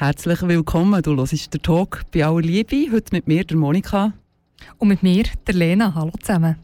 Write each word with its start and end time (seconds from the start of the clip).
Herzlich 0.00 0.40
willkommen, 0.40 1.02
du 1.02 1.14
hörst 1.14 1.52
den 1.52 1.60
Talk 1.60 2.04
bei 2.10 2.24
aller 2.24 2.40
Liebe. 2.40 2.90
Heute 2.90 3.12
mit 3.12 3.28
mir, 3.28 3.44
der 3.44 3.58
Monika. 3.58 4.14
Und 4.78 4.88
mit 4.88 5.02
mir, 5.02 5.24
der 5.46 5.54
Lena. 5.54 5.94
Hallo 5.94 6.12
zusammen. 6.18 6.56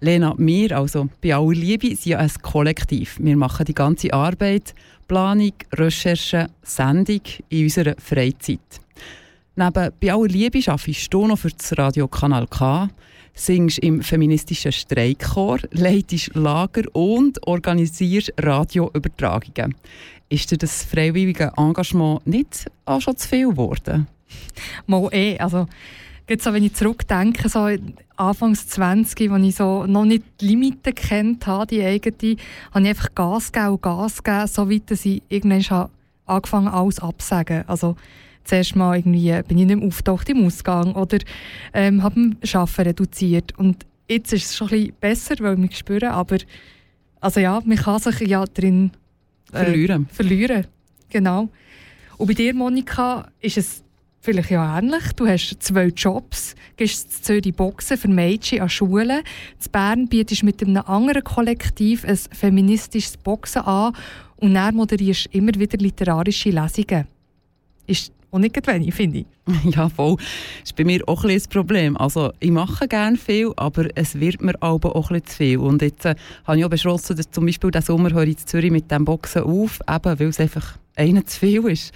Lena, 0.00 0.34
wir, 0.36 0.76
also 0.76 1.08
bei 1.22 1.36
aller 1.36 1.52
Liebe, 1.52 1.86
sind 1.90 2.06
ja 2.06 2.18
ein 2.18 2.32
Kollektiv. 2.42 3.16
Wir 3.20 3.36
machen 3.36 3.66
die 3.66 3.74
ganze 3.74 4.12
Arbeit, 4.12 4.74
Planung, 5.06 5.52
Recherche, 5.72 6.48
Sendung 6.64 7.20
in 7.48 7.62
unserer 7.62 7.94
Freizeit. 7.96 8.58
Neben 9.54 9.92
«Bei 10.00 10.12
aller 10.12 10.26
Liebe» 10.26 10.58
arbeitest 10.66 11.14
du 11.14 11.28
noch 11.28 11.38
für 11.38 11.50
das 11.50 11.78
Radio 11.78 12.08
Kanal 12.08 12.48
K, 12.48 12.88
singst 13.34 13.78
im 13.78 14.02
feministischen 14.02 14.72
Streikchor, 14.72 15.58
leitest 15.70 16.34
Lager 16.34 16.82
und 16.92 17.38
organisierst 17.46 18.32
Radioübertragungen. 18.36 19.76
Ist 20.34 20.50
dir 20.50 20.58
das 20.58 20.82
freiwillige 20.82 21.52
Engagement 21.56 22.26
nicht 22.26 22.68
auch 22.86 23.00
schon 23.00 23.16
zu 23.16 23.28
viel 23.28 23.50
geworden? 23.50 24.08
Mal 24.88 25.08
eh, 25.12 25.38
also 25.38 25.68
Jetzt, 26.28 26.46
wenn 26.46 26.64
ich 26.64 26.74
zurückdenke, 26.74 27.48
so 27.50 27.68
Anfangs 28.16 28.66
20, 28.68 29.30
als 29.30 29.44
ich 29.44 29.54
so 29.54 29.86
noch 29.86 30.06
nicht 30.06 30.24
die 30.40 30.46
Limiten 30.46 30.94
kennt 30.94 31.46
habe, 31.46 31.66
die 31.66 31.84
eigene, 31.84 32.36
habe 32.72 32.82
ich 32.82 32.88
einfach 32.88 33.14
Gas 33.14 33.52
gegeben 33.52 33.72
und 33.74 33.82
Gas 33.82 34.22
gegeben, 34.22 34.46
so 34.46 34.70
weit, 34.70 34.90
dass 34.90 35.04
ich 35.04 35.22
irgendwann 35.28 35.90
angefangen 36.24 36.72
habe, 36.72 36.78
alles 36.78 36.98
abzusagen. 36.98 37.64
Also 37.68 37.94
zuerst 38.42 38.74
mal 38.74 38.96
irgendwie 38.96 39.38
bin 39.46 39.58
ich 39.58 39.66
nicht 39.66 39.76
mehr 39.76 39.86
auftaucht 39.86 40.28
im 40.30 40.46
Ausgang 40.46 40.94
oder 40.94 41.18
ähm, 41.74 42.02
habe 42.02 42.30
das 42.40 42.56
Arbeiten 42.56 42.88
reduziert. 42.88 43.56
Und 43.58 43.84
jetzt 44.08 44.32
ist 44.32 44.46
es 44.46 44.56
schon 44.56 44.68
ein 44.68 44.78
bisschen 44.78 44.94
besser, 45.00 45.34
weil 45.40 45.54
ich 45.54 45.60
mich 45.60 45.76
spüre, 45.76 46.10
aber 46.10 46.38
also 47.20 47.38
ja, 47.38 47.60
man 47.64 47.76
kann 47.76 48.00
sich 48.00 48.20
ja 48.20 48.44
drin 48.46 48.90
äh, 49.52 49.64
verlieren. 49.64 50.06
verlieren. 50.10 50.66
Genau. 51.10 51.48
Und 52.16 52.26
bei 52.26 52.34
dir, 52.34 52.54
Monika, 52.54 53.28
ist 53.40 53.58
es 53.58 53.84
vielleicht 54.20 54.50
ja 54.50 54.78
ähnlich. 54.78 55.12
Du 55.16 55.26
hast 55.26 55.56
zwei 55.60 55.86
Jobs, 55.86 56.54
gehst 56.76 57.12
zu 57.12 57.22
Zürich 57.22 57.54
Boxen 57.54 57.98
für 57.98 58.08
Mädchen 58.08 58.60
an 58.60 58.68
Schulen. 58.68 59.20
In 59.20 59.72
Bern 59.72 60.08
bietest 60.08 60.42
du 60.42 60.46
mit 60.46 60.62
einem 60.62 60.78
anderen 60.78 61.22
Kollektiv 61.22 62.04
ein 62.04 62.16
feministisches 62.16 63.16
Boxen 63.16 63.62
an 63.62 63.94
und 64.36 64.54
dann 64.54 64.74
moderierst 64.74 65.26
immer 65.32 65.54
wieder 65.54 65.78
literarische 65.78 66.50
Lesungen. 66.50 67.06
Ist 67.86 68.12
auch 68.34 68.38
nicht 68.38 68.66
wenig, 68.66 68.94
finde 68.94 69.18
ich. 69.18 69.26
Ja, 69.76 69.88
voll. 69.88 70.16
Das 70.16 70.70
ist 70.70 70.76
bei 70.76 70.84
mir 70.84 71.00
auch 71.06 71.24
ein 71.24 71.34
das 71.34 71.48
Problem. 71.48 71.96
Also, 71.96 72.32
ich 72.40 72.50
mache 72.50 72.88
gerne 72.88 73.16
viel, 73.16 73.52
aber 73.56 73.88
es 73.94 74.18
wird 74.18 74.42
mir 74.42 74.60
aber 74.60 74.96
auch 74.96 75.10
ein 75.10 75.24
zu 75.24 75.36
viel. 75.36 75.58
Und 75.58 75.82
jetzt 75.82 76.04
äh, 76.04 76.14
habe 76.44 76.58
ich 76.58 76.64
auch 76.64 76.70
beschlossen, 76.70 77.16
dass 77.16 77.30
zum 77.30 77.46
Beispiel 77.46 77.70
diesen 77.70 77.86
Sommer 77.86 78.12
höre 78.12 78.24
ich 78.24 78.40
in 78.40 78.46
Zürich 78.46 78.70
mit 78.70 78.90
dem 78.90 79.04
Boxen 79.04 79.42
auf, 79.42 79.78
eben 79.88 80.20
weil 80.20 80.28
es 80.28 80.40
einfach 80.40 80.78
einer 80.96 81.24
zu 81.24 81.38
viel 81.38 81.64
ist. 81.66 81.92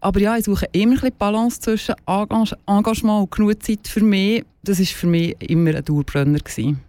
Aber 0.00 0.20
ja, 0.20 0.36
ich 0.36 0.44
suche 0.44 0.66
immer 0.72 0.92
ein 0.92 1.00
bisschen 1.00 1.16
Balance 1.18 1.60
zwischen 1.60 1.94
Engagement 2.06 3.22
und 3.22 3.30
genug 3.30 3.62
Zeit 3.62 3.88
für 3.88 4.04
mich. 4.04 4.44
Das 4.62 4.78
war 4.78 4.86
für 4.86 5.06
mich 5.06 5.36
immer 5.40 5.74
ein 5.74 5.84
Dauerbrenner. 5.84 6.38
Gewesen. 6.38 6.80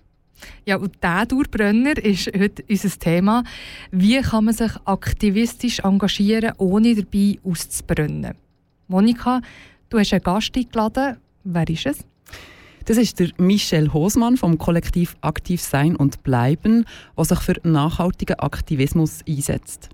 Ja, 0.65 0.77
und 0.77 0.95
dieser 1.01 1.25
Dauerbrenner 1.25 1.97
ist 1.97 2.27
heute 2.37 2.63
unser 2.69 2.89
Thema. 2.89 3.43
Wie 3.91 4.21
kann 4.21 4.45
man 4.45 4.53
sich 4.53 4.71
aktivistisch 4.85 5.79
engagieren, 5.79 6.53
ohne 6.57 6.95
dabei 6.95 7.39
auszubrennen? 7.43 8.35
Monika, 8.87 9.41
du 9.89 9.99
hast 9.99 10.13
einen 10.13 10.23
Gast 10.23 10.55
eingeladen. 10.55 11.17
Wer 11.43 11.69
ist 11.69 11.85
es? 11.85 12.05
Das 12.85 12.97
ist 12.97 13.19
der 13.19 13.31
Michel 13.37 13.91
Hosmann 13.91 14.37
vom 14.37 14.57
Kollektiv 14.57 15.17
Aktiv 15.19 15.61
Sein 15.61 15.97
und 15.97 16.23
Bleiben, 16.23 16.85
der 17.17 17.25
sich 17.25 17.39
für 17.39 17.55
nachhaltigen 17.63 18.39
Aktivismus 18.39 19.19
einsetzt. 19.27 19.89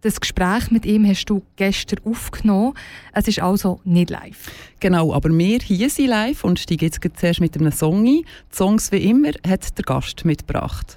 Das 0.00 0.18
Gespräch 0.18 0.70
mit 0.70 0.86
ihm 0.86 1.06
hast 1.06 1.26
du 1.26 1.42
gestern 1.56 2.00
aufgenommen. 2.04 2.72
Es 3.12 3.28
ist 3.28 3.40
also 3.40 3.80
nicht 3.84 4.10
live. 4.10 4.50
Genau, 4.80 5.12
aber 5.12 5.28
wir 5.28 5.58
hier 5.58 5.90
sind 5.90 6.08
live 6.08 6.42
und 6.42 6.58
steigen 6.58 6.86
jetzt 6.86 7.00
zuerst 7.14 7.40
mit 7.40 7.56
einem 7.56 7.70
Song 7.70 7.98
ein. 7.98 8.04
Die 8.04 8.24
Songs 8.50 8.90
wie 8.92 8.96
immer 8.96 9.32
hat 9.46 9.76
der 9.76 9.84
Gast 9.84 10.24
mitgebracht. 10.24 10.96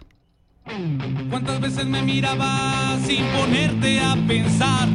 ¿Cuántas 1.29 1.61
veces 1.61 1.85
me 1.85 2.01
miraba 2.01 2.97
sin 3.05 3.23
ponerte 3.35 3.99
a 3.99 4.17
pensar? 4.27 4.87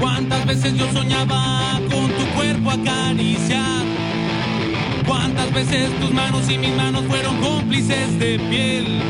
¿Cuántas 0.00 0.46
veces 0.46 0.76
yo 0.76 0.90
soñaba 0.92 1.80
con 1.90 2.08
tu 2.12 2.24
cuerpo 2.36 2.70
acariciar? 2.70 3.84
¿Cuántas 5.06 5.52
veces 5.52 5.90
tus 6.00 6.12
manos 6.12 6.48
y 6.48 6.58
mis 6.58 6.74
manos 6.76 7.04
fueron 7.08 7.36
cómplices 7.38 8.18
de 8.18 8.38
piel? 8.38 9.02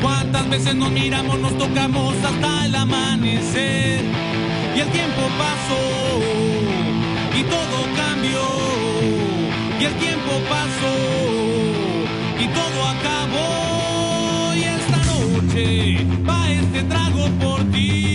Cuántas 0.00 0.48
veces 0.48 0.74
nos 0.76 0.90
miramos, 0.92 1.38
nos 1.40 1.56
tocamos 1.58 2.14
hasta 2.24 2.66
el 2.66 2.74
amanecer. 2.74 4.04
Y 4.76 4.80
el 4.80 4.88
tiempo 4.90 5.22
pasó 5.38 5.82
y 7.38 7.42
todo 7.42 7.78
cambió. 7.96 8.42
Y 9.80 9.84
el 9.84 9.94
tiempo 9.94 10.32
pasó 10.48 10.94
y 12.38 12.46
todo 12.48 12.78
acabó. 12.94 14.54
Y 14.54 14.62
esta 14.62 14.98
noche 15.06 16.06
va 16.28 16.50
este 16.50 16.82
trago 16.84 17.26
por 17.40 17.64
ti. 17.72 18.09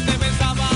Veces 0.00 0.12
te 0.12 0.24
besaba 0.24 0.67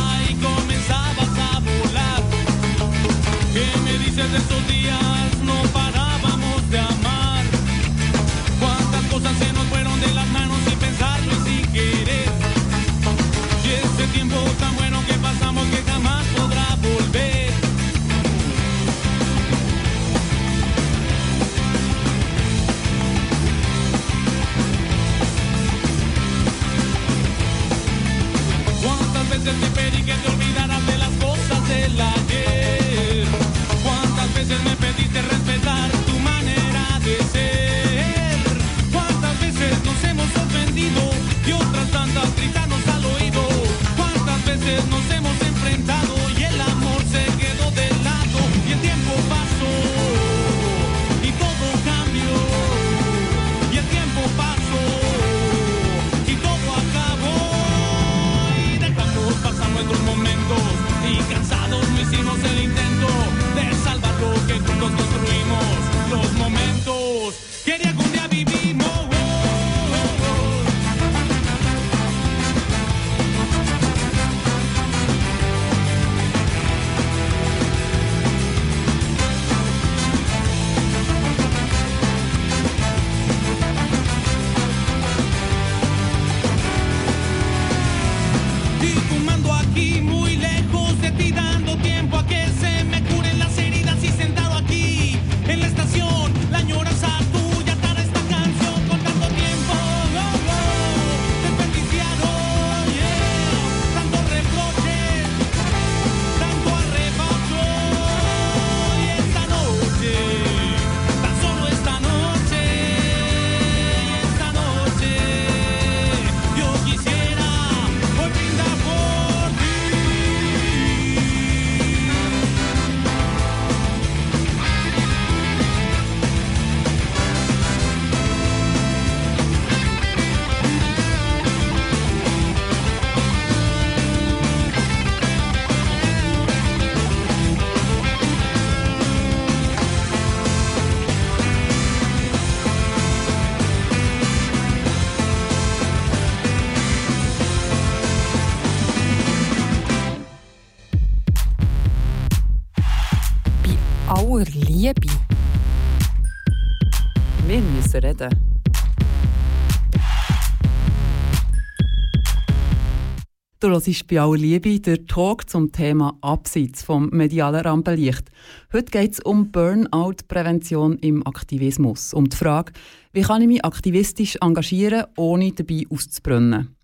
Du 163.83 163.89
hörst 163.89 164.07
bei 164.07 164.21
aller 164.21 164.39
Liebe 164.39 164.79
der 164.79 165.07
Talk 165.07 165.51
zum 165.51 165.73
Thema 165.73 166.17
Abseits 166.21 166.85
vom 166.85 167.09
medialen 167.11 167.63
Rampenlicht. 167.63 168.31
Heute 168.73 168.93
geht 168.93 169.15
es 169.15 169.21
um 169.21 169.51
Burnout-Prävention 169.51 170.99
im 170.99 171.27
Aktivismus. 171.27 172.15
Um 172.15 172.29
die 172.29 172.37
Frage, 172.37 172.73
wie 173.13 173.23
kann 173.23 173.43
ich 173.43 173.49
mich 173.49 173.65
aktivistisch 173.65 174.37
engagieren, 174.41 175.07
ohne 175.17 175.51
dabei 175.51 175.83
auszubrennen. 175.91 176.77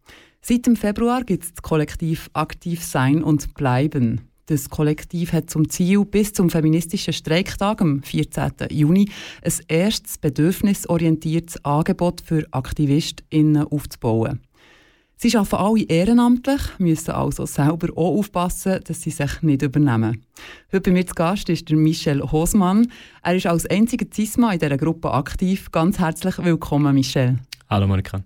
Seit 0.42 0.66
dem 0.66 0.74
Februar 0.74 1.22
gibt 1.22 1.44
es 1.44 1.54
das 1.54 1.62
Kollektiv 1.62 2.30
Aktiv 2.32 2.82
Sein 2.82 3.22
und 3.22 3.54
Bleiben. 3.54 4.22
Das 4.46 4.68
Kollektiv 4.68 5.32
hat 5.32 5.50
zum 5.50 5.68
Ziel, 5.68 6.04
bis 6.04 6.32
zum 6.32 6.50
feministischen 6.50 7.12
Streiktag 7.12 7.80
am 7.80 8.02
14. 8.02 8.70
Juni 8.70 9.08
ein 9.44 9.52
erstes 9.68 10.18
bedürfnisorientiertes 10.18 11.64
Angebot 11.64 12.22
für 12.22 12.44
AktivistInnen 12.50 13.68
aufzubauen. 13.68 14.40
Sie 15.20 15.36
arbeiten 15.36 15.56
alle 15.56 15.82
ehrenamtlich, 15.82 16.60
müssen 16.78 17.10
also 17.10 17.44
selber 17.44 17.88
auch 17.96 18.18
aufpassen, 18.18 18.78
dass 18.84 19.02
sie 19.02 19.10
sich 19.10 19.42
nicht 19.42 19.62
übernehmen. 19.62 20.24
Heute 20.70 20.80
bei 20.82 20.90
mir 20.92 21.04
zu 21.04 21.14
Gast 21.14 21.48
ist 21.48 21.68
der 21.68 21.76
Michel 21.76 22.22
Hosmann. 22.22 22.92
Er 23.24 23.34
ist 23.34 23.46
als 23.46 23.66
einziger 23.66 24.08
Zisma 24.08 24.52
in 24.52 24.60
dieser 24.60 24.76
Gruppe 24.76 25.10
aktiv. 25.10 25.72
Ganz 25.72 25.98
herzlich 25.98 26.38
willkommen, 26.38 26.94
Michel. 26.94 27.40
Hallo 27.68 27.88
Monika. 27.88 28.22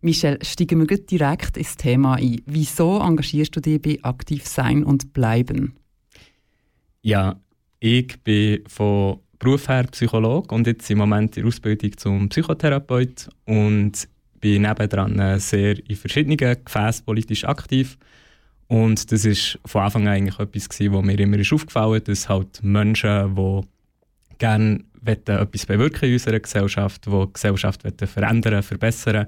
Michel, 0.00 0.38
steigen 0.40 0.88
wir 0.88 0.96
direkt 1.04 1.58
ins 1.58 1.76
Thema 1.76 2.14
ein. 2.14 2.40
Wieso 2.46 2.98
engagierst 2.98 3.54
du 3.56 3.60
dich 3.60 3.82
bei 3.82 3.98
Aktiv 4.00 4.46
Sein 4.46 4.84
und 4.84 5.12
Bleiben? 5.12 5.74
Ja, 7.02 7.38
ich 7.78 8.18
bin 8.24 8.64
von 8.68 9.18
Beruf 9.38 9.68
her 9.68 9.84
Psychologe 9.90 10.54
und 10.54 10.66
jetzt 10.66 10.90
im 10.90 10.96
Moment 10.96 11.36
in 11.36 11.42
der 11.42 11.48
Ausbildung 11.48 11.94
zum 11.98 12.30
Psychotherapeut 12.30 13.28
und 13.44 14.08
bin 14.40 14.62
nebendran 14.62 15.18
äh, 15.18 15.38
sehr 15.38 15.76
in 15.88 15.96
verschiedenen 15.96 16.36
Gefäßen 16.36 17.04
politisch 17.04 17.44
aktiv. 17.44 17.98
Und 18.68 19.10
das 19.10 19.24
ist 19.24 19.58
von 19.66 19.82
Anfang 19.82 20.06
an 20.06 20.14
eigentlich 20.14 20.38
etwas, 20.38 20.68
gewesen, 20.68 20.94
was 20.94 21.02
mir 21.04 21.18
immer 21.18 21.38
ist 21.38 21.52
aufgefallen 21.52 21.96
ist, 21.96 22.08
dass 22.08 22.28
halt 22.28 22.62
Menschen, 22.62 23.34
die 23.34 23.60
gerne 24.38 24.84
etwas 25.04 25.66
bewirken 25.66 26.08
in 26.08 26.12
unserer 26.14 26.40
Gesellschaft, 26.40 27.06
die 27.06 27.10
die 27.10 27.32
Gesellschaft 27.32 27.82
verändern, 28.06 28.62
verbessern, 28.62 29.26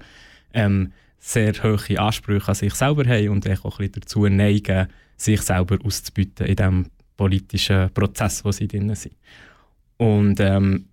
ähm, 0.55 0.93
sehr 1.19 1.53
hohe 1.63 1.99
Ansprüche 1.99 2.49
an 2.49 2.55
sich 2.55 2.75
selber 2.75 3.05
haben 3.05 3.29
und 3.31 3.49
auch 3.49 3.65
ein 3.65 3.71
bisschen 3.71 3.93
dazu 3.93 4.27
neigen, 4.27 4.89
sich 5.17 5.41
selber 5.43 5.79
auszubieten 5.85 6.47
in 6.47 6.57
dem 6.57 6.87
politischen 7.17 7.91
Prozess, 7.93 8.45
wo 8.45 8.53
sie 8.53 8.69
drin 8.69 8.95
sind. 8.95 9.15
Und 9.97 10.41
ähm, 10.41 10.87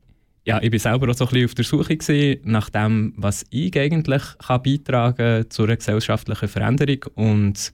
ja, 0.49 0.59
ich 0.63 0.71
war 0.71 0.79
selber 0.79 1.11
auch 1.11 1.13
so 1.13 1.25
ein 1.25 1.29
bisschen 1.29 1.45
auf 1.45 1.53
der 1.53 1.63
Suche 1.63 1.95
gewesen, 1.95 2.41
nach 2.43 2.71
dem, 2.71 3.13
was 3.17 3.45
ich 3.51 3.79
eigentlich 3.79 4.23
kann 4.39 4.63
beitragen 4.63 5.47
zu 5.47 5.63
einer 5.63 5.77
gesellschaftlichen 5.77 6.47
Veränderung. 6.47 7.05
Und 7.13 7.71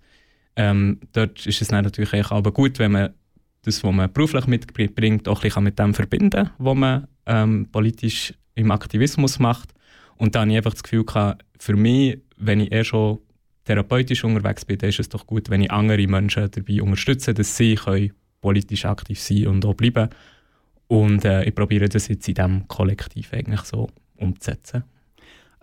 ähm, 0.58 1.00
dort 1.14 1.46
ist 1.46 1.62
es 1.62 1.72
natürlich 1.72 2.14
auch 2.30 2.44
gut, 2.54 2.78
wenn 2.80 2.92
man 2.92 3.14
das, 3.62 3.82
was 3.82 3.96
man 3.96 4.12
beruflich 4.12 4.48
mitbringt, 4.48 5.26
auch 5.30 5.38
ein 5.38 5.44
bisschen 5.44 5.64
mit 5.64 5.80
dem 5.80 5.94
verbinden 5.94 6.30
kann, 6.48 6.52
was 6.58 6.76
man 6.76 7.08
ähm, 7.26 7.68
politisch 7.72 8.34
im 8.56 8.72
Aktivismus 8.72 9.40
macht. 9.40 9.70
Und 10.18 10.36
dann 10.36 10.42
habe 10.42 10.52
ich 10.52 10.58
einfach 10.58 10.74
das 10.74 10.84
Gefühl 10.84 11.06
gehabt, 11.06 11.46
für 11.58 11.78
mich, 11.78 12.20
wenn 12.36 12.60
ich 12.60 12.74
eher 12.74 12.84
schon 12.84 13.20
therapeutisch 13.64 14.26
unterwegs 14.26 14.66
bin, 14.66 14.80
dann 14.80 14.90
ist 14.90 15.00
es 15.00 15.08
doch 15.08 15.26
gut, 15.26 15.50
wenn 15.50 15.62
ich 15.62 15.72
andere 15.72 16.06
Menschen 16.08 16.52
dabei 16.52 16.82
unterstütze, 16.82 17.34
dass 17.34 17.56
sie 17.56 17.76
können 17.76 18.12
politisch 18.42 18.84
aktiv 18.84 19.18
sein 19.18 19.48
und 19.48 19.64
auch 19.64 19.76
bleiben 19.76 20.10
und 20.88 21.26
äh, 21.26 21.44
ich 21.44 21.56
probiere 21.56 21.90
das 21.90 22.08
jetzt 22.08 22.28
in 22.28 22.36
diesem 22.36 22.68
Kollektiv 22.68 23.34
eigentlich 23.34 23.62
so 23.62 23.90
umzusetzen. 24.18 24.84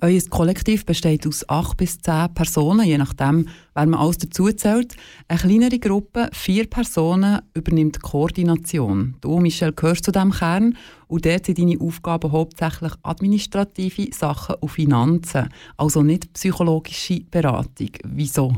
Euer 0.05 0.21
Kollektiv 0.31 0.85
besteht 0.85 1.29
aus 1.29 1.49
acht 1.49 1.77
bis 1.77 2.01
zehn 2.01 2.35
Personen, 2.35 2.85
je 2.85 2.99
nachdem, 2.99 3.47
wer 3.73 3.87
man 3.87 4.01
alles 4.01 4.19
dazu 4.19 4.51
zählt. 4.51 4.97
Eine 5.29 5.39
kleinere 5.39 5.79
Gruppe, 5.79 6.29
vier 6.33 6.69
Personen, 6.69 7.41
übernimmt 7.55 7.95
die 7.95 8.01
Koordination. 8.01 9.15
Du, 9.21 9.39
Michel, 9.39 9.73
gehörst 9.73 10.05
zu 10.05 10.11
diesem 10.11 10.33
Kern 10.33 10.77
und 11.07 11.25
dort 11.25 11.47
sind 11.47 11.61
deine 11.61 11.81
Aufgaben 11.81 12.33
hauptsächlich 12.33 12.95
administrative 13.05 14.13
Sachen 14.13 14.57
und 14.57 14.71
Finanzen, 14.71 15.49
also 15.77 16.03
nicht 16.03 16.33
psychologische 16.33 17.21
Beratung. 17.31 17.91
Wieso? 18.03 18.57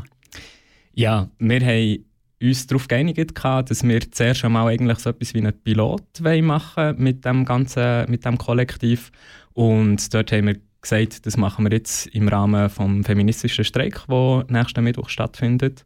Ja, 0.94 1.28
wir 1.38 1.60
haben 1.60 2.04
uns 2.48 2.66
darauf 2.66 2.88
geeinigt, 2.88 3.32
dass 3.42 3.82
wir 3.82 4.10
zuerst 4.10 4.44
einmal 4.44 4.68
eigentlich 4.68 4.98
so 4.98 5.10
etwas 5.10 5.34
wie 5.34 5.38
einen 5.38 5.52
Pilot 5.52 6.20
machen 6.42 6.94
mit 6.98 7.24
dem 7.24 7.44
ganzen, 7.44 8.10
mit 8.10 8.24
dem 8.24 8.38
Kollektiv. 8.38 9.10
Und 9.52 10.12
dort 10.12 10.32
haben 10.32 10.46
wir 10.46 10.56
gesagt, 10.80 11.26
das 11.26 11.36
machen 11.36 11.64
wir 11.64 11.72
jetzt 11.72 12.06
im 12.08 12.28
Rahmen 12.28 12.68
des 12.68 13.06
feministischen 13.06 13.64
Streik, 13.64 14.06
der 14.08 14.46
nächsten 14.48 14.84
Mittwoch 14.84 15.08
stattfindet. 15.08 15.84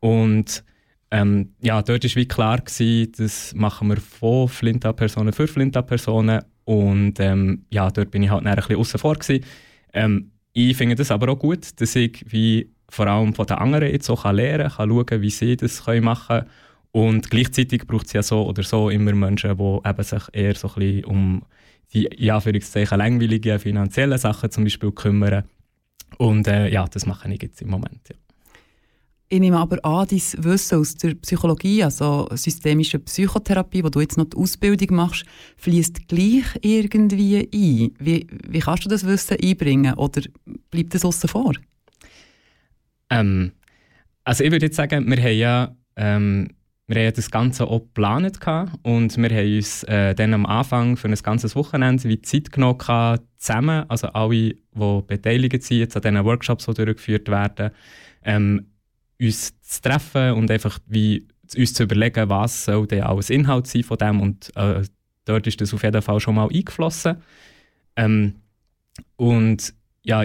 Und 0.00 0.64
ähm, 1.10 1.54
ja, 1.60 1.80
dort 1.80 2.04
war 2.04 2.24
klar, 2.24 2.58
gewesen, 2.60 3.12
das 3.16 3.54
machen 3.54 3.88
wir 3.88 3.98
von 3.98 4.48
Flinta-Personen 4.48 5.32
für 5.32 5.46
Flinta-Personen. 5.46 6.42
Und 6.64 7.20
ähm, 7.20 7.66
ja, 7.70 7.90
dort 7.90 8.10
bin 8.10 8.22
ich 8.22 8.30
halt 8.30 8.44
ein 8.44 8.56
bisschen 8.56 8.76
außen 8.76 8.98
vor. 8.98 9.16
Ähm, 9.92 10.32
ich 10.52 10.76
finde 10.76 10.96
das 10.96 11.10
aber 11.10 11.32
auch 11.32 11.38
gut, 11.38 11.80
dass 11.80 11.94
ich 11.96 12.24
wie 12.28 12.73
vor 12.94 13.06
allem 13.06 13.34
von 13.34 13.46
den 13.46 13.58
anderen 13.58 13.90
jetzt 13.90 14.08
auch 14.08 14.30
lernen 14.30 14.70
kann, 14.70 14.88
schauen, 14.88 15.20
wie 15.22 15.30
sie 15.30 15.56
das 15.56 15.84
machen 15.86 16.26
können. 16.26 16.46
Und 16.92 17.28
gleichzeitig 17.28 17.86
braucht 17.86 18.06
es 18.06 18.12
ja 18.12 18.22
so 18.22 18.46
oder 18.46 18.62
so 18.62 18.88
immer 18.88 19.12
Menschen, 19.12 19.56
die 19.56 19.88
eben 19.88 20.02
sich 20.02 20.22
eher 20.32 20.54
so 20.54 20.68
ein 20.68 20.74
bisschen 20.74 21.04
um 21.04 21.42
die 21.92 22.08
ja, 22.16 22.40
langweiligen 22.92 23.58
finanziellen 23.58 24.18
Sachen 24.18 24.50
zum 24.50 24.64
Beispiel 24.64 24.92
kümmern. 24.92 25.44
Und 26.18 26.46
äh, 26.46 26.68
ja, 26.68 26.86
das 26.86 27.06
mache 27.06 27.32
ich 27.32 27.42
jetzt 27.42 27.62
im 27.62 27.70
Moment. 27.70 28.08
Ja. 28.08 28.16
Ich 29.28 29.40
nehme 29.40 29.58
aber 29.58 29.84
an, 29.84 30.06
dein 30.06 30.44
Wissen 30.44 30.78
aus 30.78 30.94
der 30.94 31.14
Psychologie, 31.16 31.82
also 31.82 32.28
systemische 32.34 33.00
Psychotherapie, 33.00 33.82
wo 33.82 33.88
du 33.88 34.00
jetzt 34.00 34.16
noch 34.16 34.26
die 34.26 34.36
Ausbildung 34.36 34.94
machst, 34.96 35.24
fließt 35.56 36.06
gleich 36.06 36.44
irgendwie 36.60 37.38
ein. 37.38 37.94
Wie, 37.98 38.26
wie 38.48 38.60
kannst 38.60 38.84
du 38.84 38.88
das 38.88 39.04
Wissen 39.04 39.36
einbringen 39.42 39.94
oder 39.94 40.22
bleibt 40.70 40.94
das 40.94 41.04
außen 41.04 41.28
vor? 41.28 41.54
Ähm, 43.10 43.52
also 44.24 44.44
ich 44.44 44.50
würde 44.50 44.66
jetzt 44.66 44.76
sagen, 44.76 45.08
wir 45.08 45.22
haben 45.22 45.36
ja, 45.36 45.76
ähm, 45.96 46.48
wir 46.86 47.06
haben 47.06 47.14
das 47.14 47.30
Ganze 47.30 47.66
auch 47.66 47.80
geplant 47.80 48.38
und 48.82 49.16
wir 49.16 49.30
haben 49.30 49.56
uns 49.56 49.82
äh, 49.84 50.14
dann 50.14 50.34
am 50.34 50.46
Anfang 50.46 50.96
für 50.96 51.08
ein 51.08 51.14
ganzes 51.14 51.56
Wochenende 51.56 52.08
wie 52.08 52.20
Zeit 52.20 52.52
genommen 52.52 53.18
zusammen, 53.38 53.84
also 53.88 54.08
alle, 54.08 54.30
die 54.30 54.62
beteiligt 55.06 55.62
sind 55.62 55.78
jetzt 55.78 55.96
an 55.96 56.02
diesen 56.02 56.24
Workshops, 56.24 56.66
die 56.66 56.74
durchgeführt 56.74 57.28
werden, 57.28 57.70
ähm, 58.22 58.66
uns 59.20 59.60
zu 59.60 59.82
treffen 59.82 60.32
und 60.32 60.50
einfach 60.50 60.78
wie 60.86 61.26
uns 61.56 61.74
zu 61.74 61.84
überlegen, 61.84 62.28
was 62.28 62.64
soll 62.64 62.86
denn 62.86 63.02
alles 63.02 63.30
Inhalt 63.30 63.66
sein 63.66 63.82
von 63.82 63.98
dem 63.98 64.20
und 64.20 64.54
äh, 64.56 64.82
dort 65.24 65.46
ist 65.46 65.60
das 65.60 65.72
auf 65.74 65.82
jeden 65.82 66.02
Fall 66.02 66.20
schon 66.20 66.34
mal 66.34 66.48
eingeflossen. 66.48 67.16
Ähm, 67.96 68.34
und 69.16 69.74
ja, 70.02 70.24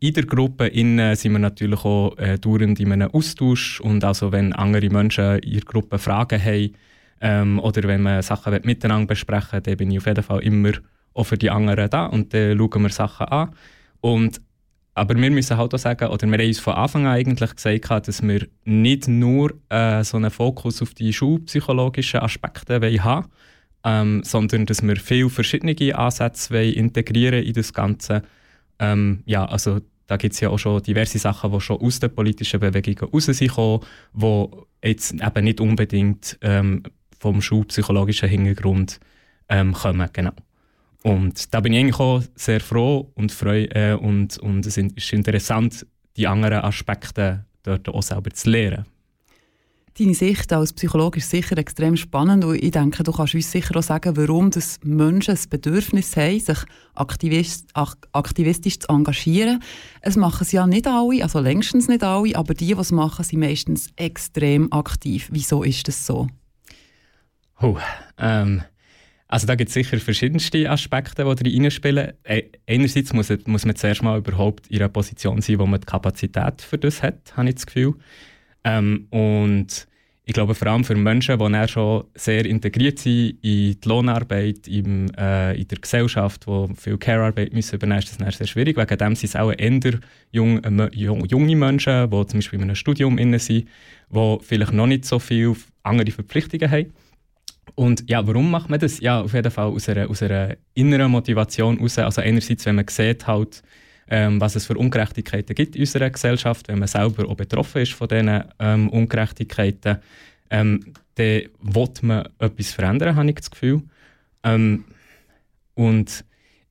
in 0.00 0.14
der 0.14 0.26
Gruppe 0.26 0.66
innen 0.66 1.16
sind 1.16 1.32
wir 1.32 1.38
natürlich 1.38 1.84
auch 1.84 2.16
äh, 2.18 2.38
dauernd 2.38 2.80
in 2.80 2.92
einem 2.92 3.10
Austausch 3.10 3.80
und 3.80 4.04
also 4.04 4.32
wenn 4.32 4.52
andere 4.52 4.88
Menschen 4.90 5.38
in 5.38 5.52
der 5.54 5.62
Gruppe 5.62 5.98
Fragen 5.98 6.42
haben 6.42 6.72
ähm, 7.20 7.58
oder 7.58 7.82
wenn 7.88 8.02
man 8.02 8.22
Sachen 8.22 8.60
miteinander 8.64 9.06
besprechen 9.06 9.62
dann 9.62 9.76
bin 9.76 9.90
ich 9.90 9.98
auf 9.98 10.06
jeden 10.06 10.22
Fall 10.22 10.42
immer 10.42 10.72
auch 11.14 11.24
für 11.24 11.38
die 11.38 11.50
anderen 11.50 11.90
da 11.90 12.06
und 12.06 12.32
dann 12.34 12.56
schauen 12.56 12.82
wir 12.82 12.90
Sachen 12.90 13.26
an. 13.26 13.50
Und, 14.00 14.40
aber 14.94 15.14
wir 15.16 15.30
müssen 15.30 15.56
halt 15.56 15.74
auch 15.74 15.78
sagen, 15.78 16.08
oder 16.08 16.26
wir 16.26 16.38
haben 16.38 16.46
uns 16.46 16.58
von 16.58 16.74
Anfang 16.74 17.06
an 17.06 17.14
eigentlich 17.14 17.54
gesagt, 17.54 18.08
dass 18.08 18.22
wir 18.22 18.46
nicht 18.64 19.08
nur 19.08 19.54
äh, 19.68 20.04
so 20.04 20.16
einen 20.16 20.30
Fokus 20.30 20.82
auf 20.82 20.94
die 20.94 21.12
schulpsychologischen 21.12 22.20
Aspekte 22.20 22.80
haben 23.02 23.26
ähm, 23.84 24.22
sondern 24.24 24.66
dass 24.66 24.82
wir 24.82 24.96
viele 24.96 25.30
verschiedene 25.30 25.96
Ansätze 25.96 26.62
integrieren 26.62 27.42
in 27.42 27.54
das 27.54 27.72
Ganze 27.72 28.22
ähm, 28.80 29.22
ja, 29.26 29.44
also 29.44 29.80
da 30.06 30.16
gibt 30.16 30.34
es 30.34 30.40
ja 30.40 30.48
auch 30.48 30.58
schon 30.58 30.82
diverse 30.82 31.18
Sachen, 31.18 31.52
die 31.52 31.60
schon 31.60 31.80
aus 31.80 32.00
den 32.00 32.12
politischen 32.12 32.58
Bewegungen 32.58 33.12
raus 33.12 33.26
sind 33.26 33.40
die 33.40 34.48
jetzt 34.82 35.12
eben 35.12 35.44
nicht 35.44 35.60
unbedingt 35.60 36.36
ähm, 36.40 36.82
vom 37.20 37.40
schulpsychologischen 37.40 38.28
Hintergrund 38.28 38.98
ähm, 39.48 39.72
kommen. 39.72 40.08
Genau. 40.12 40.32
Und 41.02 41.54
da 41.54 41.60
bin 41.60 41.72
ich 41.72 41.80
eigentlich 41.80 42.00
auch 42.00 42.22
sehr 42.34 42.60
froh 42.60 43.12
und 43.14 43.30
freu, 43.30 43.64
äh, 43.70 43.92
und, 43.94 44.38
und 44.38 44.66
es 44.66 44.76
ist 44.76 45.12
interessant, 45.12 45.86
die 46.16 46.26
anderen 46.26 46.64
Aspekte 46.64 47.44
dort 47.62 47.88
auch 47.88 48.02
selber 48.02 48.30
zu 48.30 48.50
lernen. 48.50 48.86
Deine 49.98 50.14
Sicht 50.14 50.52
als 50.52 50.72
Psychologe 50.72 51.18
ist 51.18 51.30
sicher 51.30 51.58
extrem 51.58 51.96
spannend 51.96 52.44
und 52.44 52.62
ich 52.62 52.70
denke, 52.70 53.02
du 53.02 53.12
kannst 53.12 53.34
uns 53.34 53.50
sicher 53.50 53.76
auch 53.76 53.82
sagen, 53.82 54.16
warum 54.16 54.50
das 54.50 54.78
Menschen 54.84 55.32
das 55.32 55.46
Bedürfnis 55.46 56.16
haben, 56.16 56.38
sich 56.38 56.58
aktivist, 56.94 57.70
aktivistisch 58.12 58.78
zu 58.78 58.88
engagieren. 58.88 59.62
Es 60.00 60.16
machen 60.16 60.42
es 60.42 60.52
ja 60.52 60.66
nicht 60.66 60.86
alle, 60.86 61.22
also 61.22 61.40
längstens 61.40 61.88
nicht 61.88 62.04
alle, 62.04 62.36
aber 62.36 62.54
die, 62.54 62.74
die 62.74 62.80
es 62.80 62.92
machen, 62.92 63.24
sind 63.24 63.40
meistens 63.40 63.88
extrem 63.96 64.72
aktiv. 64.72 65.28
Wieso 65.32 65.64
ist 65.64 65.88
das 65.88 66.06
so? 66.06 66.28
Oh, 67.60 67.76
ähm, 68.16 68.62
Also 69.32 69.46
da 69.46 69.54
gibt 69.54 69.68
es 69.68 69.74
sicher 69.74 69.98
verschiedenste 69.98 70.68
Aspekte, 70.68 71.24
die 71.24 71.50
da 71.52 71.62
reinspielen. 71.62 72.12
Äh, 72.24 72.42
einerseits 72.66 73.12
muss, 73.12 73.32
muss 73.46 73.64
man 73.64 73.76
zuerst 73.76 74.02
mal 74.02 74.18
überhaupt 74.18 74.66
in 74.68 74.78
einer 74.78 74.88
Position 74.88 75.40
sein, 75.40 75.60
wo 75.60 75.66
man 75.66 75.80
die 75.80 75.86
Kapazität 75.86 76.62
für 76.62 76.78
das 76.78 77.00
hat, 77.02 77.36
habe 77.36 77.48
ich 77.48 77.54
das 77.54 77.66
Gefühl. 77.66 77.94
Ähm, 78.64 79.06
und 79.10 79.88
ich 80.30 80.34
glaube, 80.34 80.54
vor 80.54 80.68
allem 80.68 80.84
für 80.84 80.94
Menschen, 80.94 81.38
die 81.38 81.68
schon 81.68 82.04
sehr 82.14 82.44
integriert 82.44 83.00
sind 83.00 83.38
in 83.42 83.80
die 83.80 83.88
Lohnarbeit, 83.88 84.68
im, 84.68 85.10
äh, 85.18 85.60
in 85.60 85.66
der 85.66 85.78
Gesellschaft, 85.78 86.46
die 86.46 86.74
viel 86.76 86.98
Care-Arbeit 86.98 87.48
übernehmen 87.48 87.96
müssen, 87.96 87.98
ist 87.98 88.20
das 88.20 88.38
sehr 88.38 88.46
schwierig. 88.46 88.76
Wegen 88.76 88.96
dem 88.96 89.16
sind 89.16 89.28
es 89.28 89.34
auch 89.34 89.50
eher 89.50 89.98
jung, 90.30 90.62
äh, 90.62 90.88
junge 90.92 91.56
Menschen, 91.56 92.10
die 92.10 92.26
zum 92.26 92.38
Beispiel 92.38 92.58
in 92.58 92.62
einem 92.62 92.76
Studium 92.76 93.18
sind, 93.18 93.66
die 94.10 94.38
vielleicht 94.42 94.72
noch 94.72 94.86
nicht 94.86 95.04
so 95.04 95.18
viele 95.18 95.56
andere 95.82 96.12
Verpflichtungen 96.12 96.70
haben. 96.70 96.92
Und 97.74 98.08
ja, 98.08 98.24
warum 98.26 98.50
macht 98.50 98.70
man 98.70 98.78
das? 98.78 99.00
Ja, 99.00 99.22
auf 99.22 99.34
jeden 99.34 99.50
Fall 99.50 99.66
aus 99.66 99.88
einer, 99.88 100.08
aus 100.08 100.22
einer 100.22 100.56
inneren 100.74 101.10
Motivation 101.10 101.76
heraus. 101.76 101.98
Also 101.98 102.20
einerseits, 102.20 102.66
wenn 102.66 102.76
man 102.76 102.86
sieht, 102.88 103.26
halt, 103.26 103.62
ähm, 104.10 104.40
was 104.40 104.56
es 104.56 104.66
für 104.66 104.76
Ungerechtigkeiten 104.76 105.54
gibt 105.54 105.76
in 105.76 105.82
unserer 105.82 106.10
Gesellschaft, 106.10 106.68
wenn 106.68 106.80
man 106.80 106.88
selber 106.88 107.28
auch 107.28 107.36
betroffen 107.36 107.82
ist 107.82 107.92
von 107.92 108.08
diesen 108.08 108.44
ähm, 108.58 108.88
Ungerechtigkeiten, 108.90 109.98
ähm, 110.50 110.92
dann 111.14 111.42
will 111.60 111.88
man 112.02 112.28
etwas 112.38 112.72
verändern, 112.72 113.16
habe 113.16 113.28
ich 113.28 113.36
das 113.36 113.50
Gefühl. 113.50 113.82
Ähm, 114.42 114.84
und 115.74 116.24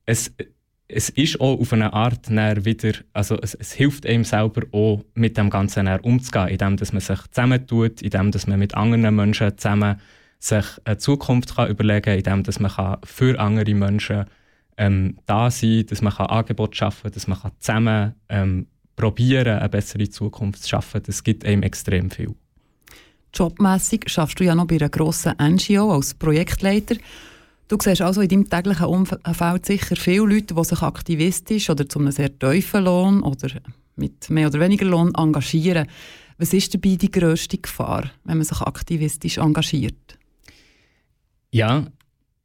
es, 0.05 0.33
es 0.89 1.09
ist 1.09 1.39
auch 1.39 1.59
auf 1.59 1.71
eine 1.71 1.93
Art 1.93 2.29
wieder, 2.29 2.93
also 3.13 3.39
es, 3.41 3.53
es, 3.53 3.71
hilft 3.71 4.05
einem 4.05 4.25
selber 4.25 4.63
auch 4.71 5.03
mit 5.13 5.37
dem 5.37 5.49
Ganzen 5.49 5.87
umzugehen, 5.87 6.49
indem 6.49 6.77
dass 6.77 6.91
man 6.91 7.01
sich 7.01 7.19
zusammentut, 7.31 8.01
indem 8.01 8.31
dass 8.31 8.47
man 8.47 8.59
mit 8.59 8.75
anderen 8.75 9.15
Menschen 9.15 9.57
zusammen 9.57 9.99
sich 10.39 10.65
eine 10.83 10.97
Zukunft 10.97 11.55
kann 11.55 11.69
überlegen 11.69 12.01
kann, 12.01 12.17
indem 12.17 12.43
dass 12.43 12.59
man 12.59 12.97
für 13.03 13.39
andere 13.39 13.73
Menschen 13.75 14.25
ähm, 14.79 15.17
da 15.25 15.51
sein, 15.51 15.85
dass 15.87 16.01
man 16.01 16.13
Angebote 16.13 16.75
schaffen 16.75 17.03
kann, 17.03 17.11
dass 17.11 17.27
man 17.27 17.37
zusammen 17.59 18.15
ähm, 18.29 18.67
probieren 18.95 19.59
eine 19.59 19.69
bessere 19.69 20.09
Zukunft 20.09 20.63
zu 20.63 20.69
schaffen. 20.69 21.03
Das 21.05 21.23
gibt 21.23 21.45
einem 21.45 21.63
extrem 21.63 22.09
viel. 22.09 22.33
Jobmässig 23.33 24.09
schaffst 24.09 24.39
du 24.39 24.45
ja 24.45 24.55
noch 24.55 24.67
bei 24.67 24.77
einer 24.77 24.89
grossen 24.89 25.33
NGO 25.39 25.93
als 25.93 26.13
Projektleiter. 26.13 26.95
Du 27.67 27.77
siehst 27.79 28.01
also 28.01 28.21
in 28.21 28.29
deinem 28.29 28.49
täglichen 28.49 28.87
Umfeld 28.87 29.65
sicher 29.65 29.95
viele 29.95 30.25
Leute, 30.25 30.55
die 30.55 30.63
sich 30.63 30.81
aktivistisch 30.81 31.69
oder 31.69 31.87
zu 31.87 31.99
einem 31.99 32.11
sehr 32.11 32.37
tiefen 32.39 32.85
Lohn 32.85 33.21
oder 33.21 33.49
mit 33.95 34.29
mehr 34.29 34.47
oder 34.47 34.59
weniger 34.61 34.85
Lohn 34.85 35.13
engagieren. 35.13 35.87
Was 36.37 36.53
ist 36.53 36.73
dabei 36.73 36.95
die 36.95 37.11
grösste 37.11 37.57
Gefahr, 37.57 38.09
wenn 38.23 38.37
man 38.37 38.45
sich 38.45 38.61
aktivistisch 38.61 39.37
engagiert? 39.37 40.17
Ja, 41.51 41.85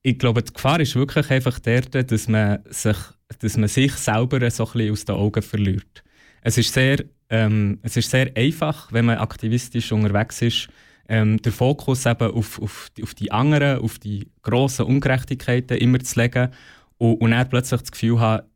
ich 0.07 0.19
glaube, 0.19 0.43
die 0.43 0.53
Gefahr 0.53 0.79
ist 0.81 0.95
wirklich 0.95 1.31
einfach 1.31 1.59
der, 1.59 1.81
dass 1.81 2.29
man 2.29 2.59
sich, 2.69 2.97
dass 3.39 3.57
man 3.57 3.69
sich 3.69 3.93
selber 3.95 4.51
so 4.51 4.67
ein 4.67 4.73
bisschen 4.73 4.93
aus 4.93 5.05
den 5.07 5.15
Augen 5.17 5.43
verliert. 5.43 6.05
Es 6.43 6.59
ist 6.59 6.75
sehr, 6.75 7.03
ähm, 7.31 7.79
es 7.81 7.97
ist 7.97 8.11
sehr 8.11 8.31
einfach, 8.37 8.93
wenn 8.93 9.07
man 9.07 9.17
aktivistisch 9.17 9.91
unterwegs 9.93 10.43
ist, 10.43 10.69
ähm, 11.09 11.41
den 11.41 11.53
Fokus 11.53 12.05
eben 12.05 12.31
auf, 12.33 12.61
auf, 12.61 12.91
die, 12.95 13.03
auf 13.03 13.15
die 13.15 13.33
anderen, 13.33 13.79
auf 13.79 13.99
die 13.99 14.31
grossen 14.43 14.85
Ungerechtigkeiten 14.85 15.79
immer 15.79 16.01
zu 16.01 16.21
legen 16.21 16.51
und, 16.99 17.15
und 17.23 17.31
dann 17.31 17.49
plötzlich 17.49 17.81
das 17.81 17.91
Gefühl 17.91 18.21
haben, 18.21 18.47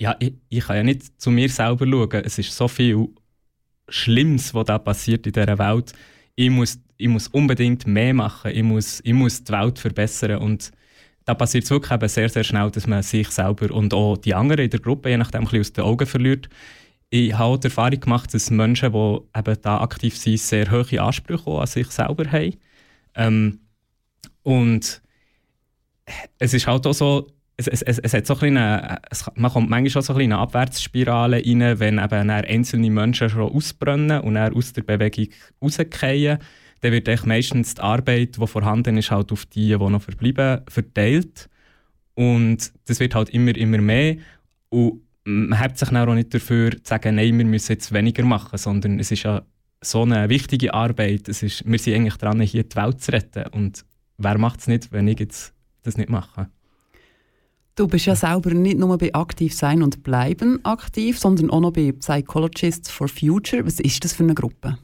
ja, 0.00 0.14
ich, 0.20 0.34
ich 0.48 0.64
kann 0.64 0.76
ja 0.76 0.82
nicht 0.84 1.20
zu 1.20 1.32
mir 1.32 1.48
selber 1.48 1.88
schauen. 1.88 2.24
Es 2.24 2.38
ist 2.38 2.56
so 2.56 2.68
viel 2.68 3.08
Schlimmes, 3.88 4.54
was 4.54 4.66
da 4.66 4.78
passiert 4.78 5.26
in 5.26 5.32
dieser 5.32 5.58
Welt. 5.58 5.92
Ich 6.36 6.50
muss 6.50 6.78
ich 6.98 7.08
muss 7.08 7.28
unbedingt 7.28 7.86
mehr 7.86 8.12
machen, 8.12 8.50
ich 8.52 8.62
muss, 8.62 9.00
ich 9.04 9.12
muss 9.14 9.42
die 9.42 9.52
Welt 9.52 9.78
verbessern 9.78 10.38
und 10.38 10.72
da 11.24 11.34
passiert 11.34 11.64
es 11.64 11.70
wirklich 11.70 11.92
eben 11.92 12.08
sehr, 12.08 12.28
sehr 12.28 12.44
schnell, 12.44 12.70
dass 12.70 12.86
man 12.86 13.02
sich 13.02 13.28
selber 13.28 13.72
und 13.72 13.94
auch 13.94 14.16
die 14.16 14.34
anderen 14.34 14.64
in 14.64 14.70
der 14.70 14.80
Gruppe 14.80 15.10
je 15.10 15.16
nachdem 15.16 15.42
ein 15.42 15.44
bisschen 15.44 15.60
aus 15.60 15.72
den 15.72 15.84
Augen 15.84 16.06
verliert. 16.06 16.48
Ich 17.10 17.32
habe 17.32 17.54
auch 17.54 17.56
die 17.56 17.68
Erfahrung 17.68 18.00
gemacht, 18.00 18.34
dass 18.34 18.50
Menschen, 18.50 18.92
die 18.92 19.18
eben 19.38 19.56
da 19.62 19.80
aktiv 19.80 20.16
sind, 20.16 20.40
sehr 20.40 20.70
hohe 20.70 21.00
Ansprüche 21.00 21.50
an 21.50 21.66
sich 21.66 21.90
selber 21.90 22.30
haben. 22.30 22.56
Ähm, 23.14 23.60
und 24.42 25.02
es 26.38 26.54
ist 26.54 26.66
halt 26.66 26.86
auch 26.86 26.94
so, 26.94 27.28
es, 27.56 27.66
es, 27.66 27.82
es, 27.82 27.98
es 27.98 28.14
hat 28.14 28.26
so 28.26 28.38
ein 28.40 28.56
eine, 28.56 29.00
man 29.34 29.50
kommt 29.50 29.68
manchmal 29.68 29.90
schon 29.90 30.02
so 30.02 30.14
ein 30.14 30.20
eine 30.20 30.38
Abwärtsspirale 30.38 31.42
rein, 31.44 31.78
wenn 31.78 31.98
eben 31.98 32.30
einzelne 32.30 32.90
Menschen 32.90 33.28
schon 33.28 33.52
ausbrennen 33.52 34.20
und 34.20 34.36
aus 34.36 34.72
der 34.72 34.82
Bewegung 34.82 35.28
rausgehen 35.62 36.38
dann 36.80 36.92
wird 36.92 37.26
meistens 37.26 37.74
die 37.74 37.80
Arbeit, 37.80 38.36
die 38.36 38.46
vorhanden 38.46 38.96
ist, 38.96 39.10
halt 39.10 39.32
auf 39.32 39.46
die, 39.46 39.68
die 39.68 39.76
noch 39.76 40.02
verbleiben, 40.02 40.62
verteilt. 40.68 41.48
Und 42.14 42.72
das 42.86 43.00
wird 43.00 43.14
halt 43.14 43.30
immer, 43.30 43.56
immer 43.56 43.78
mehr. 43.78 44.16
Und 44.68 45.02
man 45.24 45.58
hat 45.58 45.78
sich 45.78 45.92
auch 45.92 46.14
nicht 46.14 46.32
dafür 46.32 46.72
zu 46.72 46.80
sagen, 46.84 47.16
nein, 47.16 47.36
wir 47.36 47.44
müssen 47.44 47.72
jetzt 47.72 47.92
weniger 47.92 48.24
machen, 48.24 48.58
sondern 48.58 48.98
es 48.98 49.10
ist 49.10 49.24
ja 49.24 49.42
so 49.80 50.02
eine 50.02 50.28
wichtige 50.28 50.74
Arbeit. 50.74 51.28
Es 51.28 51.42
ist, 51.42 51.64
wir 51.66 51.78
sind 51.78 51.94
eigentlich 51.94 52.16
dran, 52.16 52.40
hier 52.40 52.64
die 52.64 52.76
Welt 52.76 53.00
zu 53.00 53.12
retten. 53.12 53.46
Und 53.52 53.84
wer 54.16 54.38
macht 54.38 54.60
es 54.60 54.66
nicht, 54.66 54.92
wenn 54.92 55.08
ich 55.08 55.20
jetzt 55.20 55.52
das 55.82 55.96
nicht 55.96 56.08
mache? 56.10 56.48
Du 57.76 57.86
bist 57.86 58.06
ja 58.06 58.16
selber 58.16 58.50
nicht 58.54 58.78
nur 58.78 58.98
bei 58.98 59.14
Aktiv 59.14 59.54
sein 59.54 59.84
und 59.84 60.02
bleiben 60.02 60.64
aktiv, 60.64 61.16
sondern 61.16 61.50
auch 61.50 61.60
noch 61.60 61.72
bei 61.72 61.92
Psychologists 61.92 62.90
for 62.90 63.06
Future. 63.06 63.64
Was 63.64 63.78
ist 63.78 64.04
das 64.04 64.14
für 64.14 64.24
eine 64.24 64.34
Gruppe? 64.34 64.78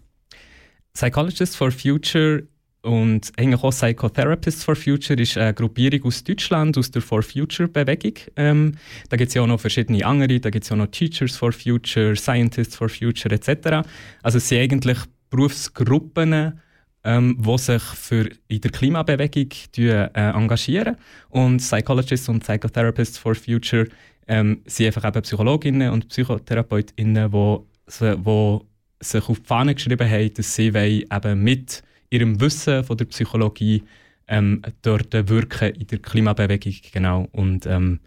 Psychologists 0.94 1.56
for 1.56 1.72
Future 1.72 2.44
und 2.82 3.32
eigentlich 3.36 3.62
auch 3.64 3.70
Psychotherapists 3.70 4.62
for 4.62 4.76
Future 4.76 5.20
ist 5.20 5.36
eine 5.36 5.54
Gruppierung 5.54 6.04
aus 6.04 6.22
Deutschland, 6.22 6.76
aus 6.78 6.90
der 6.90 7.02
For 7.02 7.22
Future 7.22 7.68
Bewegung. 7.68 8.12
Ähm, 8.36 8.72
da 9.08 9.16
gibt 9.16 9.28
es 9.28 9.34
ja 9.34 9.42
auch 9.42 9.46
noch 9.46 9.58
verschiedene 9.58 10.04
andere, 10.04 10.38
da 10.38 10.50
gibt 10.50 10.64
es 10.64 10.70
ja 10.70 10.76
auch 10.76 10.78
noch 10.78 10.88
Teachers 10.88 11.36
for 11.36 11.50
Future, 11.50 12.14
Scientists 12.14 12.76
for 12.76 12.88
Future 12.88 13.34
etc. 13.34 13.88
Also 14.22 14.38
es 14.38 14.48
sind 14.48 14.60
eigentlich 14.60 14.98
Berufsgruppen, 15.30 16.60
ähm, 17.04 17.38
die 17.40 17.58
sich 17.58 17.82
für 17.82 18.28
in 18.48 18.60
der 18.60 18.70
Klimabewegung 18.70 19.50
äh, 19.78 20.08
engagieren. 20.14 20.96
Und 21.30 21.56
Psychologists 21.56 22.28
und 22.28 22.40
Psychotherapists 22.40 23.18
for 23.18 23.34
Future 23.34 23.88
ähm, 24.28 24.60
sind 24.66 24.86
einfach 24.86 25.08
eben 25.08 25.22
Psychologinnen 25.22 25.90
und 25.90 26.08
Psychotherapeutinnen, 26.08 27.32
die, 27.32 27.58
die 28.00 28.60
sich 29.04 29.28
auf 29.28 29.40
die 29.40 29.46
Fahne 29.46 29.74
geschrieben 29.74 30.08
haben, 30.08 30.34
dass 30.34 30.54
sie 30.54 30.66
eben 30.68 31.42
mit 31.42 31.82
ihrem 32.10 32.40
Wissen 32.40 32.84
von 32.84 32.96
der 32.96 33.06
Psychologie 33.06 33.82
ähm, 34.28 34.62
dort 34.82 35.12
wirken 35.12 35.74
in 35.74 35.86
der 35.86 35.98
Klimabewegung. 35.98 36.74
Genau. 36.92 37.28
Und 37.32 37.66
ähm, 37.66 38.00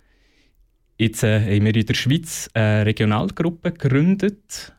jetzt 0.98 1.24
äh, 1.24 1.40
haben 1.40 1.66
wir 1.66 1.76
in 1.76 1.86
der 1.86 1.94
Schweiz 1.94 2.50
eine 2.54 2.86
Regionalgruppe 2.86 3.72
gegründet, 3.72 4.74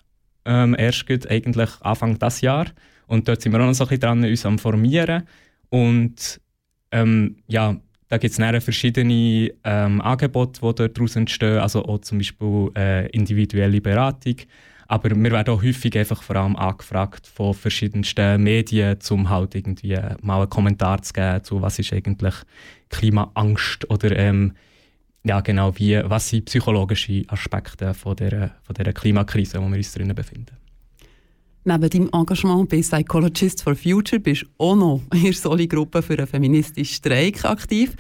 ähm, 0.44 0.75
erst 0.78 1.30
eigentlich 1.30 1.70
Anfang 1.80 2.18
dieses 2.18 2.40
Jahr. 2.40 2.66
Und 3.06 3.28
dort 3.28 3.40
sind 3.40 3.52
wir 3.52 3.60
auch 3.60 3.66
noch 3.66 3.75
so 3.75 3.84
ein 3.84 3.88
bisschen 3.88 4.00
dran, 4.00 4.25
uns 4.25 4.46
am 4.46 4.58
Formieren. 4.58 5.25
Und 5.70 6.40
ähm, 6.90 7.37
ja, 7.46 7.76
da 8.08 8.16
gibt 8.16 8.38
es 8.38 8.64
verschiedene 8.64 9.52
ähm, 9.64 10.00
Angebote, 10.00 10.60
die 10.60 10.94
daraus 10.94 11.16
entstehen, 11.16 11.58
also 11.58 11.84
auch 11.84 11.98
zum 11.98 12.18
Beispiel 12.18 12.70
äh, 12.75 13.06
individuelle 13.10 13.80
Beratung, 13.80 14.37
aber 14.88 15.11
wir 15.11 15.30
werden 15.30 15.54
auch 15.54 15.62
häufig 15.62 15.97
einfach 15.97 16.23
vor 16.23 16.37
allem 16.37 16.57
angefragt 16.57 17.26
von 17.26 17.52
verschiedensten 17.52 18.42
Medien, 18.42 18.99
um 19.11 19.28
halt 19.28 19.54
irgendwie 19.54 19.99
mal 20.23 20.40
einen 20.40 20.50
Kommentar 20.50 21.02
zu 21.02 21.12
geben 21.12 21.45
zu, 21.45 21.62
was 21.62 21.78
ist 21.78 21.92
eigentlich 21.92 22.35
Klimaangst 22.88 23.88
oder 23.90 24.16
ähm, 24.16 24.54
ja, 25.25 25.40
genau, 25.40 25.76
wie, 25.76 26.00
was 26.04 26.30
sind 26.30 26.47
psychologische 26.47 27.23
Aspekte 27.28 27.92
von 27.92 28.16
der, 28.16 28.57
von 28.62 28.75
der 28.75 28.92
Klimakrise, 28.95 29.59
wo 29.61 29.68
wir 29.68 29.76
uns 29.76 29.92
drinnen 29.92 30.14
befinden. 30.14 30.57
Neben 31.64 31.90
deinem 31.90 32.11
Engagement 32.14 32.71
bei 32.71 32.80
Psychologists 32.80 33.62
for 33.62 33.76
Future 33.76 34.21
bist 34.21 34.45
du 34.45 34.47
auch 34.57 34.75
noch 34.75 35.02
in 35.12 35.25
der 35.25 35.33
Soli-Gruppe 35.35 36.00
für 36.00 36.16
einen 36.16 36.26
feministischen 36.26 36.95
Streik 36.95 37.45
aktiv. 37.45 37.95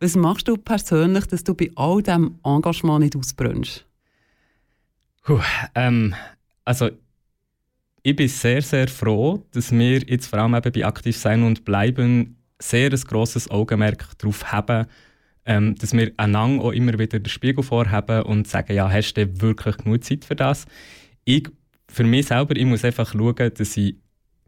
Was 0.00 0.16
machst 0.16 0.48
du 0.48 0.56
persönlich, 0.56 1.26
dass 1.26 1.44
du 1.44 1.54
bei 1.54 1.70
all 1.76 2.02
diesem 2.02 2.40
Engagement 2.42 3.04
nicht 3.04 3.14
ausbrennst? 3.14 3.86
Puh, 5.22 5.40
ähm, 5.74 6.14
also 6.64 6.90
ich 8.02 8.16
bin 8.16 8.28
sehr, 8.28 8.62
sehr 8.62 8.88
froh, 8.88 9.44
dass 9.52 9.70
wir 9.70 10.00
jetzt 10.00 10.26
vor 10.26 10.40
allem 10.40 10.54
eben 10.54 10.72
bei 10.72 10.84
Aktiv 10.84 11.16
sein 11.16 11.44
und 11.44 11.64
bleiben 11.64 12.36
sehr 12.58 12.90
ein 12.90 13.00
grosses 13.00 13.50
Augenmerk 13.50 14.18
darauf 14.18 14.52
haben, 14.52 14.86
ähm, 15.44 15.76
dass 15.76 15.92
wir 15.92 16.12
einander 16.16 16.64
auch 16.64 16.72
immer 16.72 16.98
wieder 16.98 17.20
den 17.20 17.28
Spiegel 17.28 17.62
vorhaben 17.62 18.22
und 18.22 18.48
sagen, 18.48 18.74
ja, 18.74 18.90
hast 18.90 19.14
du 19.14 19.40
wirklich 19.40 19.76
genug 19.78 20.02
Zeit 20.02 20.24
für 20.24 20.36
das? 20.36 20.66
Ich, 21.24 21.48
für 21.88 22.04
mich 22.04 22.26
selber, 22.26 22.56
ich 22.56 22.64
muss 22.64 22.84
einfach 22.84 23.12
schauen, 23.12 23.52
dass 23.54 23.76
ich 23.76 23.96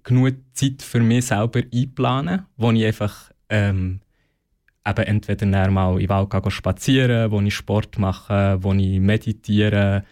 genug 0.02 0.34
Zeit 0.52 0.82
für 0.82 1.00
mich 1.00 1.26
selber 1.26 1.62
einplane, 1.72 2.46
wo 2.56 2.72
ich 2.72 2.84
einfach 2.84 3.30
ähm, 3.48 4.00
eben 4.86 5.04
entweder 5.04 5.70
mal 5.70 5.94
in 5.94 6.06
den 6.06 6.08
Wald 6.08 6.52
spazieren 6.52 7.30
wo 7.30 7.40
ich 7.40 7.54
Sport 7.54 7.98
mache, 7.98 8.58
wo 8.60 8.72
ich 8.72 9.00
meditiere, 9.00 10.04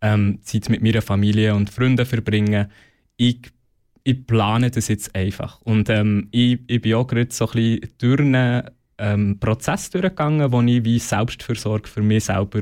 ähm, 0.00 0.38
Zeit 0.42 0.68
mit 0.68 0.82
meiner 0.82 1.02
Familie 1.02 1.54
und 1.54 1.70
Freunden 1.70 2.06
verbringen. 2.06 2.68
Ich, 3.16 3.40
ich 4.04 4.26
plane 4.26 4.70
das 4.70 4.88
jetzt 4.88 5.14
einfach. 5.14 5.60
Und 5.62 5.88
ähm, 5.90 6.28
ich, 6.30 6.60
ich 6.66 6.80
bin 6.80 6.94
auch 6.94 7.06
gerade 7.06 7.32
so 7.32 7.46
ein 7.46 7.52
bisschen 7.52 7.88
durch 7.98 8.20
eine 8.20 8.72
ähm, 8.98 9.38
Prozess 9.38 9.90
durchgegangen, 9.90 10.52
wo 10.52 10.60
ich 10.62 10.84
wie 10.84 10.98
Selbstversorgung 10.98 11.86
für 11.86 12.02
mich 12.02 12.24
selber 12.24 12.60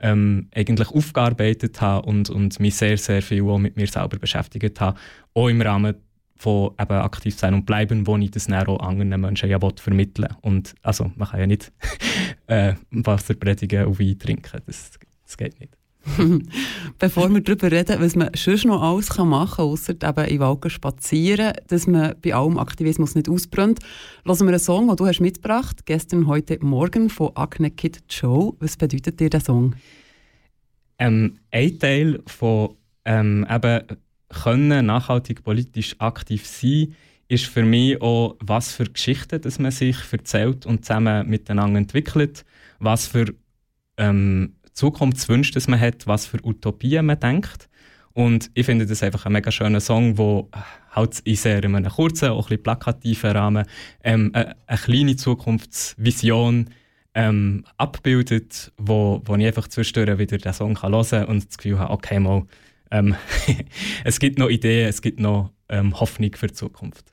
ähm, 0.00 0.48
eigentlich 0.54 0.90
aufgearbeitet 0.90 1.80
habe 1.80 2.06
und, 2.06 2.30
und 2.30 2.60
mich 2.60 2.76
sehr, 2.76 2.96
sehr 2.96 3.22
viel 3.22 3.42
auch 3.42 3.58
mit 3.58 3.76
mir 3.76 3.86
selber 3.86 4.18
beschäftigt 4.18 4.80
habe. 4.80 4.98
Auch 5.34 5.48
im 5.48 5.60
Rahmen 5.60 5.94
von 6.36 6.70
eben 6.78 6.92
aktiv 6.92 7.36
sein 7.36 7.54
und 7.54 7.66
bleiben, 7.66 8.06
wo 8.06 8.16
ich 8.16 8.30
das 8.30 8.46
dann 8.46 8.66
auch 8.68 8.80
anderen 8.80 9.20
Menschen 9.20 9.50
ja 9.50 9.58
vermitteln 9.58 10.28
Und 10.40 10.74
also, 10.82 11.10
man 11.16 11.28
kann 11.28 11.40
ja 11.40 11.46
nicht 11.46 11.72
äh, 12.46 12.74
Wasser 12.90 13.34
predigen 13.34 13.86
und 13.86 13.98
Wein 13.98 14.18
trinken. 14.18 14.62
Das, 14.64 14.92
das 15.24 15.36
geht 15.36 15.58
nicht. 15.58 15.77
Bevor 16.98 17.28
wir 17.32 17.40
darüber 17.40 17.70
reden, 17.70 18.00
was 18.00 18.16
man 18.16 18.30
sonst 18.34 18.64
noch 18.64 18.82
alles 18.82 19.16
machen 19.16 19.56
kann, 19.56 19.64
außer 19.64 19.92
eben 19.92 20.24
in 20.24 20.40
Wald 20.40 20.70
spazieren, 20.70 21.52
dass 21.68 21.86
man 21.86 22.14
bei 22.22 22.34
allem 22.34 22.58
Aktivismus 22.58 23.14
nicht 23.14 23.28
ausbrennt, 23.28 23.80
hören 24.24 24.40
wir 24.40 24.48
einen 24.48 24.58
Song, 24.58 24.88
den 24.88 24.96
du 24.96 25.06
hast 25.06 25.20
mitgebracht 25.20 25.86
gestern, 25.86 26.26
heute, 26.26 26.58
morgen 26.60 27.10
von 27.10 27.30
Agne 27.34 27.70
Kid 27.70 28.02
Joe. 28.08 28.54
Was 28.60 28.76
bedeutet 28.76 29.20
dir 29.20 29.30
der 29.30 29.40
Song? 29.40 29.74
Ähm, 30.98 31.38
ein 31.50 31.78
Teil 31.78 32.22
von 32.26 32.74
ähm, 33.04 33.46
eben 33.48 33.82
können 34.28 34.86
nachhaltig 34.86 35.42
politisch 35.42 35.96
aktiv 35.98 36.46
sein, 36.46 36.94
ist 37.28 37.46
für 37.46 37.62
mich 37.62 38.00
auch, 38.00 38.36
was 38.40 38.72
für 38.72 38.84
Geschichten 38.84 39.40
dass 39.40 39.58
man 39.58 39.70
sich 39.70 39.96
erzählt 40.10 40.66
und 40.66 40.84
zusammen 40.84 41.28
miteinander 41.28 41.78
entwickelt, 41.78 42.44
was 42.78 43.06
für 43.06 43.34
ähm, 43.96 44.54
Zukunftswünsche 44.78 45.52
dass 45.52 45.66
man 45.66 45.80
hat, 45.80 46.06
was 46.06 46.26
für 46.26 46.38
Utopien 46.44 47.06
man 47.06 47.18
denkt. 47.18 47.68
Und 48.14 48.50
ich 48.54 48.64
finde 48.66 48.86
das 48.86 49.02
einfach 49.02 49.26
ein 49.26 49.32
mega 49.32 49.50
schöner 49.50 49.80
Song, 49.80 50.14
der 50.14 50.46
halt 50.90 51.20
in 51.20 51.36
sehr 51.36 51.62
in 51.64 51.74
einem 51.74 51.90
kurzen, 51.90 52.30
auch 52.30 52.50
ein 52.50 52.62
plakativen 52.62 53.30
Rahmen 53.30 53.66
ähm, 54.02 54.30
eine, 54.32 54.56
eine, 54.66 54.78
kleine 54.78 55.16
Zukunftsvision 55.16 56.70
ähm, 57.14 57.64
abbildet, 57.76 58.72
wo, 58.76 59.20
wo 59.24 59.34
ich 59.36 59.46
einfach 59.46 59.68
zwischendurch 59.68 60.18
wieder 60.18 60.38
den 60.38 60.52
Song 60.52 60.74
kann 60.74 60.92
hören 60.92 61.26
und 61.26 61.48
das 61.48 61.58
Gefühl 61.58 61.78
habe, 61.78 61.92
okay, 61.92 62.20
mal, 62.20 62.44
ähm, 62.90 63.16
es 64.04 64.20
gibt 64.20 64.38
noch 64.38 64.48
Ideen, 64.48 64.88
es 64.88 65.02
gibt 65.02 65.20
noch 65.20 65.50
ähm, 65.68 65.98
Hoffnung 65.98 66.34
für 66.34 66.48
die 66.48 66.54
Zukunft. 66.54 67.12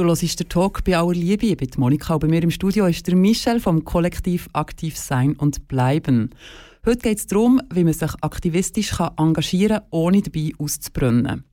Du 0.00 0.06
hörst 0.06 0.40
den 0.40 0.48
Talk 0.48 0.82
bei 0.84 0.96
aller 0.96 1.12
Liebe. 1.12 1.54
Bin 1.54 1.68
Monika 1.76 2.16
bei 2.16 2.26
mir 2.26 2.42
im 2.42 2.50
Studio 2.50 2.86
ist 2.86 3.06
der 3.06 3.14
Michel 3.14 3.60
vom 3.60 3.84
Kollektiv 3.84 4.48
Aktiv 4.54 4.96
Sein 4.96 5.34
und 5.34 5.68
Bleiben. 5.68 6.30
Heute 6.86 7.00
geht 7.00 7.18
es 7.18 7.26
darum, 7.26 7.60
wie 7.70 7.84
man 7.84 7.92
sich 7.92 8.10
aktivistisch 8.22 8.92
kann 8.92 9.12
engagieren 9.18 9.80
kann, 9.80 9.86
ohne 9.90 10.22
dabei 10.22 10.52
auszubrennen. 10.56 11.44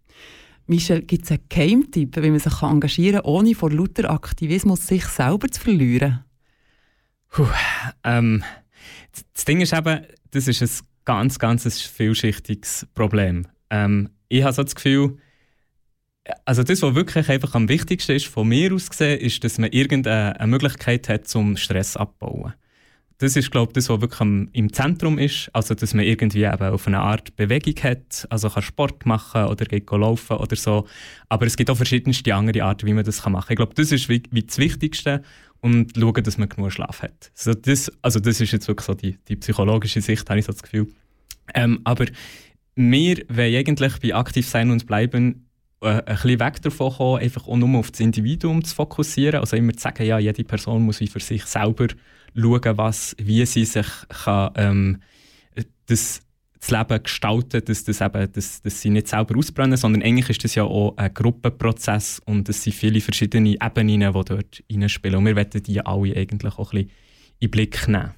Michel, 0.66 1.02
gibt 1.02 1.26
es 1.26 1.32
einen 1.32 1.42
Geheimtipp, 1.50 2.16
wie 2.24 2.30
man 2.30 2.40
sich 2.40 2.62
engagieren 2.62 3.22
kann, 3.22 3.26
ohne 3.26 3.54
vor 3.54 3.70
lauter 3.70 4.10
Aktivismus 4.10 4.88
sich 4.88 5.04
selber 5.08 5.50
zu 5.50 5.60
verlieren? 5.60 6.24
Puh, 7.28 7.48
ähm, 8.06 8.46
das 9.34 9.44
Ding 9.44 9.60
ist 9.60 9.74
eben, 9.74 10.06
das 10.32 10.48
ist 10.48 10.62
ein 10.62 10.88
ganz, 11.04 11.38
ganz 11.38 11.82
vielschichtiges 11.82 12.88
Problem. 12.94 13.46
Ähm, 13.70 14.08
ich 14.30 14.44
habe 14.44 14.54
so 14.54 14.64
das 14.64 14.74
Gefühl, 14.74 15.18
also 16.46 16.63
das, 16.63 16.82
was 16.82 16.96
wirklich 16.96 17.30
einfach 17.30 17.56
am 17.56 17.70
wichtigsten 17.70 18.13
ist, 18.13 18.28
von 18.28 18.48
mir 18.48 18.74
aus 18.74 18.90
gesehen, 18.90 19.20
ist, 19.20 19.44
dass 19.44 19.58
man 19.58 19.72
irgendeine 19.72 20.36
Möglichkeit 20.48 21.10
hat, 21.10 21.28
zum 21.28 21.58
Stress 21.58 21.98
abzubauen 21.98 22.54
das 23.20 23.36
ist, 23.36 23.50
glaube 23.50 23.72
ich, 23.72 23.74
das, 23.74 23.90
was 23.90 24.02
wirklich 24.02 24.22
im 24.54 24.74
Zentrum 24.74 25.18
ist. 25.18 25.50
Also, 25.54 25.74
dass 25.74 25.94
man 25.94 26.06
irgendwie 26.06 26.44
eben 26.44 26.62
auf 26.62 26.86
eine 26.86 27.00
Art 27.00 27.36
Bewegung 27.36 27.76
hat, 27.84 28.28
also 28.30 28.50
kann 28.50 28.62
Sport 28.62 29.06
machen 29.06 29.46
oder 29.46 29.66
geht 29.66 29.90
laufen 29.90 30.38
oder 30.38 30.56
so. 30.56 30.88
Aber 31.28 31.46
es 31.48 31.58
gibt 31.58 31.70
auch 31.70 31.78
verschiedenste 31.78 32.36
andere 32.36 32.63
Arten, 32.63 32.86
wie 32.86 32.94
man 32.94 33.04
das 33.04 33.26
machen 33.26 33.34
kann. 33.34 33.46
Ich 33.50 33.56
glaube, 33.58 33.74
das 33.74 33.92
ist 33.92 34.08
wie, 34.08 34.22
wie 34.30 34.44
das 34.44 34.58
Wichtigste 34.60 35.24
und 35.62 35.94
schauen, 35.98 36.24
dass 36.24 36.38
man 36.38 36.48
genug 36.48 36.72
Schlaf 36.72 37.02
hat. 37.02 37.32
Also 37.36 37.56
das, 37.56 37.92
also 38.04 38.20
das 38.20 38.40
ist 38.40 38.52
jetzt 38.52 38.68
wirklich 38.68 38.86
so 38.86 38.94
die, 38.94 39.18
die 39.28 39.36
psychologische 39.36 40.02
Sicht, 40.02 40.30
habe 40.30 40.40
ich 40.40 40.46
so 40.46 40.52
das 40.52 40.62
Gefühl. 40.62 40.88
Ähm, 41.56 41.82
aber 41.86 42.06
wir 42.76 43.18
wollen 43.30 43.56
eigentlich 43.56 44.00
bei 44.00 44.13
aktiv 44.13 44.48
sein 44.48 44.70
und 44.70 44.86
bleiben 44.86 45.47
ein 45.82 46.04
bisschen 46.06 46.40
weg 46.40 46.62
davon 46.62 46.92
kommen, 46.92 47.22
einfach 47.22 47.48
auch 47.48 47.56
nur 47.56 47.80
auf 47.80 47.92
das 47.92 48.00
Individuum 48.00 48.63
zu 48.63 48.74
fokussieren. 48.74 49.40
Also 49.40 49.56
immer 49.56 49.74
zu 49.74 49.82
sagen, 49.82 50.06
ja, 50.06 50.18
jede 50.18 50.44
Person 50.44 50.84
muss 50.84 50.98
für 50.98 51.20
sich 51.20 51.46
selber 51.46 51.88
schauen, 52.36 52.78
was, 52.78 53.16
wie 53.20 53.46
sie 53.46 53.66
sich 53.66 53.88
kann, 54.10 54.52
ähm, 54.56 55.02
das, 55.86 56.22
das 56.60 56.72
Leben 56.72 57.04
gestalten 57.04 57.63
dass, 57.63 57.84
das 57.84 58.02
eben, 58.02 58.32
dass, 58.32 58.62
dass 58.62 58.82
sie 58.82 58.90
nicht 58.90 59.08
selber 59.08 59.38
ausbrennen, 59.38 59.78
sondern 59.78 60.02
eigentlich 60.02 60.30
ist 60.30 60.44
das 60.44 60.56
ja 60.56 60.63
auch 60.63 60.96
ein 60.98 61.13
Gruppenprozess 61.13 62.22
und 62.26 62.50
es 62.50 62.63
sind 62.63 62.74
viele 62.74 63.00
verschiedene 63.00 63.56
Ebenen, 63.62 64.13
die 64.13 64.24
dort 64.26 64.63
reinspielen. 64.72 65.18
Und 65.18 65.26
wir 65.26 65.36
wollen 65.36 65.50
die 65.50 65.86
alle 65.86 66.16
eigentlich 66.16 66.58
auch 66.58 66.74
ein 66.74 66.86
bisschen 66.86 66.92
in 67.40 67.48
den 67.48 67.52
Blick 67.52 67.88
nehmen. 67.88 68.13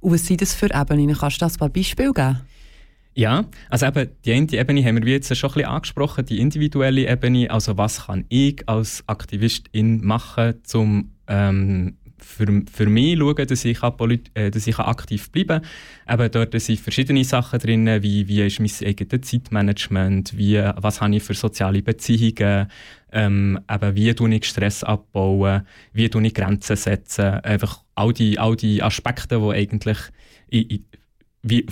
Und 0.00 0.12
was 0.12 0.26
sind 0.26 0.40
das 0.40 0.54
für 0.54 0.66
Ebenen? 0.72 1.16
Kannst 1.16 1.40
du 1.40 1.44
das 1.44 1.54
ein 1.54 1.58
paar 1.58 1.68
Beispiele 1.68 2.12
geben? 2.12 2.40
Ja, 3.14 3.44
also 3.68 3.86
eben 3.86 4.08
die 4.24 4.32
eine 4.32 4.52
Ebene 4.52 4.84
haben 4.84 5.04
wir 5.04 5.12
jetzt 5.12 5.36
schon 5.36 5.50
ein 5.50 5.54
bisschen 5.54 5.70
angesprochen, 5.70 6.24
die 6.24 6.40
individuelle 6.40 7.10
Ebene, 7.10 7.50
also 7.50 7.76
was 7.76 8.06
kann 8.06 8.24
ich 8.30 8.66
als 8.66 9.04
Aktivistin 9.06 10.02
machen, 10.04 10.54
um 10.72 11.12
ähm, 11.26 11.96
für, 12.22 12.62
für 12.72 12.86
mich 12.86 13.18
schauen, 13.18 13.46
dass 13.46 13.64
ich, 13.64 13.78
äh, 14.34 14.50
dass 14.50 14.66
ich 14.66 14.78
aktiv 14.78 15.30
bleiben 15.30 15.62
kann. 16.06 16.20
Eben 16.20 16.30
dort 16.30 16.60
sind 16.60 16.80
verschiedene 16.80 17.24
Sachen 17.24 17.58
drin, 17.58 17.86
wie, 18.02 18.28
wie 18.28 18.46
ist 18.46 18.60
mein 18.60 18.88
eigenes 18.88 19.28
Zeitmanagement, 19.28 20.36
wie, 20.36 20.62
was 20.76 21.00
habe 21.00 21.16
ich 21.16 21.22
für 21.22 21.34
soziale 21.34 21.82
Beziehungen, 21.82 22.68
ähm, 23.12 23.60
eben 23.70 23.94
wie 23.94 24.14
tue 24.14 24.34
ich 24.34 24.44
Stress 24.44 24.84
abbauen, 24.84 25.66
wie 25.92 26.08
tue 26.08 26.26
ich 26.26 26.34
Grenzen 26.34 26.76
setzen, 26.76 27.40
einfach 27.40 27.82
all 27.94 28.12
die, 28.12 28.38
all 28.38 28.56
die 28.56 28.82
Aspekte, 28.82 29.38
die 29.38 29.50
eigentlich 29.50 29.98
in, 30.48 30.62
in, 30.62 30.84
wie 31.42 31.66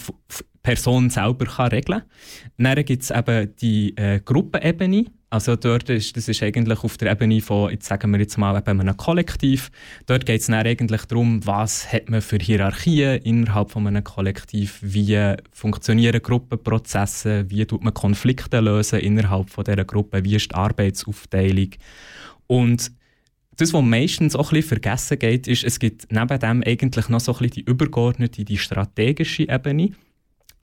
Person 0.62 1.11
selber 1.11 1.46
kann 1.46 1.68
regeln 1.68 2.01
kann. 2.01 2.77
Dann 2.77 2.85
gibt 2.85 3.03
es 3.03 3.11
eben 3.11 3.55
die 3.57 3.96
äh, 3.96 4.20
Gruppenebene, 4.25 5.07
also 5.33 5.55
dort 5.55 5.88
ist, 5.88 6.16
das 6.16 6.27
ist 6.27 6.42
eigentlich 6.42 6.83
auf 6.83 6.99
der 6.99 7.12
Ebene 7.12 7.40
von, 7.40 7.70
jetzt 7.70 7.87
sagen 7.87 8.11
wir 8.11 8.18
jetzt 8.18 8.37
mal, 8.37 8.59
eben 8.59 8.81
einem 8.81 8.96
Kollektiv. 8.96 9.70
Dort 10.07 10.27
geht 10.27 10.40
es 10.40 10.49
dann 10.49 10.66
eigentlich 10.66 11.05
darum, 11.05 11.46
was 11.46 11.92
hat 11.92 12.11
man 12.11 12.20
für 12.20 12.38
Hierarchien 12.38 13.23
innerhalb 13.23 13.70
von 13.70 13.87
einem 13.87 14.03
Kollektiv, 14.03 14.81
wie 14.83 15.37
funktionieren 15.53 16.20
Gruppenprozesse, 16.20 17.49
wie 17.49 17.64
tut 17.64 17.85
man 17.85 17.94
Konflikte 17.94 18.59
lösen 18.59 18.99
innerhalb 18.99 19.51
von 19.51 19.62
dieser 19.62 19.85
Gruppe, 19.85 20.25
wie 20.25 20.35
ist 20.35 20.51
die 20.51 20.57
Arbeitsaufteilung. 20.57 21.70
Und 22.49 22.90
das, 23.57 23.73
was 23.73 23.83
meistens 23.83 24.35
auch 24.35 24.53
ein 24.53 24.62
vergessen 24.64 25.18
geht, 25.20 25.46
ist, 25.46 25.62
es 25.62 25.79
gibt 25.79 26.11
neben 26.11 26.40
dem 26.40 26.64
eigentlich 26.66 27.09
noch 27.09 27.20
so 27.20 27.33
ein 27.35 27.38
bisschen 27.38 27.53
die 27.53 27.70
übergeordnete, 27.70 28.44
die 28.44 28.59
strategische 28.59 29.49
Ebene, 29.49 29.92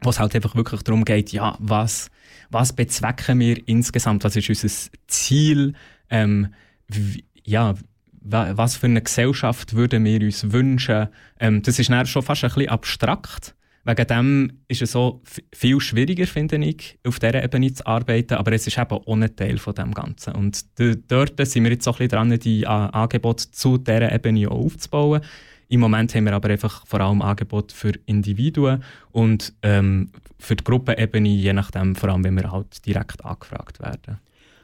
wo 0.02 0.10
es 0.10 0.20
halt 0.20 0.36
einfach 0.36 0.56
wirklich 0.56 0.82
darum 0.84 1.06
geht, 1.06 1.32
ja, 1.32 1.56
was 1.60 2.10
was 2.50 2.74
bezwecken 2.74 3.40
wir 3.40 3.68
insgesamt, 3.68 4.24
was 4.24 4.36
ist 4.36 4.50
unser 4.50 4.92
Ziel, 5.08 5.74
ähm, 6.10 6.54
wie, 6.88 7.26
ja, 7.44 7.76
was 8.22 8.76
für 8.76 8.88
eine 8.88 9.02
Gesellschaft 9.02 9.74
würden 9.74 10.04
wir 10.04 10.22
uns 10.22 10.52
wünschen. 10.52 11.08
Ähm, 11.40 11.62
das 11.62 11.80
ist 11.80 11.92
schon 12.10 12.22
fast 12.24 12.44
ein 12.44 12.50
bisschen 12.50 12.70
abstrakt. 12.70 13.56
Wegen 13.86 14.08
dem 14.08 14.52
ist 14.68 14.82
es 14.82 14.92
so 14.92 15.22
viel 15.54 15.80
schwieriger, 15.80 16.28
finde 16.28 16.58
ich, 16.58 17.00
auf 17.08 17.20
dieser 17.20 17.42
Ebene 17.42 17.72
zu 17.72 17.86
arbeiten, 17.88 18.34
aber 18.34 18.52
es 18.52 18.68
ist 18.68 18.78
eben 18.78 18.92
auch 18.92 19.16
ein 19.16 19.34
Teil 19.34 19.58
von 19.58 19.76
dem 19.76 19.94
Ganzen. 19.94 20.36
Und 20.36 20.66
dort 20.78 21.48
sind 21.48 21.64
wir 21.64 21.72
jetzt 21.72 21.88
auch 21.88 21.94
ein 22.02 22.10
bisschen 22.10 22.30
dran, 22.30 22.38
die 22.38 22.68
Angebote 22.68 23.50
zu 23.52 23.78
dieser 23.78 24.12
Ebene 24.12 24.52
aufzubauen. 24.52 25.22
Im 25.70 25.82
Moment 25.82 26.16
haben 26.16 26.26
wir 26.26 26.34
aber 26.34 26.50
einfach 26.50 26.86
vor 26.86 27.02
allem 27.02 27.22
Angebote 27.22 27.76
für 27.76 27.92
Individuen 28.06 28.84
und 29.12 29.54
ähm, 29.64 30.12
für 30.40 30.56
die 30.56 30.64
Gruppenebene, 30.64 31.28
je 31.28 31.54
nachdem, 31.54 31.96
vor 31.96 32.10
allem, 32.10 32.24
wenn 32.24 32.36
wir 32.36 32.52
halt 32.52 32.86
direkt 32.86 33.26
angefragt 33.26 33.80
werden. 33.80 34.20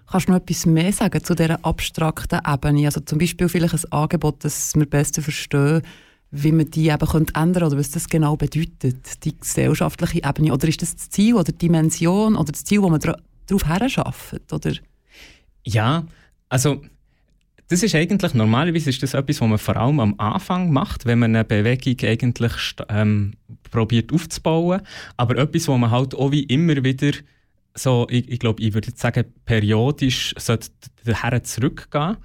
Kannst 0.10 0.28
du 0.28 0.32
noch 0.32 0.39
etwas 0.39 0.66
mehr 0.66 0.94
sagen 0.94 1.24
zu 1.24 1.36
dieser 1.36 1.63
abstrakten 1.66 2.39
Ebene? 2.48 2.86
Also 2.86 3.02
zum 3.02 3.18
Beispiel 3.18 3.50
vielleicht 3.50 3.74
ein 3.74 3.92
Angebot, 3.92 4.44
das 4.44 4.76
wir 4.76 4.86
besser 4.86 5.22
verstehen, 5.22 5.82
wie 6.32 6.52
man 6.52 6.70
die 6.70 6.89
eben 6.89 7.08
könnte 7.08 7.34
ändern 7.36 7.63
oder 7.63 7.78
was 7.78 7.92
das 7.92 8.08
genau 8.08 8.36
bedeutet, 8.36 9.24
die 9.24 9.38
gesellschaftliche 9.38 10.22
Ebene. 10.28 10.54
Oder 10.54 10.68
ist 10.68 10.82
das 10.82 10.96
das 10.96 11.10
Ziel 11.10 11.36
oder 11.36 11.52
die 11.52 11.58
Dimension 11.58 12.36
oder 12.36 12.52
das 12.52 12.63
Ziel, 12.63 12.82
wo 12.82 12.89
man 12.89 13.00
darauf 13.00 13.68
her 13.68 13.89
schafft? 13.89 14.52
Oder? 14.52 14.74
Ja, 15.63 16.06
also 16.50 16.82
das 17.74 17.82
ist 17.82 17.96
eigentlich, 17.96 18.36
normalerweise 18.36 18.92
ist 18.92 19.02
das 19.02 19.16
etwas, 19.16 19.42
was 19.42 19.50
man 19.50 19.58
vor 19.58 19.76
allem 19.78 20.00
am 20.00 20.14
Anfang 20.20 20.72
macht, 20.72 21.08
wenn 21.08 21.18
man 21.18 21.36
eine 21.36 21.44
Bewegung 21.44 22.08
eigentlich 22.08 22.52
ähm, 22.88 23.34
probiert 23.72 24.14
aufzubauen. 24.14 24.82
Aber 25.18 25.40
etwas, 25.40 25.68
wo 25.68 25.76
man 25.76 25.90
halt 25.90 26.14
auch 26.14 26.32
wie 26.32 26.44
immer 26.44 26.84
wieder 26.84 27.14
so, 27.74 28.06
ich, 28.12 28.30
ich 28.30 28.38
glaube, 28.38 28.62
ich 28.62 28.76
würde 28.76 28.92
sagen, 28.96 29.26
periodisch 29.46 30.36
daher 31.04 31.44
zurückgehen. 31.44 32.18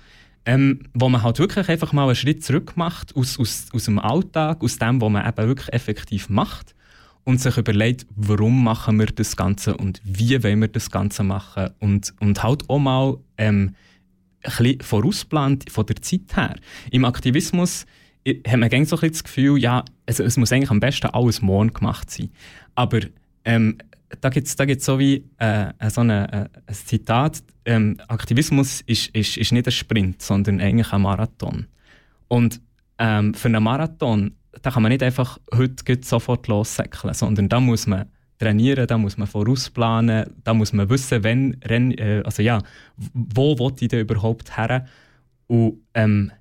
Ähm, 0.44 0.80
wo 0.92 1.08
man 1.08 1.22
halt 1.22 1.38
wirklich 1.38 1.66
einfach 1.66 1.94
mal 1.94 2.04
einen 2.04 2.14
Schritt 2.14 2.44
zurück 2.44 2.76
macht 2.76 3.16
aus, 3.16 3.38
aus, 3.38 3.68
aus 3.72 3.84
dem 3.86 3.98
Alltag, 3.98 4.62
aus 4.62 4.76
dem, 4.76 5.00
was 5.00 5.10
man 5.10 5.26
eben 5.26 5.48
wirklich 5.48 5.72
effektiv 5.72 6.28
macht 6.28 6.74
und 7.24 7.40
sich 7.40 7.56
überlegt, 7.56 8.06
warum 8.16 8.64
machen 8.64 8.98
wir 8.98 9.06
das 9.06 9.36
Ganze 9.36 9.76
und 9.76 10.02
wie 10.04 10.42
wollen 10.42 10.60
wir 10.60 10.68
das 10.68 10.90
Ganze 10.90 11.22
machen 11.22 11.70
und, 11.80 12.12
und 12.20 12.42
halt 12.42 12.68
auch 12.68 12.78
mal 12.78 13.16
ähm, 13.38 13.74
bisschen 14.42 14.80
vorausplant 14.80 15.70
von 15.70 15.86
der 15.86 15.96
Zeit 15.96 16.36
her. 16.36 16.56
Im 16.90 17.04
Aktivismus 17.04 17.86
hat 18.46 18.58
man 18.58 18.84
so 18.84 18.98
ein 18.98 19.10
das 19.10 19.24
Gefühl, 19.24 19.58
ja, 19.58 19.84
also 20.06 20.22
es 20.22 20.36
muss 20.36 20.52
eigentlich 20.52 20.70
am 20.70 20.80
besten 20.80 21.08
alles 21.08 21.42
morgen 21.42 21.72
gemacht 21.72 22.10
sein. 22.10 22.30
Aber 22.74 23.00
ähm, 23.44 23.78
da 24.20 24.28
gibt 24.28 24.46
es 24.46 24.56
da 24.56 24.64
so 24.78 24.98
wie 24.98 25.24
äh, 25.38 25.72
so 25.90 26.00
eine, 26.00 26.32
äh, 26.32 26.48
ein 26.66 26.74
Zitat, 26.74 27.42
ähm, 27.64 27.96
Aktivismus 28.08 28.80
ist, 28.82 29.08
ist, 29.08 29.36
ist 29.36 29.52
nicht 29.52 29.66
ein 29.66 29.72
Sprint, 29.72 30.22
sondern 30.22 30.60
eigentlich 30.60 30.92
ein 30.92 31.02
Marathon. 31.02 31.66
Und 32.28 32.60
ähm, 32.98 33.34
für 33.34 33.48
einen 33.48 33.62
Marathon, 33.62 34.32
da 34.62 34.70
kann 34.70 34.82
man 34.82 34.90
nicht 34.90 35.02
einfach 35.02 35.38
heute 35.54 35.98
sofort 36.02 36.48
lossäckeln, 36.48 37.14
sondern 37.14 37.48
da 37.48 37.60
muss 37.60 37.86
man 37.86 38.06
trainieren, 38.38 38.86
da 38.86 38.98
muss 38.98 39.16
man 39.16 39.26
vorausplanen, 39.26 40.30
da 40.44 40.54
muss 40.54 40.72
man 40.72 40.88
wissen, 40.88 41.24
wenn, 41.24 41.60
äh, 41.98 42.22
also 42.24 42.42
ja, 42.42 42.62
wo 43.12 43.58
will 43.58 43.74
ich 43.80 43.88
denn 43.88 44.00
überhaupt 44.00 44.56
her? 44.56 44.86
Und 45.46 45.80
ähm, 45.94 46.32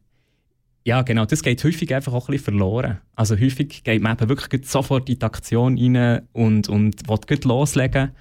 ja, 0.83 1.01
genau, 1.01 1.25
das 1.25 1.43
geht 1.43 1.63
häufig 1.63 1.93
einfach 1.93 2.13
auch 2.13 2.29
ein 2.29 2.31
bisschen 2.31 2.45
verloren. 2.45 2.99
Also 3.15 3.35
häufig 3.35 3.83
geht 3.83 4.01
man 4.01 4.17
eben 4.17 4.29
wirklich 4.29 4.65
sofort 4.65 5.09
in 5.09 5.19
die 5.19 5.25
Aktion 5.25 5.77
rein 5.77 6.21
und, 6.31 6.69
und 6.69 7.09
will 7.09 7.39
loslegen. 7.43 8.11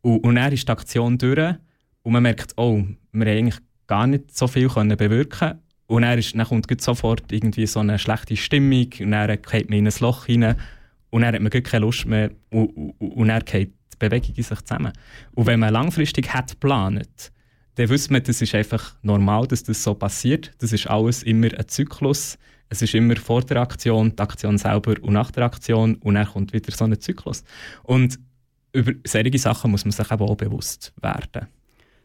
Und, 0.00 0.24
und 0.24 0.34
dann 0.34 0.52
ist 0.52 0.66
die 0.66 0.72
Aktion 0.72 1.18
durch 1.18 1.54
und 2.02 2.12
man 2.12 2.22
merkt, 2.22 2.54
oh, 2.56 2.82
wir 3.12 3.26
haben 3.26 3.38
eigentlich 3.38 3.58
gar 3.86 4.06
nicht 4.06 4.36
so 4.36 4.48
viel 4.48 4.68
können 4.68 4.96
bewirken 4.96 5.58
und 5.86 6.02
dann, 6.02 6.18
ist, 6.18 6.34
dann 6.34 6.46
kommt 6.46 6.80
sofort 6.80 7.30
irgendwie 7.30 7.66
so 7.66 7.80
eine 7.80 7.98
schlechte 7.98 8.36
Stimmung 8.36 8.88
und 9.00 9.10
dann 9.10 9.40
geht 9.40 9.70
man 9.70 9.78
in 9.78 9.86
ein 9.86 9.94
Loch 10.00 10.28
rein 10.28 10.56
und 11.10 11.22
dann 11.22 11.34
hat 11.34 11.40
man 11.40 11.50
keine 11.50 11.84
Lust 11.84 12.06
mehr 12.06 12.30
und, 12.50 12.68
und, 12.70 12.94
und 13.00 13.28
dann 13.28 13.44
geht 13.44 13.72
die 13.92 13.96
Bewegung 13.98 14.34
in 14.34 14.42
sich 14.42 14.60
zusammen. 14.62 14.92
Und 15.34 15.46
wenn 15.46 15.60
man 15.60 15.72
langfristig 15.72 16.32
hat 16.32 16.50
geplant, 16.52 17.32
dann 17.76 17.88
wüsste 17.88 18.12
man, 18.12 18.22
das 18.22 18.42
ist 18.42 18.54
einfach 18.54 18.94
normal, 19.02 19.46
dass 19.46 19.62
das 19.62 19.82
so 19.82 19.94
passiert. 19.94 20.52
Das 20.58 20.72
ist 20.72 20.88
alles 20.88 21.22
immer 21.22 21.48
ein 21.56 21.68
Zyklus. 21.68 22.36
Es 22.68 22.82
ist 22.82 22.94
immer 22.94 23.16
vor 23.16 23.42
der 23.42 23.58
Aktion, 23.58 24.14
die 24.14 24.22
Aktion 24.22 24.58
selber 24.58 24.94
und 25.00 25.12
nach 25.12 25.30
der 25.30 25.44
Aktion 25.44 25.94
und 25.96 26.14
dann 26.14 26.26
kommt 26.26 26.52
wieder 26.52 26.72
so 26.72 26.84
ein 26.84 27.00
Zyklus. 27.00 27.44
Und 27.84 28.18
über 28.72 28.92
solche 29.06 29.38
Sachen 29.38 29.70
muss 29.70 29.84
man 29.84 29.92
sich 29.92 30.10
eben 30.10 30.22
auch 30.22 30.36
bewusst 30.36 30.92
werden. 31.00 31.46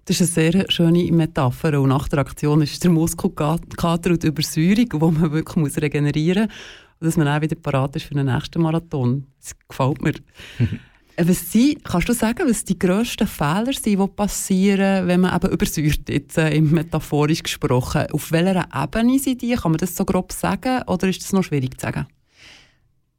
Das 0.06 0.20
ist 0.20 0.38
eine 0.38 0.52
sehr 0.52 0.66
schöne 0.70 1.12
Metapher. 1.12 1.80
Und 1.80 1.89
nach 1.89 2.08
der 2.08 2.20
Aktion 2.20 2.62
ist 2.62 2.84
der 2.84 2.92
Muskelkater 2.92 4.12
und 4.12 4.24
die 4.24 4.28
Übersäuerung, 4.28 4.89
die 4.89 4.98
man 4.98 5.32
wirklich 5.32 5.78
regenerieren 5.78 6.44
muss 6.44 6.83
dass 7.04 7.18
man 7.18 7.28
auch 7.28 7.42
wieder 7.42 7.56
parat 7.56 7.96
ist 7.96 8.06
für 8.06 8.13
den 8.13 8.26
nächsten 8.26 8.62
Marathon. 8.62 9.26
Das 9.39 9.56
gefällt 9.68 10.02
mir. 10.02 10.13
Was 11.18 11.52
sind, 11.52 11.84
kannst 11.84 12.10
du 12.10 12.13
sagen, 12.13 12.50
was 12.50 12.66
die 12.66 12.80
grössten 12.80 13.28
Fehler 13.28 13.72
sind, 13.72 13.86
die 13.86 14.08
passieren, 14.08 15.08
wenn 15.08 15.22
man 15.22 15.36
eben 15.36 15.54
übersäuert, 15.54 16.10
jetzt, 16.10 16.39
äh, 16.39 16.60
metaphorisch 16.60 17.44
gesprochen? 17.44 18.08
Auf 18.12 18.32
welcher 18.32 18.68
Ebene 18.74 19.20
sind 19.20 19.44
die? 19.44 19.54
Kann 19.54 19.74
man 19.74 19.78
das 19.78 19.96
so 19.96 20.06
grob 20.06 20.32
sagen 20.32 20.82
oder 20.88 21.08
ist 21.08 21.22
das 21.22 21.32
noch 21.32 21.44
schwierig 21.44 21.80
zu 21.80 21.86
sagen? 21.86 22.08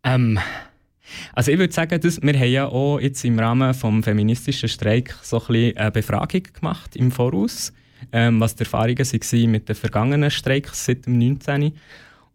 Ähm, 0.02 0.40
also 1.34 1.52
ich 1.52 1.58
würde 1.58 1.72
sagen, 1.72 2.00
dass 2.00 2.20
wir 2.20 2.34
haben 2.34 2.50
ja 2.50 2.66
auch 2.66 2.98
jetzt 2.98 3.24
im 3.24 3.38
Rahmen 3.38 3.68
des 3.68 4.04
feministischen 4.04 4.68
Streiks 4.68 5.30
so 5.30 5.40
ein 5.40 5.46
bisschen 5.46 5.76
eine 5.76 5.90
Befragung 5.92 6.42
gemacht 6.52 6.96
im 6.96 7.12
Voraus, 7.12 7.72
ähm, 8.10 8.40
was 8.40 8.56
die 8.56 8.64
Erfahrungen 8.64 8.98
waren 8.98 9.50
mit 9.50 9.68
den 9.68 9.76
vergangenen 9.76 10.30
Streiks 10.32 10.84
seit 10.84 11.06
dem 11.06 11.18
19. 11.18 11.72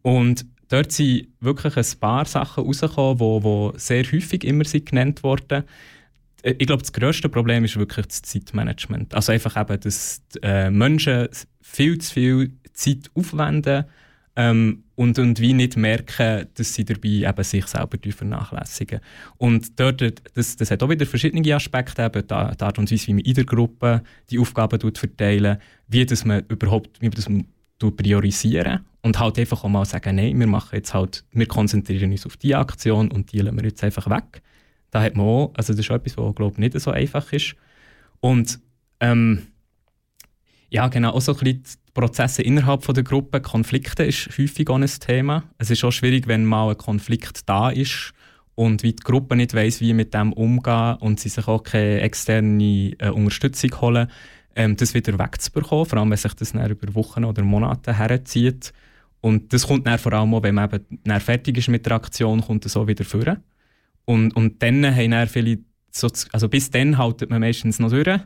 Und 0.01 0.45
dort 0.69 0.91
sind 0.91 1.27
wirklich 1.41 1.75
ein 1.75 1.99
paar 1.99 2.25
Sachen 2.25 2.63
rausgekommen, 2.63 3.17
die, 3.17 3.73
die 3.73 3.79
sehr 3.79 4.03
häufig 4.03 4.43
immer 4.43 4.63
sind 4.63 4.85
genannt 4.85 5.23
wurden. 5.23 5.63
Äh, 6.41 6.55
ich 6.57 6.67
glaube, 6.67 6.81
das 6.81 6.93
grösste 6.93 7.29
Problem 7.29 7.65
ist 7.65 7.77
wirklich 7.77 8.07
das 8.07 8.21
Zeitmanagement. 8.21 9.13
Also 9.13 9.31
einfach 9.31 9.59
eben, 9.59 9.79
dass 9.79 10.21
äh, 10.41 10.69
Menschen 10.69 11.27
viel 11.61 11.97
zu 11.99 12.13
viel 12.13 12.53
Zeit 12.73 13.11
aufwenden 13.13 13.85
ähm, 14.35 14.83
und, 14.95 15.19
und 15.19 15.39
wie 15.39 15.53
nicht 15.53 15.75
merken, 15.75 16.47
dass 16.53 16.73
sie 16.73 16.85
dabei 16.85 17.29
eben 17.29 17.43
sich 17.43 17.67
selber 17.67 17.97
vernachlässigen. 18.09 19.01
Und 19.37 19.79
dort, 19.79 20.01
das, 20.33 20.55
das 20.55 20.71
hat 20.71 20.81
auch 20.81 20.89
wieder 20.89 21.05
verschiedene 21.05 21.55
Aspekte, 21.55 22.03
eben 22.03 22.21
die, 22.21 22.27
die 22.27 22.63
Art 22.63 22.79
und 22.79 22.91
Weise, 22.91 23.07
wie 23.07 23.13
man 23.15 23.25
in 23.25 23.33
der 23.33 23.45
Gruppe 23.45 24.01
die 24.29 24.39
Aufgaben 24.39 24.79
verteilen, 24.95 25.57
wie 25.87 26.05
dass 26.05 26.25
man 26.25 26.43
überhaupt 26.47 27.01
wie 27.01 27.09
das 27.09 27.27
man 27.27 27.45
priorisieren 27.79 28.85
und 29.01 29.19
halt 29.19 29.39
einfach 29.39 29.63
auch 29.63 29.69
mal 29.69 29.85
sagen, 29.85 30.15
nein, 30.17 30.39
wir 30.39 30.47
machen 30.47 30.75
jetzt 30.75 30.93
halt, 30.93 31.23
wir 31.31 31.47
konzentrieren 31.47 32.11
uns 32.11 32.25
auf 32.25 32.37
die 32.37 32.55
Aktion 32.55 33.11
und 33.11 33.31
die 33.31 33.39
lassen 33.39 33.57
wir 33.57 33.65
jetzt 33.65 33.83
einfach 33.83 34.09
weg. 34.09 34.41
Da 34.91 35.01
hat 35.01 35.15
man 35.15 35.25
auch, 35.25 35.53
also 35.55 35.73
das 35.73 35.79
ist 35.79 35.89
etwas, 35.89 36.17
was 36.17 36.35
glaube 36.35 36.59
nicht 36.59 36.79
so 36.79 36.91
einfach 36.91 37.31
ist. 37.31 37.55
Und 38.19 38.59
ähm, 38.99 39.47
ja, 40.69 40.87
genau, 40.87 41.11
auch 41.11 41.21
so 41.21 41.33
ein 41.33 41.39
bisschen 41.39 41.63
die 41.63 41.91
Prozesse 41.93 42.41
innerhalb 42.41 42.83
von 42.83 42.95
der 42.95 43.03
Gruppe, 43.03 43.41
Konflikte 43.41 44.03
ist 44.03 44.29
häufig 44.37 44.69
auch 44.69 44.75
ein 44.75 44.85
Thema. 44.85 45.43
Es 45.57 45.71
ist 45.71 45.83
auch 45.83 45.91
schwierig, 45.91 46.27
wenn 46.27 46.45
mal 46.45 46.69
ein 46.69 46.77
Konflikt 46.77 47.47
da 47.47 47.69
ist 47.69 48.13
und 48.55 48.83
wie 48.83 48.93
die 48.93 49.03
Gruppe 49.03 49.35
nicht 49.35 49.53
weiß, 49.53 49.79
wie 49.81 49.93
mit 49.93 50.13
dem 50.13 50.33
umgehen 50.33 50.97
und 50.99 51.19
sie 51.19 51.29
sich 51.29 51.47
auch 51.47 51.63
keine 51.63 52.01
externe 52.01 52.93
äh, 52.99 53.09
Unterstützung 53.09 53.81
holen, 53.81 54.09
ähm, 54.59 54.75
das 54.75 54.93
wieder 54.93 55.17
wegzubekommen, 55.17 55.85
vor 55.85 55.99
allem 55.99 56.09
wenn 56.09 56.17
sich 56.17 56.33
das 56.33 56.51
dann 56.51 56.69
über 56.69 56.93
Wochen 56.93 57.23
oder 57.23 57.41
Monate 57.43 57.97
herzieht. 57.97 58.73
Und 59.21 59.53
das 59.53 59.65
kommt 59.65 59.87
dann 59.87 59.97
vor 59.97 60.11
allem 60.11 60.33
auch, 60.33 60.43
wenn 60.43 60.55
man 60.55 60.69
eben 60.69 61.19
fertig 61.21 61.57
ist 61.57 61.69
mit 61.69 61.85
der 61.85 61.93
Aktion, 61.93 62.41
kommt 62.41 62.65
das 62.65 62.75
auch 62.75 62.85
wieder 62.85 63.05
vor. 63.05 63.37
Und, 64.03 64.35
und 64.35 64.61
dann 64.61 64.85
haben 64.85 65.11
dann 65.11 65.29
viele, 65.29 65.59
so, 65.91 66.09
also 66.33 66.49
bis 66.49 66.69
dann 66.71 66.97
haltet 66.97 67.29
man 67.29 67.39
meistens 67.39 67.79
noch 67.79 67.89
durch 67.89 68.19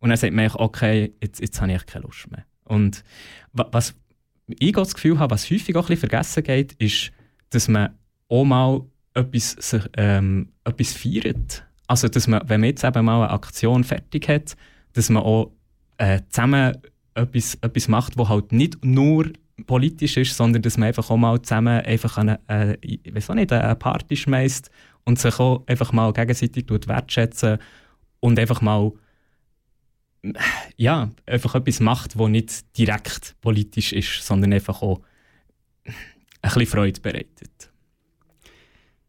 und 0.00 0.10
dann 0.10 0.18
sagt 0.18 0.34
man, 0.34 0.50
okay, 0.54 1.14
jetzt, 1.22 1.40
jetzt 1.40 1.58
habe 1.58 1.72
ich 1.72 1.86
keine 1.86 2.04
Lust 2.04 2.30
mehr. 2.30 2.44
Und 2.64 3.02
was 3.52 3.94
ich 4.46 4.72
das 4.72 4.94
Gefühl 4.94 5.18
habe, 5.18 5.32
was 5.32 5.50
häufig 5.50 5.74
auch 5.74 5.88
ein 5.88 5.96
vergessen 5.96 6.42
geht, 6.42 6.74
ist, 6.74 7.12
dass 7.48 7.66
man 7.66 7.94
auch 8.28 8.44
mal 8.44 8.82
etwas, 9.14 9.56
ähm, 9.96 10.50
etwas 10.64 10.92
feiert. 10.92 11.64
Also, 11.86 12.08
dass 12.08 12.26
man, 12.26 12.42
wenn 12.46 12.60
man 12.60 12.68
jetzt 12.68 12.84
eben 12.84 13.04
mal 13.06 13.22
eine 13.22 13.30
Aktion 13.30 13.84
fertig 13.84 14.28
hat, 14.28 14.54
dass 14.92 15.08
man 15.08 15.22
auch 15.22 15.52
äh, 15.98 16.20
zusammen 16.28 16.76
etwas, 17.14 17.54
etwas 17.60 17.88
macht, 17.88 18.18
das 18.18 18.28
halt 18.28 18.52
nicht 18.52 18.84
nur 18.84 19.30
politisch 19.66 20.16
ist, 20.16 20.36
sondern 20.36 20.62
dass 20.62 20.78
man 20.78 20.88
einfach 20.88 21.10
auch 21.10 21.16
mal 21.16 21.40
zusammen 21.42 21.84
einfach 21.84 22.16
eine, 22.18 22.40
äh, 22.48 22.76
ich 22.80 23.28
auch 23.28 23.34
nicht, 23.34 23.52
eine 23.52 23.74
Party 23.74 24.16
schmeißt 24.16 24.70
und 25.04 25.18
sich 25.18 25.38
auch 25.38 25.64
einfach 25.66 25.92
mal 25.92 26.12
gegenseitig 26.12 26.66
wertschätzen 26.68 27.58
und 28.20 28.38
einfach 28.38 28.60
mal 28.60 28.92
ja, 30.76 31.10
einfach 31.26 31.54
etwas 31.54 31.80
macht, 31.80 32.18
das 32.18 32.28
nicht 32.28 32.76
direkt 32.76 33.36
politisch 33.40 33.92
ist, 33.92 34.22
sondern 34.22 34.52
einfach 34.52 34.82
auch 34.82 35.00
ein 35.84 35.94
bisschen 36.42 36.66
Freude 36.66 37.00
bereitet. 37.00 37.67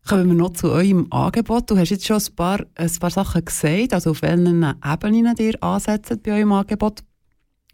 Kommen 0.10 0.30
wir 0.30 0.34
noch 0.34 0.54
zu 0.54 0.72
eurem 0.72 1.06
Angebot. 1.12 1.70
Du 1.70 1.78
hast 1.78 1.92
jetzt 1.92 2.08
schon 2.08 2.18
ein 2.18 2.36
paar, 2.36 2.66
ein 2.74 2.92
paar 3.00 3.12
Sachen 3.12 3.46
gesagt, 3.46 3.94
also 3.94 4.10
auf 4.10 4.24
welchen 4.24 4.76
Ebenen 4.84 5.36
ihr 5.38 5.64
ansetzt 5.64 6.24
bei 6.24 6.32
eurem 6.32 6.52
Angebot. 6.52 7.04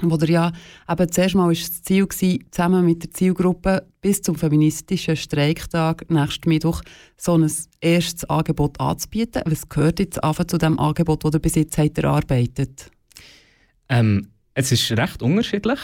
Wo 0.02 0.18
ihr 0.18 0.30
ja 0.30 0.52
eben 0.92 1.10
zuerst 1.10 1.36
mal 1.36 1.54
das 1.54 1.82
Ziel 1.84 2.04
war, 2.04 2.40
zusammen 2.52 2.86
mit 2.86 3.04
der 3.04 3.12
Zielgruppe 3.12 3.88
bis 4.02 4.22
zum 4.22 4.36
feministischen 4.36 5.16
Streiktag 5.16 6.12
nächsten 6.12 6.50
Mittwoch 6.50 6.82
so 7.16 7.38
ein 7.38 7.50
erstes 7.80 8.30
Angebot 8.30 8.82
anzubieten. 8.82 9.44
Was 9.46 9.70
gehört 9.70 10.00
jetzt 10.00 10.20
zu 10.50 10.58
dem 10.58 10.78
Angebot, 10.78 11.24
das 11.24 11.36
ihr 11.36 11.40
bis 11.40 11.56
jetzt 11.56 11.78
habt 11.78 11.98
erarbeitet 11.98 12.92
ähm, 13.88 14.28
Es 14.56 14.74
ist 14.74 14.92
recht 14.92 15.22
unterschiedlich 15.22 15.80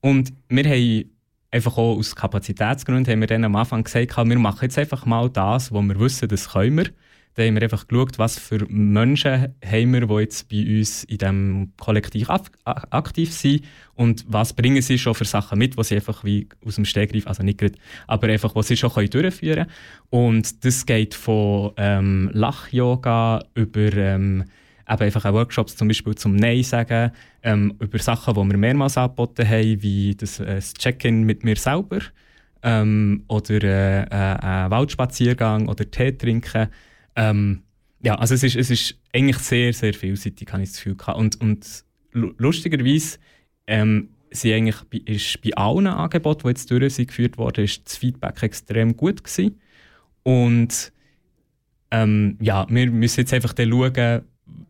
und 0.00 0.32
wir 0.48 0.64
haben 0.64 1.12
einfach 1.52 1.76
auch 1.76 1.96
aus 1.98 2.16
Kapazitätsgründen 2.16 3.12
haben 3.12 3.20
wir 3.20 3.28
dann 3.28 3.44
am 3.44 3.54
Anfang 3.56 3.84
gesagt, 3.84 4.16
wir 4.16 4.38
machen 4.38 4.64
jetzt 4.64 4.78
einfach 4.78 5.06
mal 5.06 5.28
das, 5.30 5.70
wo 5.70 5.80
wir 5.82 6.00
wissen, 6.00 6.28
das 6.28 6.50
können 6.50 6.78
wir. 6.78 6.86
Dann 7.34 7.46
haben 7.46 7.54
wir 7.54 7.62
einfach 7.62 7.88
geschaut, 7.88 8.18
was 8.18 8.38
für 8.38 8.66
Menschen 8.68 9.54
haben 9.64 9.92
wir, 9.92 10.06
die 10.06 10.14
jetzt 10.14 10.48
bei 10.50 10.78
uns 10.78 11.04
in 11.04 11.18
diesem 11.18 11.72
Kollektiv 11.78 12.28
aktiv 12.64 13.32
sind 13.32 13.64
und 13.94 14.24
was 14.28 14.52
bringen 14.52 14.82
sie 14.82 14.98
schon 14.98 15.14
für 15.14 15.24
Sachen 15.24 15.58
mit, 15.58 15.78
die 15.78 15.84
sie 15.84 15.94
einfach 15.94 16.24
wie 16.24 16.46
aus 16.64 16.74
dem 16.74 16.84
Stegreif, 16.84 17.26
also 17.26 17.42
nicht 17.42 17.58
gerade, 17.58 17.74
aber 18.06 18.28
einfach, 18.28 18.54
was 18.54 18.68
sie 18.68 18.76
schon 18.76 18.92
können 18.92 19.08
durchführen 19.08 19.64
können. 19.64 19.70
Und 20.10 20.64
das 20.64 20.84
geht 20.84 21.14
von 21.14 21.72
ähm, 21.78 22.28
Lach-Yoga 22.34 23.44
über 23.54 23.92
ähm, 23.94 24.44
eben 24.88 25.02
einfach 25.02 25.24
auch 25.24 25.32
Workshops 25.32 25.76
zum 25.76 25.88
Beispiel 25.88 26.14
zum 26.14 26.36
Nein 26.36 26.62
sagen, 26.62 27.12
ähm, 27.42 27.74
über 27.80 27.98
Sachen, 27.98 28.34
die 28.34 28.50
wir 28.52 28.58
mehrmals 28.58 28.96
angeboten 28.96 29.48
haben, 29.48 29.82
wie 29.82 30.14
das, 30.14 30.40
äh, 30.40 30.56
das 30.56 30.74
Check-in 30.74 31.24
mit 31.24 31.44
mir 31.44 31.56
selber 31.56 32.00
ähm, 32.62 33.24
oder 33.28 33.62
äh, 33.62 34.02
äh, 34.66 34.70
Waldspaziergang 34.70 35.68
oder 35.68 35.90
Tee 35.90 36.12
trinken. 36.12 36.68
Ähm, 37.16 37.62
ja, 38.00 38.16
also 38.16 38.34
es 38.34 38.42
ist, 38.42 38.56
es 38.56 38.70
ist 38.70 38.98
eigentlich 39.12 39.38
sehr, 39.38 39.72
sehr 39.72 39.94
vielseitig, 39.94 40.52
habe 40.52 40.62
ich 40.62 40.70
das 40.70 40.78
Gefühl 40.78 40.96
gehabt. 40.96 41.18
Und, 41.18 41.40
und 41.40 41.84
lustigerweise 42.12 43.18
ähm, 43.66 44.08
sind 44.30 44.52
eigentlich 44.52 44.82
bei, 44.90 45.12
ist 45.12 45.40
bei 45.42 45.54
allen 45.54 45.86
Angeboten, 45.86 46.42
die 46.44 46.48
jetzt 46.48 46.70
durchgeführt 46.70 47.38
wurden, 47.38 47.64
ist 47.64 47.86
das 47.86 47.96
Feedback 47.96 48.42
extrem 48.42 48.96
gut 48.96 49.22
gewesen. 49.22 49.60
Und 50.22 50.92
ähm, 51.90 52.38
ja, 52.40 52.66
wir 52.68 52.90
müssen 52.90 53.20
jetzt 53.20 53.34
einfach 53.34 53.54
schauen, 53.56 54.22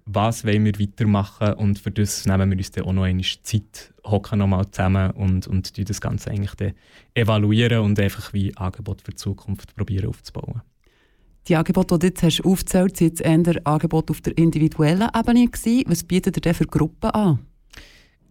was 0.05 0.45
wollen 0.45 0.65
wir 0.65 0.79
weitermachen 0.79 1.55
und 1.55 1.79
für 1.79 1.91
das 1.91 2.27
nehmen 2.27 2.51
wir 2.51 2.59
uns 2.59 2.71
dann 2.71 2.85
auch 2.85 2.93
noch 2.93 3.05
eine 3.05 3.23
Zeit, 3.23 3.93
hocken 4.05 4.39
nochmal 4.39 4.71
zusammen 4.71 5.11
und, 5.13 5.47
und 5.47 5.89
das 5.89 6.01
Ganze 6.01 6.31
eigentlich 6.31 6.55
dann 6.55 6.73
evaluieren 7.15 7.81
und 7.81 7.99
einfach 7.99 8.33
wie 8.33 8.57
Angebot 8.57 9.03
für 9.03 9.13
die 9.13 9.17
Zukunft 9.17 9.75
probieren 9.77 10.09
aufzubauen. 10.09 10.63
Die 11.49 11.57
Angebote, 11.57 11.99
die 11.99 12.01
du 12.01 12.07
jetzt 12.07 12.23
hast 12.23 12.45
aufgezählt 12.45 12.93
hast, 12.93 13.01
waren 13.01 13.45
jetzt 13.45 13.57
eher 13.57 13.67
Angebote 13.67 14.13
auf 14.13 14.21
der 14.21 14.37
individuellen 14.39 15.09
Ebene. 15.15 15.47
Gewesen. 15.47 15.85
Was 15.87 16.05
bietet 16.05 16.37
ihr 16.37 16.41
denn 16.41 16.55
für 16.55 16.67
Gruppen 16.67 17.11
an? 17.11 17.41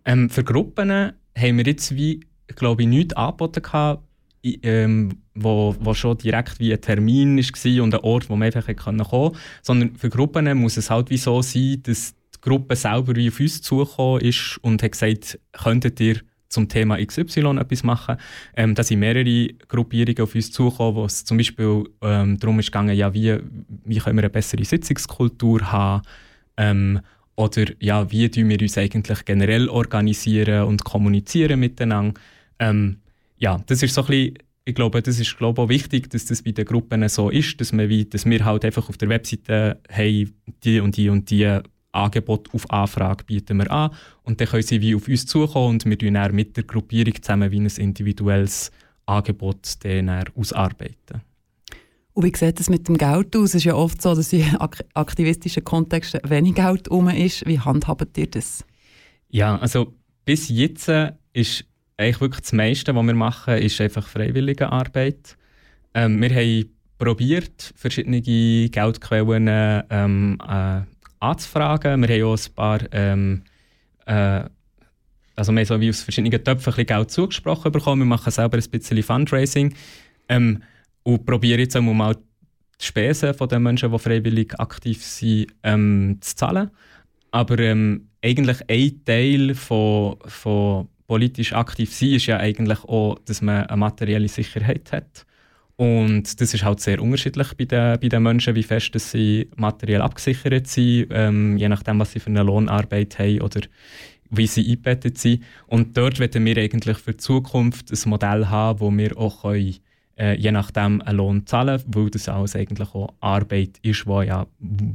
Ähm, 0.05 0.29
für 0.29 0.43
Gruppen 0.43 0.89
haben 0.89 1.57
wir 1.57 1.65
jetzt 1.65 1.95
wie, 1.95 2.21
glaube 2.47 2.83
ich, 2.83 2.87
nichts 2.87 3.13
angeboten 3.15 3.61
gehabt, 3.61 4.03
ähm, 4.43 5.20
wo, 5.33 5.75
wo 5.79 5.93
schon 5.93 6.17
direkt 6.17 6.59
wie 6.59 6.73
ein 6.73 6.81
Termin 6.81 7.37
war 7.37 7.83
und 7.83 7.93
ein 7.93 8.01
Ort, 8.01 8.29
wo 8.29 8.35
man 8.35 8.47
einfach 8.51 8.75
kommen 8.75 9.03
konnte. 9.03 9.39
Sondern 9.61 9.95
für 9.95 10.09
Gruppen 10.09 10.57
muss 10.57 10.77
es 10.77 10.89
halt 10.89 11.09
wie 11.09 11.17
so 11.17 11.41
sein, 11.41 11.81
dass 11.83 12.13
die 12.35 12.41
Gruppe 12.41 12.75
selber 12.75 13.15
wie 13.15 13.29
auf 13.29 13.39
uns 13.39 13.61
zugekommen 13.61 14.21
ist 14.21 14.59
und 14.61 14.83
hat 14.83 14.91
gesagt, 14.91 15.39
könntet 15.53 15.99
ihr 15.99 16.21
zum 16.51 16.67
Thema 16.67 16.97
XY 17.03 17.57
etwas 17.59 17.83
machen. 17.83 18.17
Ähm, 18.55 18.75
da 18.75 18.83
sind 18.83 18.99
mehrere 18.99 19.53
Gruppierungen 19.67 20.21
auf 20.21 20.35
uns 20.35 20.51
zugekommen, 20.51 20.95
wo 20.95 21.05
es 21.05 21.23
zum 21.23 21.37
Beispiel 21.37 21.85
ähm, 22.01 22.37
darum 22.37 22.59
ist 22.59 22.67
gegangen, 22.67 22.95
ja, 22.95 23.13
wie, 23.13 23.37
wie 23.85 23.99
können 23.99 24.17
wir 24.17 24.23
eine 24.23 24.29
bessere 24.29 24.65
Sitzungskultur 24.65 25.71
haben 25.71 26.01
ähm, 26.57 26.99
oder 27.35 27.65
ja, 27.79 28.11
wie 28.11 28.29
tun 28.29 28.49
wir 28.49 28.61
uns 28.61 28.77
eigentlich 28.77 29.25
generell 29.25 29.69
organisieren 29.69 30.63
und 30.63 30.83
kommunizieren 30.83 31.59
miteinander. 31.59 32.19
Ähm, 32.59 32.97
ja, 33.37 33.59
das 33.65 33.81
ist 33.81 33.95
so 33.95 34.01
ein 34.01 34.07
bisschen, 34.07 34.33
ich 34.71 34.75
glaube, 34.75 35.01
das 35.01 35.19
ist 35.19 35.37
glaube 35.37 35.61
auch 35.61 35.69
wichtig, 35.69 36.09
dass 36.09 36.25
das 36.25 36.43
bei 36.43 36.51
den 36.51 36.63
Gruppen 36.63 37.07
so 37.09 37.29
ist, 37.29 37.59
dass, 37.59 37.73
wir 37.73 37.89
wie, 37.89 38.05
dass 38.05 38.25
wir 38.25 38.45
halt 38.45 38.63
einfach 38.63 38.87
auf 38.87 38.97
der 38.97 39.09
Webseite 39.09 39.81
haben, 39.91 40.33
die 40.63 40.79
und 40.79 40.95
die 40.95 41.09
und 41.09 41.29
die 41.29 41.59
Angebot 41.91 42.47
auf 42.53 42.71
Anfrage 42.71 43.25
bieten 43.25 43.57
wir 43.57 43.69
an 43.69 43.91
und 44.23 44.39
dann 44.39 44.47
können 44.47 44.63
sie 44.63 44.79
wie 44.79 44.95
auf 44.95 45.09
uns 45.09 45.25
zukommen 45.25 45.81
und 45.81 45.85
wir 45.85 46.11
dann 46.11 46.33
mit 46.33 46.55
der 46.55 46.63
Gruppierung 46.63 47.21
zusammen 47.21 47.51
wie 47.51 47.59
ein 47.59 47.65
individuelles 47.65 48.71
Angebot 49.05 49.83
dann 49.83 50.09
ausarbeiten. 50.35 51.21
Und 52.13 52.23
wie 52.23 52.37
sieht 52.37 52.61
es 52.61 52.69
mit 52.69 52.87
dem 52.87 52.97
Geld 52.97 53.35
aus? 53.35 53.49
Es 53.49 53.55
ist 53.55 53.63
ja 53.65 53.75
oft 53.75 54.01
so, 54.01 54.15
dass 54.15 54.31
in 54.31 54.55
aktivistischen 54.93 55.65
Kontexten 55.65 56.21
wenig 56.29 56.55
Geld 56.55 56.87
herum 56.87 57.09
ist. 57.09 57.45
Wie 57.45 57.59
handhabt 57.59 58.17
ihr 58.17 58.27
das? 58.27 58.63
Ja, 59.29 59.57
also 59.57 59.93
bis 60.23 60.47
jetzt 60.47 60.89
ist 61.33 61.65
eigentlich 61.97 62.21
wirklich 62.21 62.41
das 62.41 62.53
meiste, 62.53 62.95
was 62.95 63.05
wir 63.05 63.13
machen, 63.13 63.57
ist 63.57 63.79
einfach 63.81 64.07
freiwillige 64.07 64.71
Arbeit. 64.71 65.37
Ähm, 65.93 66.21
wir 66.21 66.29
haben 66.29 66.69
probiert, 66.97 67.73
verschiedene 67.75 68.21
Geldquellen 68.21 69.83
ähm, 69.89 70.37
äh, 70.47 70.81
anzufragen. 71.19 72.07
Wir 72.07 72.15
haben 72.15 72.23
auch 72.23 72.37
ein 72.37 72.53
paar, 72.53 72.79
ähm, 72.91 73.43
äh, 74.05 74.43
also 75.35 75.51
wir 75.51 75.59
haben 75.59 75.65
so 75.65 75.81
wie 75.81 75.89
aus 75.89 76.01
verschiedenen 76.01 76.43
Töpfen 76.43 76.73
ein 76.75 76.85
Geld 76.85 77.11
zugesprochen 77.11 77.71
bekommen. 77.71 78.01
Wir 78.01 78.05
machen 78.05 78.31
selber 78.31 78.57
ein 78.57 78.69
bisschen 78.69 79.01
Fundraising 79.03 79.73
ähm, 80.29 80.61
und 81.03 81.25
probieren 81.25 81.59
jetzt 81.59 81.75
auch 81.75 81.81
mal 81.81 82.15
die 82.15 82.85
Spesen 82.85 83.33
von 83.33 83.47
den 83.47 83.63
Menschen, 83.63 83.91
die 83.91 83.99
freiwillig 83.99 84.59
aktiv 84.59 85.03
sind, 85.03 85.47
ähm, 85.63 86.17
zu 86.21 86.35
zahlen. 86.35 86.71
Aber 87.31 87.57
ähm, 87.59 88.09
eigentlich 88.21 88.57
ein 88.69 89.05
Teil 89.05 89.55
von, 89.55 90.17
von 90.25 90.87
politisch 91.11 91.51
aktiv 91.51 91.93
sein 91.93 92.11
ist 92.11 92.27
ja 92.27 92.37
eigentlich 92.37 92.85
auch, 92.85 93.19
dass 93.25 93.41
man 93.41 93.65
eine 93.65 93.75
materielle 93.75 94.29
Sicherheit 94.29 94.93
hat. 94.93 95.25
Und 95.75 96.39
das 96.39 96.53
ist 96.53 96.63
halt 96.63 96.79
sehr 96.79 97.01
unterschiedlich 97.01 97.49
bei 97.57 97.65
den, 97.65 97.99
bei 97.99 98.07
den 98.07 98.23
Menschen, 98.23 98.55
wie 98.55 98.63
fest 98.63 98.95
dass 98.95 99.11
sie 99.11 99.49
materiell 99.57 100.01
abgesichert 100.01 100.67
sind, 100.67 101.07
ähm, 101.11 101.57
je 101.57 101.67
nachdem, 101.67 101.99
was 101.99 102.13
sie 102.13 102.21
für 102.21 102.29
eine 102.29 102.43
Lohnarbeit 102.43 103.19
haben 103.19 103.41
oder 103.41 103.59
wie 104.29 104.47
sie 104.47 104.61
eingebettet 104.61 105.17
sind. 105.17 105.43
Und 105.67 105.97
dort 105.97 106.17
werden 106.19 106.45
wir 106.45 106.55
eigentlich 106.55 106.97
für 106.97 107.11
die 107.11 107.17
Zukunft 107.17 107.91
ein 107.91 108.09
Modell 108.09 108.47
haben, 108.47 108.79
wo 108.79 108.89
wir 108.89 109.17
auch 109.17 109.41
können, 109.41 109.75
äh, 110.17 110.37
je 110.37 110.53
nachdem 110.53 111.01
einen 111.01 111.17
Lohn 111.17 111.45
zahlen, 111.45 111.83
weil 111.87 112.09
das 112.09 112.29
alles 112.29 112.55
eigentlich 112.55 112.95
auch 112.95 113.13
Arbeit 113.19 113.79
ist, 113.81 114.05
die 114.05 114.27
ja 114.27 114.47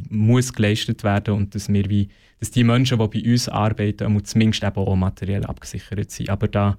muss 0.08 0.54
geleistet 0.54 1.04
werden 1.04 1.34
und 1.34 1.54
dass 1.54 1.70
wir 1.70 1.90
wie, 1.90 2.08
dass 2.40 2.50
die 2.50 2.64
Menschen, 2.64 2.98
die 2.98 3.20
bei 3.22 3.30
uns 3.30 3.48
arbeiten, 3.48 4.24
zumindest 4.24 4.62
eben 4.62 4.76
auch 4.76 4.96
materiell 4.96 5.44
abgesichert 5.44 6.10
sind. 6.10 6.30
Aber 6.30 6.48
da 6.48 6.76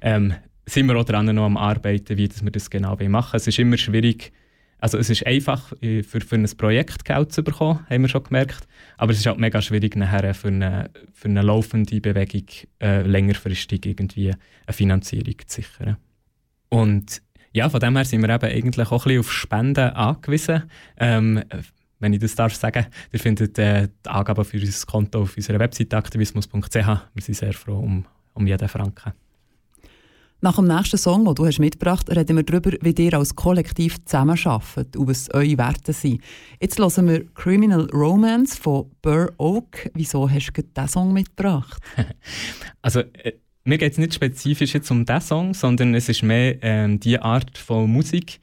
ähm, 0.00 0.34
sind 0.66 0.86
wir 0.86 0.96
auch 0.96 1.04
dran 1.04 1.26
noch 1.26 1.44
am 1.44 1.56
Arbeiten, 1.56 2.16
wie 2.16 2.28
wir 2.28 2.50
das 2.50 2.70
genau 2.70 2.96
machen 3.08 3.36
Es 3.36 3.46
ist 3.46 3.58
immer 3.58 3.76
schwierig, 3.76 4.32
also 4.78 4.98
es 4.98 5.08
ist 5.08 5.26
einfach 5.26 5.72
äh, 5.80 6.02
für, 6.02 6.20
für 6.20 6.36
ein 6.36 6.48
Projekt 6.56 7.04
Geld 7.04 7.32
zu 7.32 7.42
bekommen, 7.42 7.86
haben 7.88 8.02
wir 8.02 8.08
schon 8.08 8.24
gemerkt, 8.24 8.66
aber 8.96 9.12
es 9.12 9.18
ist 9.18 9.28
auch 9.28 9.36
mega 9.36 9.62
schwierig 9.62 9.96
nachher 9.96 10.34
für 10.34 10.48
eine, 10.48 10.90
für 11.14 11.28
eine 11.28 11.42
laufende 11.42 12.00
Bewegung 12.00 12.46
äh, 12.82 13.02
längerfristig 13.02 13.86
irgendwie 13.86 14.32
eine 14.32 14.72
Finanzierung 14.72 15.36
zu 15.46 15.62
sichern. 15.62 15.96
Und 16.68 17.22
ja, 17.52 17.70
von 17.70 17.80
dem 17.80 17.96
her 17.96 18.04
sind 18.04 18.20
wir 18.20 18.34
eben 18.34 18.44
eigentlich 18.44 18.90
auch 18.90 19.06
ein 19.06 19.08
bisschen 19.08 19.20
auf 19.20 19.32
Spenden 19.32 19.90
angewiesen. 19.90 20.64
Ähm, 20.98 21.42
wenn 21.98 22.12
ich 22.12 22.20
das 22.20 22.34
darf 22.34 22.54
sagen, 22.54 22.86
ihr 23.12 23.18
findet 23.18 23.58
äh, 23.58 23.88
die 24.04 24.08
Angaben 24.08 24.44
für 24.44 24.58
unser 24.58 24.86
Konto 24.86 25.22
auf 25.22 25.36
unserer 25.36 25.58
Webseite 25.58 25.96
aktivismus.ch. 25.96 26.74
Wir 26.74 27.22
sind 27.22 27.34
sehr 27.34 27.52
froh 27.52 27.78
um, 27.78 28.04
um 28.34 28.46
jeden 28.46 28.68
Franken. 28.68 29.12
Nach 30.42 30.56
dem 30.56 30.66
nächsten 30.66 30.98
Song, 30.98 31.24
den 31.24 31.34
du 31.34 31.46
hast 31.46 31.58
mitgebracht 31.58 32.06
hast, 32.08 32.16
reden 32.16 32.36
wir 32.36 32.42
darüber, 32.42 32.70
wie 32.82 33.02
ihr 33.02 33.14
als 33.14 33.34
Kollektiv 33.34 34.04
zusammenarbeitet 34.04 34.94
und 34.94 35.08
was 35.08 35.30
eure 35.32 35.56
Werte 35.56 35.94
sind. 35.94 36.20
Jetzt 36.60 36.78
hören 36.78 37.08
wir 37.08 37.24
Criminal 37.34 37.88
Romance 37.90 38.54
von 38.54 38.90
Burr 39.00 39.32
Oak. 39.38 39.90
Wieso 39.94 40.28
hast 40.28 40.52
du 40.52 40.62
diesen 40.62 40.88
Song 40.88 41.12
mitgebracht? 41.14 41.82
also, 42.82 43.00
äh, 43.00 43.32
mir 43.64 43.78
geht 43.78 43.92
es 43.92 43.98
nicht 43.98 44.14
spezifisch 44.14 44.74
jetzt 44.74 44.90
um 44.90 45.06
diesen 45.06 45.20
Song, 45.22 45.54
sondern 45.54 45.94
es 45.94 46.08
ist 46.10 46.22
mehr 46.22 46.62
ähm, 46.62 47.00
die 47.00 47.18
Art 47.18 47.56
von 47.56 47.90
Musik. 47.90 48.38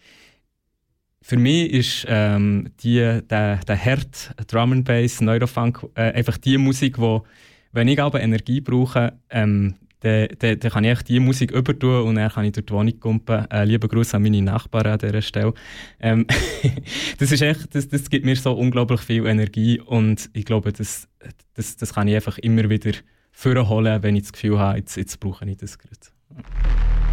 Für 1.25 1.37
mich 1.37 1.71
ist 1.71 2.05
ähm, 2.09 2.69
die, 2.83 2.97
der, 2.97 3.55
der 3.55 3.75
Herd, 3.77 4.35
Drum 4.47 4.73
and 4.73 4.85
Bass, 4.85 5.21
Neurofunk 5.21 5.87
äh, 5.95 6.11
einfach 6.11 6.37
die 6.37 6.57
Musik, 6.57 6.99
wo, 6.99 7.23
wenn 7.71 7.87
ich 7.87 8.01
aber 8.01 8.21
Energie 8.21 8.59
brauche, 8.59 9.13
ähm, 9.29 9.75
dann, 10.01 10.27
dann, 10.37 10.59
dann 10.59 10.71
kann 10.71 10.83
ich 10.83 11.01
die 11.03 11.21
Musik 11.21 11.51
übertun 11.51 12.03
und 12.03 12.15
dann 12.15 12.29
kann 12.29 12.43
ich 12.43 12.51
durch 12.51 12.65
die 12.65 12.73
Wohnung 12.73 12.99
kumpen. 12.99 13.49
Äh, 13.49 13.63
lieber 13.63 13.87
Gruß 13.87 14.15
an 14.15 14.23
meine 14.23 14.41
Nachbarn 14.41 14.87
an 14.87 14.99
dieser 14.99 15.21
Stelle. 15.21 15.53
Ähm, 16.01 16.27
das, 17.17 17.31
ist 17.31 17.41
echt, 17.41 17.73
das, 17.73 17.87
das 17.87 18.09
gibt 18.09 18.25
mir 18.25 18.35
so 18.35 18.51
unglaublich 18.51 18.99
viel 18.99 19.25
Energie 19.25 19.79
und 19.79 20.29
ich 20.33 20.43
glaube, 20.43 20.73
das, 20.73 21.07
das, 21.53 21.77
das 21.77 21.93
kann 21.93 22.09
ich 22.09 22.15
einfach 22.15 22.37
immer 22.39 22.69
wieder 22.69 22.91
vorholen, 23.31 24.03
wenn 24.03 24.17
ich 24.17 24.23
das 24.23 24.33
Gefühl 24.33 24.59
habe, 24.59 24.79
jetzt, 24.79 24.97
jetzt 24.97 25.21
brauche 25.21 25.49
ich 25.49 25.55
das 25.55 25.79
gerade. 25.79 27.12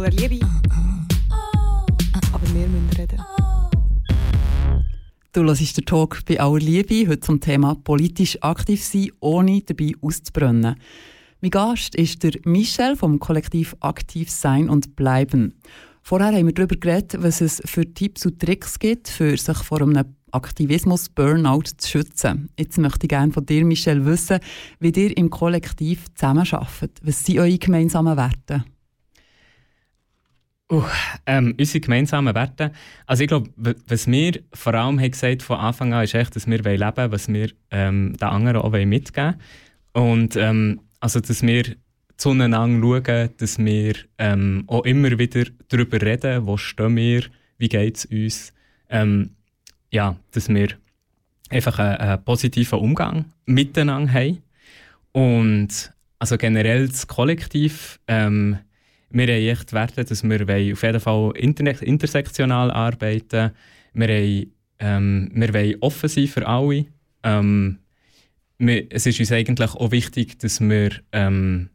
Voller 0.00 0.12
Liebe. 0.12 0.46
Aber 2.32 2.54
wir 2.54 2.66
müssen 2.68 2.90
reden. 2.96 3.20
Du 5.32 5.44
hörst 5.44 5.76
den 5.76 5.84
Talk 5.84 6.24
bei 6.26 6.40
aller 6.40 6.58
Liebe, 6.58 7.06
heute 7.06 7.20
zum 7.20 7.38
Thema 7.38 7.74
politisch 7.74 8.38
aktiv 8.42 8.82
sein, 8.82 9.10
ohne 9.20 9.60
dabei 9.60 9.92
auszubrennen. 10.00 10.76
Mein 11.42 11.50
Gast 11.50 11.94
ist 11.94 12.22
der 12.22 12.32
Michel 12.44 12.96
vom 12.96 13.18
Kollektiv 13.18 13.76
Aktiv 13.80 14.30
Sein 14.30 14.70
und 14.70 14.96
Bleiben. 14.96 15.60
Vorher 16.02 16.32
haben 16.32 16.46
wir 16.46 16.54
darüber 16.54 16.76
geredet, 16.76 17.22
was 17.22 17.42
es 17.42 17.60
für 17.66 17.84
Tipps 17.92 18.24
und 18.24 18.40
Tricks 18.40 18.78
gibt, 18.78 19.08
für 19.08 19.36
sich 19.36 19.58
vor 19.58 19.82
einem 19.82 20.02
Aktivismus-Burnout 20.32 21.76
zu 21.76 21.88
schützen. 21.88 22.48
Jetzt 22.58 22.78
möchte 22.78 23.04
ich 23.04 23.10
gerne 23.10 23.32
von 23.32 23.44
dir, 23.44 23.66
Michel, 23.66 24.06
wissen, 24.06 24.38
wie 24.78 24.92
ihr 24.92 25.14
im 25.16 25.28
Kollektiv 25.28 26.06
zusammenarbeitet. 26.14 27.00
Was 27.02 27.22
sind 27.22 27.38
eure 27.38 27.58
gemeinsamen 27.58 28.16
Werte? 28.16 28.64
Uh, 30.70 30.84
ähm, 31.26 31.56
unsere 31.58 31.80
gemeinsamen 31.80 32.32
Werte. 32.32 32.70
Also 33.04 33.24
ich 33.24 33.28
glaube, 33.28 33.50
was 33.88 34.06
wir 34.06 34.40
vor 34.52 34.74
allem 34.74 35.00
haben 35.00 35.10
gesagt 35.10 35.42
von 35.42 35.58
Anfang 35.58 35.92
an 35.92 36.04
ist 36.04 36.14
echt, 36.14 36.36
dass 36.36 36.46
wir 36.46 36.58
leben 36.58 36.96
wollen, 36.96 37.10
was 37.10 37.28
wir 37.28 37.50
ähm, 37.72 38.16
den 38.16 38.28
anderen 38.28 38.58
auch 38.58 38.70
mitgeben 38.70 39.34
wollen. 39.94 40.16
Und 40.16 40.36
ähm, 40.36 40.80
also, 41.00 41.18
dass 41.18 41.42
wir 41.42 41.64
zueinander 42.16 43.02
schauen, 43.02 43.30
dass 43.38 43.58
wir 43.58 43.94
ähm, 44.18 44.64
auch 44.68 44.84
immer 44.84 45.18
wieder 45.18 45.44
darüber 45.68 46.00
reden, 46.00 46.46
wo 46.46 46.56
stehen 46.56 46.94
wir, 46.94 47.24
wie 47.58 47.68
geht 47.68 47.96
es 47.96 48.04
uns. 48.04 48.52
Ähm, 48.90 49.30
ja, 49.90 50.16
dass 50.30 50.48
wir 50.48 50.68
einfach 51.48 51.80
einen, 51.80 51.96
einen, 51.96 52.24
positiven 52.24 52.78
Umgang 52.78 53.24
miteinander 53.46 54.12
haben. 54.12 54.42
Und 55.12 55.92
also 56.20 56.36
generell 56.36 56.86
das 56.86 57.08
Kollektiv 57.08 57.98
ähm, 58.06 58.58
wir 59.10 59.26
haben 59.26 59.48
echt 59.48 59.72
Werte, 59.72 60.04
dass 60.04 60.22
wir 60.22 60.42
auf 60.42 60.82
jeden 60.82 61.00
Fall 61.00 61.32
intersektional 61.36 62.70
arbeiten 62.70 63.52
wir, 63.92 64.08
wollen, 64.08 64.52
ähm, 64.78 65.30
wir 65.34 65.54
wollen 65.54 65.76
offen 65.80 66.08
sein 66.08 66.26
für 66.26 66.46
alle. 66.46 66.86
Ähm, 67.22 67.78
wir, 68.58 68.86
es 68.90 69.06
ist 69.06 69.20
uns 69.20 69.32
eigentlich 69.32 69.74
auch 69.74 69.90
wichtig, 69.90 70.38
dass 70.38 70.60
wir, 70.60 70.90
ähm, 71.12 71.70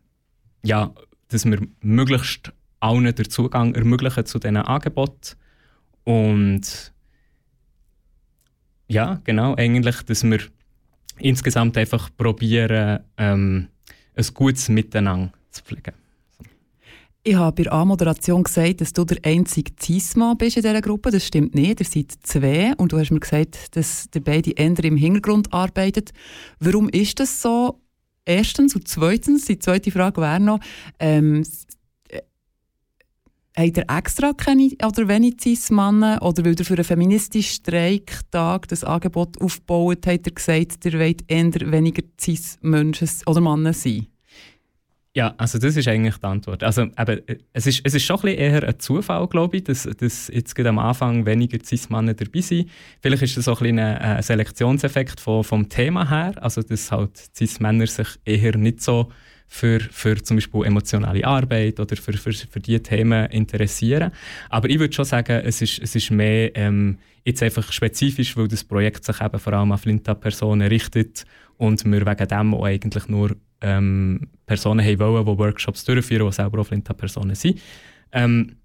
ja, 0.64 0.94
dass 1.30 1.46
wir 1.46 1.60
möglichst 1.82 2.52
allen 2.80 3.14
den 3.14 3.30
Zugang 3.30 3.74
ermöglichen 3.76 4.26
zu 4.26 4.40
diesen 4.40 4.58
Angeboten. 4.58 5.36
Und 6.04 6.94
ja, 8.88 9.20
genau, 9.24 9.56
eigentlich, 9.56 10.04
dass 10.04 10.24
wir 10.24 10.40
insgesamt 11.18 11.78
einfach 11.78 12.10
probieren, 12.16 13.00
ähm, 13.18 13.70
ein 14.16 14.26
gutes 14.34 14.70
Miteinander 14.70 15.34
zu 15.50 15.64
pflegen. 15.64 16.05
Ich 17.28 17.34
habe 17.34 17.55
bei 17.55 17.63
der 17.63 17.73
Anmoderation 17.73 18.43
gesagt, 18.43 18.82
dass 18.82 18.93
du 18.93 19.03
der 19.03 19.17
einzige 19.23 19.71
Cis-Mann 19.82 20.38
bist 20.38 20.57
in 20.57 20.61
dieser 20.61 20.80
Gruppe. 20.80 21.09
Das 21.09 21.26
stimmt 21.26 21.55
nicht. 21.55 21.80
Ihr 21.80 21.86
seid 21.88 22.11
zwei 22.21 22.76
und 22.78 22.91
du 22.91 22.99
hast 22.99 23.09
mir 23.09 23.19
gesagt, 23.19 23.76
dass 23.76 24.07
ihr 24.13 24.23
beide 24.23 24.51
eher 24.51 24.84
im 24.84 24.95
Hintergrund 24.95 25.51
arbeitet. 25.51 26.11
Warum 26.59 26.88
ist 26.88 27.19
das 27.19 27.41
so? 27.41 27.82
Erstens 28.26 28.76
und 28.76 28.88
zweitens, 28.88 29.45
die 29.45 29.57
zweite 29.57 29.89
Frage 29.89 30.21
wäre 30.21 30.39
noch, 30.39 30.59
ähm, 30.99 31.41
äh, 32.09 32.21
Habt 33.57 33.78
ihr 33.78 33.86
extra 33.89 34.34
keine 34.34 34.69
oder 34.86 35.07
wenig 35.07 35.38
Cis-Männer 35.41 36.19
oder 36.21 36.45
weil 36.45 36.55
ihr 36.59 36.63
für 36.63 36.76
einen 36.76 36.84
feministischen 36.84 37.41
Streiktag 37.41 38.67
das 38.67 38.84
Angebot 38.84 39.41
aufgebaut 39.41 40.05
habt, 40.05 40.28
ihr 40.28 40.34
gesagt, 40.34 40.86
ihr 40.86 40.99
wollt 40.99 41.23
eher 41.28 41.71
weniger 41.71 42.03
Cis-Menschen 42.21 43.09
oder 43.26 43.41
Männer 43.41 43.73
sein? 43.73 44.05
Ja, 45.16 45.34
also 45.38 45.57
das 45.57 45.78
ist 45.78 45.88
eigentlich 45.88 46.18
die 46.18 46.26
Antwort. 46.26 46.61
Also 46.61 46.84
eben, 46.84 47.22
es, 47.53 47.68
ist, 47.68 47.82
es 47.86 47.93
ist 47.93 48.03
schon 48.03 48.20
ein 48.24 48.36
eher 48.36 48.68
ein 48.68 48.80
Zufall, 48.80 49.26
glaube 49.28 49.55
ich, 49.55 49.63
dass, 49.63 49.84
dass 49.84 50.28
jetzt 50.28 50.59
am 50.59 50.78
Anfang 50.78 51.26
weniger 51.26 51.57
Cis-Männer 51.63 52.16
dabei 52.16 52.41
sind. 52.41 52.70
Vielleicht 53.01 53.24
ist 53.24 53.38
das 53.38 53.47
auch 53.47 53.61
ein, 53.61 53.80
ein 53.80 54.22
Selektionseffekt 54.22 55.22
von, 55.22 55.45
vom 55.45 55.70
Thema 55.70 56.09
her, 56.09 56.34
also 56.43 56.61
dass 56.61 56.91
halt 56.91 57.11
Cis-Männer 57.34 57.88
sich 57.88 58.09
eher 58.26 58.57
nicht 58.57 58.82
so 58.82 59.09
für, 59.47 59.80
für 59.80 60.22
zum 60.22 60.36
Beispiel 60.36 60.66
emotionale 60.66 61.26
Arbeit 61.26 61.80
oder 61.80 61.95
für, 61.95 62.11
für, 62.11 62.34
für 62.34 62.59
diese 62.59 62.84
Themen 62.84 63.28
interessieren. 63.28 64.11
Aber 64.49 64.70
ich 64.70 64.80
würde 64.80 64.93
schon 64.93 65.05
sagen, 65.05 65.41
es 65.45 65.61
ist, 65.61 65.80
es 65.82 65.95
ist 65.95 66.11
mehr 66.11 66.53
ähm, 66.57 66.97
jetzt 67.24 67.41
einfach 67.41 67.72
spezifisch, 67.72 68.36
weil 68.36 68.49
das 68.49 68.66
Projekt 68.66 69.05
sich 69.05 69.22
eben 69.22 69.39
vor 69.39 69.53
allem 69.53 69.72
auf 69.72 69.82
Flinta-Personen 69.82 70.68
richtet 70.68 71.24
und 71.55 71.86
wir 71.86 72.05
wegen 72.05 72.28
dem 72.28 72.53
auch 72.53 72.66
eigentlich 72.66 73.07
nur 73.07 73.38
ähm, 73.66 74.28
Personen 74.45 74.86
haben 74.86 74.99
wollen, 74.99 75.26
die 75.26 75.38
Workshops 75.38 75.84
durchführen, 75.86 76.28
die 76.28 76.34
selber 76.34 76.59
auch 76.59 76.68
Flinta-Personen 76.68 77.36
sind. 77.36 77.59
Ähm, 78.11 78.57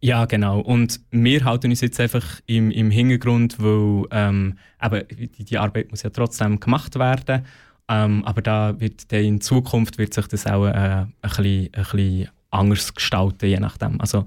ja, 0.00 0.24
genau. 0.24 0.60
Und 0.60 1.00
wir 1.10 1.44
halten 1.44 1.70
uns 1.70 1.80
jetzt 1.80 2.00
einfach 2.00 2.40
im, 2.46 2.70
im 2.70 2.90
Hintergrund, 2.90 3.56
weil 3.58 4.06
ähm, 4.10 4.58
eben, 4.82 5.02
die, 5.10 5.44
die, 5.44 5.58
Arbeit 5.58 5.90
muss 5.90 6.02
ja 6.02 6.10
trotzdem 6.10 6.58
gemacht 6.58 6.98
werden. 6.98 7.44
Ähm, 7.88 8.24
aber 8.24 8.42
da 8.42 8.80
wird 8.80 9.12
in 9.12 9.40
Zukunft 9.40 9.98
wird 9.98 10.14
sich 10.14 10.26
das 10.26 10.46
auch 10.46 10.66
äh, 10.66 10.70
ein, 10.70 11.12
bisschen, 11.20 11.68
ein 11.74 11.82
bisschen 11.84 12.28
anders 12.50 12.94
gestalten, 12.94 13.46
je 13.46 13.60
nachdem. 13.60 14.00
Also 14.00 14.24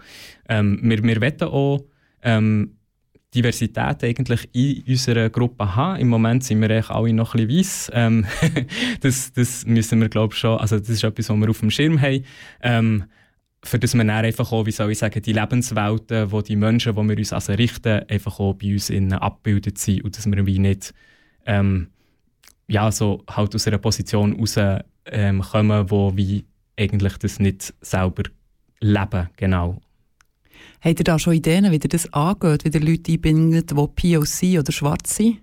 ähm, 0.47 0.79
wir, 0.83 1.03
wir 1.03 1.19
wollen 1.21 1.41
auch 1.41 1.83
ähm, 2.21 2.77
Diversität 3.33 4.03
eigentlich 4.03 4.49
in 4.53 4.83
unserer 4.87 5.29
Gruppe 5.29 5.75
haben. 5.75 5.99
Im 5.99 6.07
Moment 6.07 6.43
sind 6.43 6.61
wir 6.61 6.69
eigentlich 6.69 6.89
alle 6.89 7.13
noch 7.13 7.35
ein 7.35 7.47
bisschen 7.47 7.59
weiss. 7.59 7.91
Ähm, 7.93 8.25
das, 9.01 9.33
das 9.33 9.65
müssen 9.65 9.99
wir, 10.01 10.09
glaube 10.09 10.33
ich, 10.33 10.39
schon, 10.39 10.57
also 10.57 10.79
das 10.79 10.89
ist 10.89 11.03
etwas, 11.03 11.29
was 11.29 11.37
wir 11.37 11.49
auf 11.49 11.59
dem 11.59 11.71
Schirm 11.71 12.01
haben. 12.01 12.23
Ähm, 12.61 13.05
für 13.63 13.79
das 13.79 13.95
wir 13.95 14.03
dann 14.05 14.25
einfach 14.25 14.51
auch, 14.51 14.65
wie 14.65 14.71
soll 14.71 14.91
ich 14.91 14.99
sagen, 14.99 15.21
die 15.21 15.33
Lebenswelten, 15.33 16.31
wo 16.31 16.41
die 16.41 16.55
Menschen, 16.55 16.95
die 16.95 17.01
wir 17.01 17.17
uns 17.17 17.33
also 17.33 17.53
richten, 17.53 18.07
einfach 18.07 18.39
auch 18.39 18.53
bei 18.53 18.73
uns 18.73 18.89
innen 18.89 19.13
abgebildet 19.13 19.79
sind 19.79 20.03
und 20.03 20.15
dass 20.15 20.27
wir 20.27 20.45
wie 20.45 20.59
nicht 20.59 20.93
ähm, 21.45 21.87
ja, 22.67 22.91
so 22.91 23.23
halt 23.29 23.55
aus 23.55 23.67
einer 23.67 23.77
Position 23.77 24.39
raus 24.39 24.57
ähm, 25.07 25.43
wo 25.89 26.15
wie 26.15 26.45
eigentlich 26.77 27.17
das 27.17 27.39
nicht 27.39 27.73
selber 27.81 28.23
leben, 28.79 29.29
genau. 29.37 29.81
Habt 30.81 30.99
ihr 30.99 31.03
da 31.03 31.17
schon 31.19 31.33
Ideen, 31.33 31.71
wie 31.71 31.75
ihr 31.75 31.79
das 31.79 32.11
angeht, 32.13 32.65
wie 32.65 32.77
ihr 32.77 32.81
Leute 32.81 33.11
einbindet, 33.11 33.71
die 33.71 33.75
POC 33.75 34.59
oder 34.59 34.71
schwarz 34.71 35.15
sind? 35.15 35.39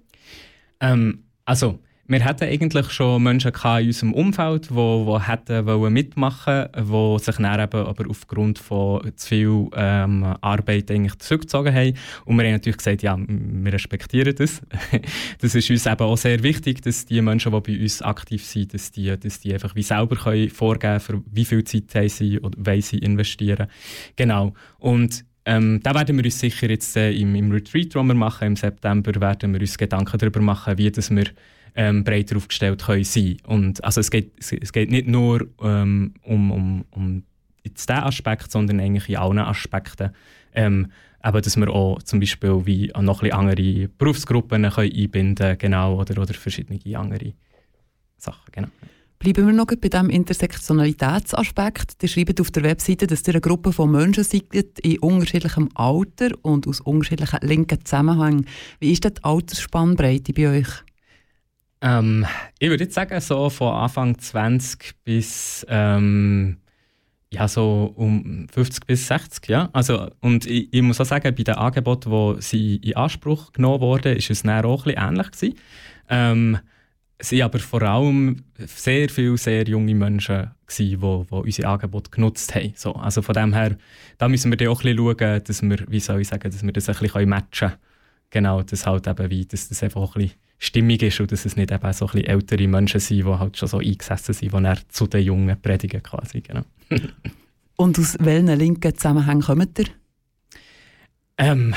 Ähm, 0.81 1.25
also, 1.45 1.79
wir 2.13 2.25
hatten 2.25 2.45
eigentlich 2.45 2.91
schon 2.91 3.23
Menschen 3.23 3.53
in 3.53 3.87
unserem 3.87 4.15
Umfeld, 4.15 4.71
die, 4.71 4.75
die 4.75 5.27
hätten 5.27 5.93
mitmachen 5.93 6.67
wollten, 6.77 7.19
die 7.19 7.25
sich 7.25 7.37
dann 7.37 7.61
eben 7.61 7.87
aber 7.87 8.05
aufgrund 8.09 8.59
von 8.59 9.11
zu 9.17 9.29
viel 9.29 9.69
ähm, 9.75 10.37
Arbeit 10.41 10.91
eigentlich 10.91 11.19
zurückgezogen 11.19 11.75
haben. 11.75 11.95
Und 12.27 12.37
wir 12.37 12.45
haben 12.45 12.53
natürlich 12.53 12.77
gesagt, 12.77 13.03
ja, 13.03 13.17
wir 13.19 13.73
respektieren 13.73 14.35
das. 14.37 14.61
das 15.41 15.55
ist 15.55 15.71
uns 15.71 15.87
eben 15.87 16.03
auch 16.03 16.17
sehr 16.17 16.43
wichtig, 16.43 16.83
dass 16.83 17.07
die 17.07 17.23
Menschen, 17.23 17.53
die 17.53 17.61
bei 17.61 17.81
uns 17.81 18.03
aktiv 18.03 18.45
sind, 18.45 18.75
dass 18.75 18.93
die, 18.93 19.19
dass 19.19 19.41
die 19.41 19.55
einfach 19.55 19.75
wie 19.75 19.83
selber 19.83 20.17
können 20.17 20.51
vorgeben 20.51 21.01
können, 21.01 21.25
wie 21.31 21.45
viel 21.45 21.65
Zeit 21.65 21.95
haben 21.95 22.09
sie 22.09 22.39
oder 22.41 22.59
wollen 22.59 22.83
sie 22.83 22.99
investieren. 22.99 23.69
Genau. 24.17 24.53
Und 24.79 25.25
ähm, 25.45 25.81
da 25.83 25.95
werden 25.95 26.17
wir 26.17 26.25
uns 26.25 26.39
sicher 26.39 26.71
jetzt 26.71 26.97
äh, 26.97 27.11
im, 27.13 27.35
im 27.35 27.51
Retreat, 27.51 27.95
den 27.95 28.07
wir 28.07 28.15
machen 28.15 28.49
im 28.49 28.57
September, 28.57 29.21
werden 29.21 29.53
wir 29.53 29.61
uns 29.61 29.77
Gedanken 29.77 30.19
darüber 30.19 30.41
machen, 30.41 30.79
wie 30.79 30.91
das 30.91 31.11
wir 31.11 31.25
ähm, 31.75 32.05
breiter 32.05 32.37
aufgestellt 32.37 32.85
können 32.85 33.05
sein. 33.05 33.37
Und 33.47 33.83
also 33.85 34.01
es 34.01 34.11
geht, 34.11 34.33
es 34.39 34.73
geht 34.73 34.91
nicht 34.91 35.07
nur 35.07 35.47
ähm, 35.63 36.15
um, 36.23 36.51
um, 36.51 36.85
um 36.91 37.23
diesen 37.65 37.93
Aspekt, 37.93 38.51
sondern 38.51 38.81
eigentlich 38.81 39.09
in 39.09 39.17
allen 39.17 39.39
Aspekten. 39.39 40.11
Ähm, 40.55 40.93
eben, 41.25 41.43
dass 41.43 41.57
wir 41.57 41.71
auch 41.71 42.03
zum 42.03 42.21
Beispiel 42.21 42.67
wie 42.67 42.93
noch 43.01 43.23
ein 43.23 43.33
andere 43.33 43.89
Berufsgruppen 43.89 44.69
können 44.69 44.93
einbinden 44.93 45.57
genau, 45.59 46.01
oder, 46.01 46.21
oder 46.21 46.35
verschiedene 46.35 46.81
andere 46.99 47.33
Sachen. 48.17 48.53
Genau. 48.53 48.69
Bleiben 49.19 49.47
wir 49.47 49.53
noch 49.53 49.67
bei 49.67 49.89
diesem 49.89 50.11
Intersektionalitätsaspekt. 50.11 52.03
Ihr 52.03 52.09
schreibt 52.09 52.41
auf 52.41 52.51
der 52.51 52.65
Webseite, 52.65 53.07
dass 53.07 53.23
ihr 53.29 53.35
eine 53.35 53.41
Gruppe 53.41 53.73
von 53.73 53.93
Menschen 53.93 54.25
seid 54.25 54.81
in 54.81 54.99
unterschiedlichem 54.99 55.69
Alter 55.75 56.31
und 56.43 56.67
aus 56.67 56.81
unterschiedlichen 56.81 57.39
linken 57.43 57.85
Zusammenhängen. 57.85 58.47
Wie 58.81 58.91
ist 58.91 59.05
denn 59.05 59.15
die 59.15 59.23
Altersspannbreite 59.23 60.33
bei 60.33 60.59
euch? 60.59 60.67
Ähm, 61.83 62.25
ich 62.59 62.71
würde 62.71 62.85
jetzt 62.85 62.95
sagen, 62.95 63.21
so 63.21 63.51
von 63.51 63.75
Anfang 63.75 64.19
20 64.19 65.05
bis 65.05 65.67
ähm, 65.69 66.59
ja, 67.33 67.49
so 67.49 67.93
um 67.97 68.47
50 68.53 68.87
bis 68.87 69.07
60, 69.09 69.49
ja. 69.49 69.71
Also, 69.73 70.11
und 70.21 70.47
ich, 70.47 70.73
ich 70.73 70.83
muss 70.83 71.01
auch 71.01 71.07
sagen, 71.07 71.35
bei 71.35 71.43
den 71.43 71.55
Angeboten, 71.55 72.37
die 72.37 72.43
sie 72.43 72.77
in 72.77 72.95
Anspruch 72.95 73.53
genommen 73.53 73.81
wurden, 73.81 74.17
ist 74.17 74.31
es 74.31 74.43
dann 74.43 74.65
auch 74.65 74.87
ein 74.87 74.95
bisschen 74.95 75.09
ähnlich 75.09 75.31
gewesen. 75.31 75.59
Ähm, 76.09 76.59
es 77.17 77.33
waren 77.33 77.43
aber 77.43 77.59
vor 77.59 77.83
allem 77.83 78.45
sehr 78.59 79.09
viele 79.09 79.39
sehr 79.39 79.65
junge 79.67 79.95
Menschen, 79.95 80.51
die, 80.77 80.97
die 80.97 80.97
unsere 80.97 81.69
Angebote 81.69 82.11
genutzt 82.11 82.55
haben. 82.55 82.75
So, 82.77 82.95
also 82.95 83.23
von 83.23 83.35
dem 83.35 83.55
her, 83.55 83.77
da 84.19 84.29
müssen 84.29 84.53
wir 84.53 84.71
auch 84.71 84.85
ein 84.85 84.95
bisschen 84.95 85.19
schauen, 85.19 85.45
dass 85.45 85.63
wir, 85.63 85.79
wie 85.89 86.01
soll 86.01 86.21
ich 86.21 86.29
sagen, 86.29 86.51
dass 86.51 86.63
wir 86.63 86.73
das 86.73 86.89
ein 86.89 86.97
bisschen 86.99 87.29
matchen 87.29 87.69
können. 87.69 87.81
Genau, 88.31 88.63
dass 88.63 88.87
halt 88.87 89.07
eben 89.07 89.31
wie, 89.31 89.47
dass 89.47 89.69
das 89.69 89.83
einfach 89.83 90.17
ein 90.17 90.23
bisschen 90.23 90.37
stimmig 90.63 91.03
ist 91.03 91.21
und 91.21 91.33
dass 91.33 91.45
es 91.45 91.57
nicht 91.57 91.73
eben 91.73 91.93
so 91.93 92.07
ein 92.07 92.13
bisschen 92.13 92.29
ältere 92.29 92.69
Menschen 92.69 93.01
sind, 93.01 93.19
die 93.19 93.25
halt 93.25 93.57
schon 93.57 93.69
so 93.69 93.79
eingesessen 93.79 94.33
sind, 94.33 94.53
die 94.53 94.63
dann 94.63 94.79
zu 94.89 95.09
den 95.09 95.25
Jungen 95.25 95.61
predigen 95.61 96.03
quasi, 96.03 96.41
genau. 96.41 96.63
Und 97.77 97.99
aus 97.99 98.17
welchen 98.21 98.47
linken 98.57 98.95
Zusammenhängen 98.95 99.43
kommt 99.43 99.79
ihr? 99.81 99.87
Ähm, 101.37 101.75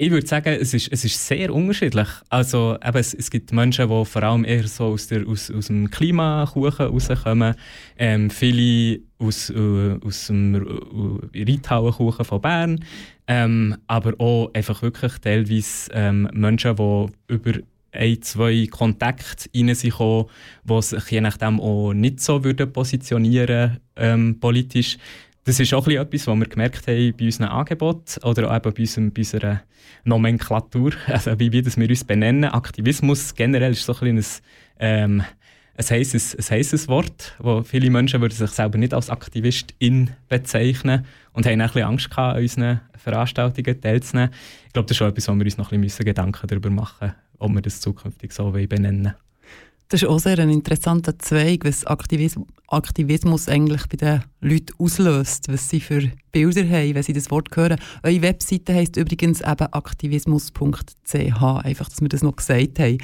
ich 0.00 0.10
würde 0.10 0.26
sagen, 0.26 0.56
es 0.58 0.72
ist, 0.72 0.90
es 0.90 1.04
ist 1.04 1.26
sehr 1.26 1.54
unterschiedlich. 1.54 2.08
Also, 2.30 2.78
eben, 2.80 2.98
es, 2.98 3.12
es 3.12 3.30
gibt 3.30 3.52
Menschen, 3.52 3.86
die 3.86 4.04
vor 4.06 4.22
allem 4.22 4.46
eher 4.46 4.66
so 4.66 4.84
aus, 4.84 5.08
der, 5.08 5.28
aus, 5.28 5.50
aus 5.50 5.66
dem 5.66 5.90
Klimakuchen 5.90 6.86
rauskommen. 6.86 7.54
Ähm, 7.98 8.30
viele 8.30 9.00
aus, 9.18 9.50
äh, 9.50 9.98
aus 10.02 10.28
dem 10.28 10.54
äh, 10.54 11.44
Reithauenkuchen 11.44 12.24
von 12.24 12.40
Bern. 12.40 12.84
Ähm, 13.26 13.76
aber 13.88 14.18
auch 14.18 14.50
einfach 14.54 14.80
wirklich 14.80 15.18
teilweise 15.18 15.90
ähm, 15.92 16.30
Menschen, 16.32 16.76
die 16.76 17.34
über 17.34 17.52
ein, 17.92 18.22
zwei 18.22 18.68
Kontakte 18.70 19.50
rein 19.54 19.66
sind 19.66 19.68
die 19.68 19.74
sich 19.74 20.00
je 21.10 21.20
nachdem 21.20 21.60
auch 21.60 21.92
nicht 21.92 22.20
so 22.20 22.42
würden 22.42 22.72
positionieren 22.72 23.80
ähm, 23.96 24.38
politisch 24.40 24.96
das 25.44 25.58
ist 25.58 25.72
auch 25.72 25.86
etwas, 25.88 26.26
was 26.26 26.38
wir 26.38 26.46
gemerkt 26.46 26.86
haben 26.86 27.14
bei 27.16 27.24
unseren 27.24 27.48
Angeboten 27.48 28.22
oder 28.24 28.54
eben 28.54 28.74
bei, 28.74 28.80
unserem, 28.82 29.12
bei 29.12 29.20
unserer 29.20 29.62
Nomenklatur, 30.04 30.92
also 31.06 31.38
wie, 31.38 31.52
wie 31.52 31.62
das 31.62 31.76
wir 31.76 31.88
uns 31.88 32.04
benennen. 32.04 32.50
Aktivismus 32.50 33.34
generell 33.34 33.72
ist 33.72 33.84
so 33.84 33.94
ein, 34.00 34.18
ein, 34.18 34.24
ähm, 34.78 35.22
ein, 35.76 35.86
heisses, 35.88 36.36
ein 36.36 36.56
heisses 36.56 36.88
Wort, 36.88 37.34
wo 37.38 37.62
viele 37.62 37.90
Menschen 37.90 38.20
würden 38.20 38.34
sich 38.34 38.50
selber 38.50 38.78
nicht 38.78 38.92
als 38.92 39.08
Aktivistin 39.08 40.10
bezeichnen 40.28 41.06
und 41.32 41.46
haben 41.46 41.60
ein 41.60 41.82
Angst 41.82 42.10
gehabt, 42.10 42.36
an 42.36 42.42
unseren 42.42 42.80
Veranstaltungen 42.96 43.80
teilzunehmen. 43.80 44.30
Ich 44.66 44.72
glaube, 44.74 44.86
das 44.86 44.92
ist 44.92 44.98
schon 44.98 45.08
etwas, 45.08 45.28
wo 45.28 45.34
wir 45.34 45.44
uns 45.44 45.56
noch 45.56 45.72
ein 45.72 45.82
Gedanken 45.82 46.46
darüber 46.46 46.70
machen, 46.70 47.14
ob 47.38 47.52
wir 47.52 47.62
das 47.62 47.80
zukünftig 47.80 48.32
so 48.32 48.50
benennen 48.50 49.04
wollen. 49.04 49.29
Das 49.90 50.02
ist 50.02 50.08
auch 50.08 50.20
sehr 50.20 50.38
ein 50.38 50.50
interessanter 50.50 51.18
Zweig, 51.18 51.64
was 51.64 51.84
Aktivismus, 51.84 53.48
eigentlich 53.48 53.88
bei 53.88 53.96
den 53.96 54.22
Leuten 54.40 54.72
auslöst, 54.78 55.48
was 55.48 55.68
sie 55.68 55.80
für 55.80 56.12
Bilder 56.30 56.62
haben, 56.62 56.94
wenn 56.94 57.02
sie 57.02 57.12
das 57.12 57.28
Wort 57.32 57.48
hören. 57.56 57.76
Eure 58.04 58.22
Webseite 58.22 58.72
heisst 58.72 58.96
übrigens 58.96 59.40
eben 59.40 59.66
aktivismus.ch, 59.72 61.42
einfach, 61.42 61.88
dass 61.88 62.00
wir 62.00 62.08
das 62.08 62.22
noch 62.22 62.36
gesagt 62.36 62.78
haben. 62.78 62.98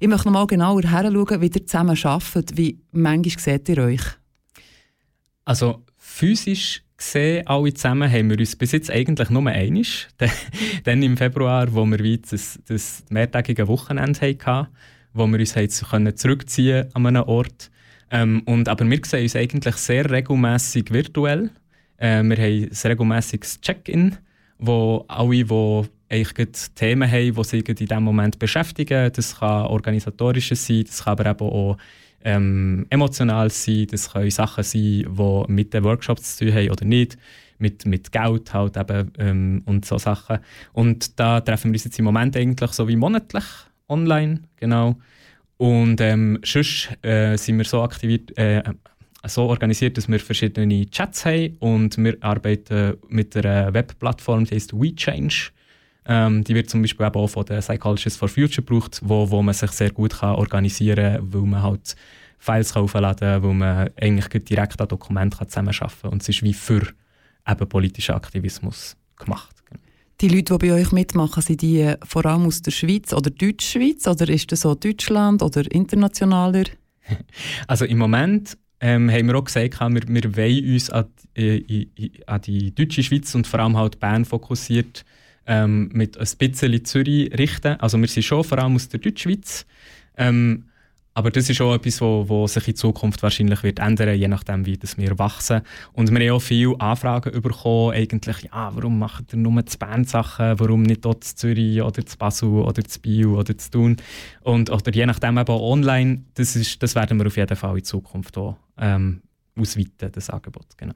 Ich 0.00 0.06
möchte 0.06 0.28
noch 0.28 0.34
mal 0.34 0.46
genauer 0.46 0.82
heranschauen, 0.82 1.40
wie 1.40 1.46
ihr 1.46 1.66
zusammen 1.66 1.98
arbeitet. 2.02 2.58
Wie 2.58 2.78
manchmal 2.92 3.42
seht 3.42 3.70
ihr 3.70 3.78
euch? 3.78 4.02
Also 5.46 5.82
physisch 5.96 6.82
gesehen, 6.98 7.46
alle 7.46 7.72
zusammen, 7.72 8.12
haben 8.12 8.28
wir 8.28 8.38
uns 8.38 8.54
bis 8.54 8.72
jetzt 8.72 8.90
eigentlich 8.90 9.30
nur 9.30 9.46
einig. 9.46 10.08
Dann 10.84 11.02
im 11.02 11.16
Februar, 11.16 11.72
wo 11.72 11.86
wir 11.86 12.18
das, 12.18 12.58
das 12.68 13.02
mehrtägige 13.08 13.66
Wochenende 13.66 14.20
hatten 14.20 14.68
wo 15.12 15.26
wir 15.26 15.38
uns 15.38 15.54
jetzt 15.54 15.88
können 15.88 16.16
zurückziehen 16.16 16.86
an 16.94 17.06
einem 17.06 17.24
Ort. 17.24 17.70
Ähm, 18.10 18.42
und, 18.46 18.68
aber 18.68 18.88
wir 18.88 19.00
sehen 19.04 19.22
uns 19.22 19.36
eigentlich 19.36 19.76
sehr 19.76 20.10
regelmäßig 20.10 20.92
virtuell. 20.92 21.50
Äh, 21.98 22.22
wir 22.22 22.36
haben 22.36 22.70
ein 22.70 22.90
regelmäßiges 22.90 23.60
Check-in, 23.60 24.16
wo 24.58 25.04
alle, 25.08 25.44
die 25.44 25.82
eigentlich 26.08 26.70
Themen 26.74 27.10
haben, 27.10 27.34
die 27.34 27.44
sie 27.44 27.58
in 27.58 27.74
diesem 27.74 28.02
Moment 28.02 28.38
beschäftigen. 28.38 29.12
Das 29.12 29.38
kann 29.38 29.66
organisatorisches 29.66 30.66
sein, 30.66 30.84
das 30.86 31.04
kann 31.04 31.18
aber 31.18 31.30
eben 31.30 31.48
auch 31.48 31.76
ähm, 32.24 32.86
emotional 32.90 33.50
sein, 33.50 33.86
das 33.90 34.12
können 34.12 34.30
Sachen 34.30 34.64
sein, 34.64 35.04
die 35.06 35.42
mit 35.48 35.74
den 35.74 35.84
Workshops 35.84 36.36
zu 36.36 36.46
tun 36.46 36.54
haben 36.54 36.70
oder 36.70 36.84
nicht, 36.84 37.18
mit, 37.58 37.86
mit 37.86 38.10
Geld 38.10 38.52
halt 38.54 38.76
eben 38.76 39.12
ähm, 39.18 39.62
und 39.66 39.84
so 39.84 39.98
Sachen. 39.98 40.38
Und 40.72 41.18
da 41.18 41.40
treffen 41.40 41.70
wir 41.70 41.74
uns 41.74 41.84
jetzt 41.84 41.98
im 41.98 42.04
Moment 42.04 42.36
eigentlich 42.36 42.72
so 42.72 42.88
wie 42.88 42.96
monatlich 42.96 43.44
online, 43.88 44.42
genau. 44.56 44.96
Und 45.56 46.00
ähm, 46.00 46.38
sonst 46.44 46.88
äh, 47.02 47.36
sind 47.36 47.58
wir 47.58 47.64
so 47.64 47.82
aktiviert, 47.82 48.36
äh, 48.38 48.62
so 49.26 49.42
organisiert, 49.42 49.96
dass 49.96 50.08
wir 50.08 50.20
verschiedene 50.20 50.88
Chats 50.90 51.26
haben 51.26 51.56
und 51.58 51.98
wir 51.98 52.16
arbeiten 52.20 52.96
mit 53.08 53.36
einer 53.36 53.74
Webplattform, 53.74 54.44
die 54.44 54.54
heißt 54.54 54.72
WeChange. 54.72 55.50
Ähm, 56.06 56.44
die 56.44 56.54
wird 56.54 56.70
zum 56.70 56.80
Beispiel 56.80 57.06
auch 57.06 57.26
von 57.26 57.44
der 57.44 57.58
Psychologists 57.60 58.16
for 58.16 58.28
Future 58.28 58.64
gebraucht, 58.64 59.00
wo, 59.02 59.28
wo 59.30 59.42
man 59.42 59.54
sich 59.54 59.70
sehr 59.72 59.90
gut 59.90 60.18
kann 60.20 60.36
organisieren 60.36 61.16
kann, 61.16 61.32
weil 61.34 61.42
man 61.42 61.62
halt 61.62 61.96
Files 62.38 62.74
aufladen 62.76 63.28
kann, 63.28 63.42
weil 63.42 63.54
man 63.54 63.90
eigentlich 64.00 64.44
direkt 64.44 64.80
an 64.80 64.88
Dokumenten 64.88 65.48
zusammenarbeiten 65.48 66.00
kann. 66.02 66.12
Und 66.12 66.22
es 66.22 66.28
ist 66.28 66.42
wie 66.42 66.54
für 66.54 66.86
eben 67.46 67.68
politischen 67.68 68.14
Aktivismus 68.14 68.96
gemacht. 69.16 69.57
Die 70.20 70.28
Leute, 70.28 70.58
die 70.58 70.66
bei 70.66 70.72
euch 70.72 70.90
mitmachen, 70.90 71.42
sind 71.42 71.62
die 71.62 71.94
vor 72.04 72.26
allem 72.26 72.46
aus 72.46 72.60
der 72.60 72.72
Schweiz 72.72 73.12
oder 73.12 73.30
Deutschschweiz? 73.30 74.04
Oder 74.08 74.28
ist 74.28 74.50
das 74.50 74.62
so 74.62 74.74
Deutschland 74.74 75.42
oder 75.42 75.70
internationaler? 75.70 76.64
Also 77.68 77.84
im 77.84 77.98
Moment 77.98 78.58
ähm, 78.80 79.10
haben 79.10 79.28
wir 79.28 79.36
auch 79.36 79.44
gesagt, 79.44 79.80
wir, 79.80 80.02
wir 80.08 80.36
wollen 80.36 80.72
uns 80.74 80.90
an, 80.90 81.06
äh, 81.36 81.86
an, 82.26 82.40
die 82.42 82.74
deutsche 82.74 83.02
Schweiz 83.02 83.34
und 83.34 83.46
vor 83.46 83.60
allem 83.60 83.76
halt 83.76 84.00
Bern 84.00 84.24
fokussiert 84.24 85.04
ähm, 85.46 85.88
mit 85.92 86.18
ein 86.18 86.28
bisschen 86.36 86.84
Zürich 86.84 87.32
richten. 87.38 87.80
Also 87.80 87.98
wir 87.98 88.08
sind 88.08 88.24
schon 88.24 88.44
vor 88.44 88.58
allem 88.58 88.74
aus 88.74 88.88
der 88.88 89.00
Deutschschweiz. 89.00 89.66
Ähm, 90.16 90.64
aber 91.18 91.32
das 91.32 91.50
ist 91.50 91.60
auch 91.60 91.74
etwas, 91.74 92.00
wo, 92.00 92.28
wo 92.28 92.46
sich 92.46 92.68
in 92.68 92.76
Zukunft 92.76 93.24
wahrscheinlich 93.24 93.64
wird 93.64 93.80
ändern, 93.80 94.16
je 94.16 94.28
nachdem, 94.28 94.64
wie 94.66 94.76
das 94.76 94.96
wir 94.98 95.18
wachsen. 95.18 95.62
Und 95.92 96.12
wir 96.12 96.28
haben 96.28 96.36
auch 96.36 96.40
viele 96.40 96.80
Anfragen 96.80 97.42
bekommen, 97.42 97.92
eigentlich, 97.92 98.42
ja, 98.44 98.70
warum 98.72 99.00
macht 99.00 99.32
ihr 99.32 99.38
nur 99.40 99.66
zu 99.66 99.78
Bern 99.78 100.04
Sachen, 100.04 100.60
warum 100.60 100.84
nicht 100.84 101.04
dort 101.04 101.24
zu 101.24 101.34
Zürich 101.34 101.82
oder 101.82 102.06
zu 102.06 102.16
Basel 102.16 102.48
oder 102.50 102.84
zu 102.84 103.00
Biel 103.00 103.26
oder 103.26 103.58
zu 103.58 103.68
Thun? 103.68 103.96
Und, 104.42 104.70
oder 104.70 104.92
je 104.94 105.06
nachdem 105.06 105.38
eben 105.38 105.50
online, 105.50 106.22
das, 106.34 106.54
ist, 106.54 106.80
das 106.84 106.94
werden 106.94 107.18
wir 107.18 107.26
auf 107.26 107.36
jeden 107.36 107.56
Fall 107.56 107.76
in 107.76 107.82
Zukunft 107.82 108.38
auch 108.38 108.56
ähm, 108.78 109.20
ausweiten, 109.58 110.12
das 110.12 110.30
Angebot, 110.30 110.68
genau. 110.76 110.94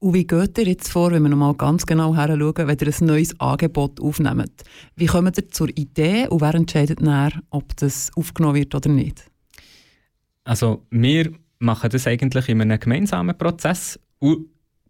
Und 0.00 0.14
wie 0.14 0.26
geht 0.26 0.56
ihr 0.58 0.66
jetzt 0.68 0.92
vor, 0.92 1.10
wenn 1.10 1.22
wir 1.22 1.28
nochmal 1.28 1.54
ganz 1.54 1.84
genau 1.84 2.14
heranschauen, 2.14 2.68
wenn 2.68 2.78
ihr 2.78 2.86
ein 2.86 3.06
neues 3.06 3.40
Angebot 3.40 4.00
aufnehmt? 4.00 4.62
Wie 4.94 5.06
kommt 5.06 5.36
ihr 5.36 5.48
zur 5.48 5.68
Idee 5.70 6.28
und 6.28 6.40
wer 6.40 6.54
entscheidet 6.54 7.00
dann, 7.04 7.42
ob 7.50 7.76
das 7.76 8.10
aufgenommen 8.14 8.54
wird 8.54 8.74
oder 8.76 8.90
nicht? 8.90 9.24
Also 10.44 10.86
wir 10.90 11.32
machen 11.58 11.90
das 11.90 12.06
eigentlich 12.06 12.48
in 12.48 12.60
einem 12.60 12.78
gemeinsamen 12.78 13.36
Prozess. 13.36 13.98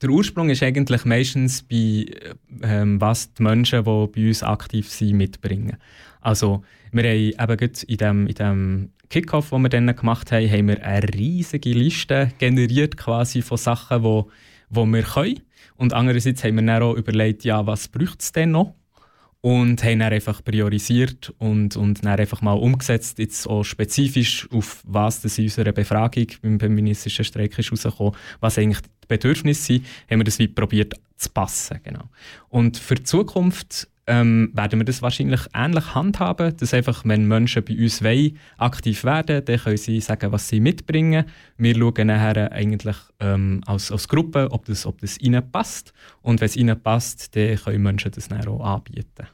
Der 0.03 0.11
Ursprung 0.11 0.51
ist 0.51 0.63
eigentlich 0.63 1.05
meistens 1.07 1.63
bei 1.63 2.07
ähm, 2.63 3.01
was 3.01 3.33
die 3.33 3.43
Menschen, 3.43 3.85
die 3.85 4.07
bei 4.07 4.29
uns 4.29 4.43
aktiv 4.43 4.91
sind, 4.91 5.17
mitbringen. 5.17 5.79
Also 6.21 6.63
wir 6.93 7.05
haben 7.05 7.53
eben 7.53 7.73
in 7.87 7.97
dem, 7.97 8.27
in 8.27 8.35
dem 8.35 8.93
Kickoff, 9.09 9.51
den 9.51 9.63
wir 9.63 9.69
dann 9.71 9.97
gemacht 9.97 10.31
haben, 10.33 10.51
haben 10.51 10.69
wir 10.69 10.85
eine 10.85 11.09
riesige 11.15 11.71
Liste 11.71 12.31
generiert 12.39 12.99
quasi 12.99 13.41
von 13.41 13.57
Sachen, 13.57 14.03
die 14.03 14.23
wo 14.71 14.87
wir 14.87 15.03
können. 15.03 15.41
Und 15.77 15.93
andererseits 15.93 16.43
haben 16.45 16.57
wir 16.57 16.63
dann 16.63 16.83
auch 16.83 16.95
überlegt, 16.95 17.45
ja, 17.45 17.67
was 17.67 17.89
braucht 17.89 18.21
es 18.21 18.33
denn 18.33 18.51
noch? 18.53 18.75
Und 19.41 19.85
haben 19.85 20.01
dann 20.01 20.13
einfach 20.13 20.43
priorisiert 20.43 21.33
und, 21.39 21.77
und 21.77 22.05
dann 22.05 22.19
einfach 22.19 22.43
mal 22.43 22.55
umgesetzt, 22.55 23.21
jetzt 23.21 23.47
auch 23.47 23.63
spezifisch 23.63 24.49
auf 24.51 24.83
was 24.85 25.21
das 25.21 25.39
in 25.39 25.45
unserer 25.45 25.71
Befragung 25.71 26.27
beim 26.43 26.59
feministischen 26.59 27.25
Streik 27.25 27.57
ist 27.57 27.71
rausgekommen, 27.71 28.15
was 28.41 28.59
eigentlich 28.59 28.81
die 28.81 29.07
Bedürfnisse 29.07 29.63
sind, 29.63 29.87
haben 30.11 30.19
wir 30.19 30.25
das 30.25 30.41
wie 30.41 30.49
probiert 30.49 30.95
zu 31.17 31.31
passen. 31.31 31.79
Genau. 31.85 32.11
Und 32.49 32.79
für 32.79 32.97
die 32.97 33.05
Zukunft 33.05 33.89
ähm, 34.09 34.51
werden 34.55 34.81
wir 34.81 34.85
das 34.85 35.03
wahrscheinlich 35.03 35.43
ähnlich 35.55 35.95
handhaben, 35.95 36.57
dass 36.57 36.75
einfach, 36.75 37.05
wenn 37.05 37.29
Menschen 37.29 37.65
bei 37.65 37.77
uns 37.77 38.03
wollen, 38.03 38.39
aktiv 38.57 39.05
werden, 39.05 39.45
dann 39.45 39.59
können 39.59 39.77
sie 39.77 40.01
sagen, 40.01 40.33
was 40.33 40.49
sie 40.49 40.61
mitbringen. 40.61 41.27
Wir 41.59 41.77
schauen 41.77 42.07
nachher 42.07 42.51
eigentlich 42.51 42.97
ähm, 43.21 43.61
als, 43.67 43.93
als 43.93 44.09
Gruppe, 44.09 44.49
ob 44.51 44.65
das, 44.65 44.87
ob 44.87 45.01
das 45.01 45.19
ihnen 45.19 45.49
passt. 45.53 45.93
Und 46.23 46.41
wenn 46.41 46.47
es 46.47 46.57
ihnen 46.57 46.83
passt, 46.83 47.37
dann 47.37 47.57
können 47.57 47.83
Menschen 47.83 48.11
das 48.11 48.29
dann 48.29 48.47
auch 48.49 48.65
anbieten. 48.65 49.29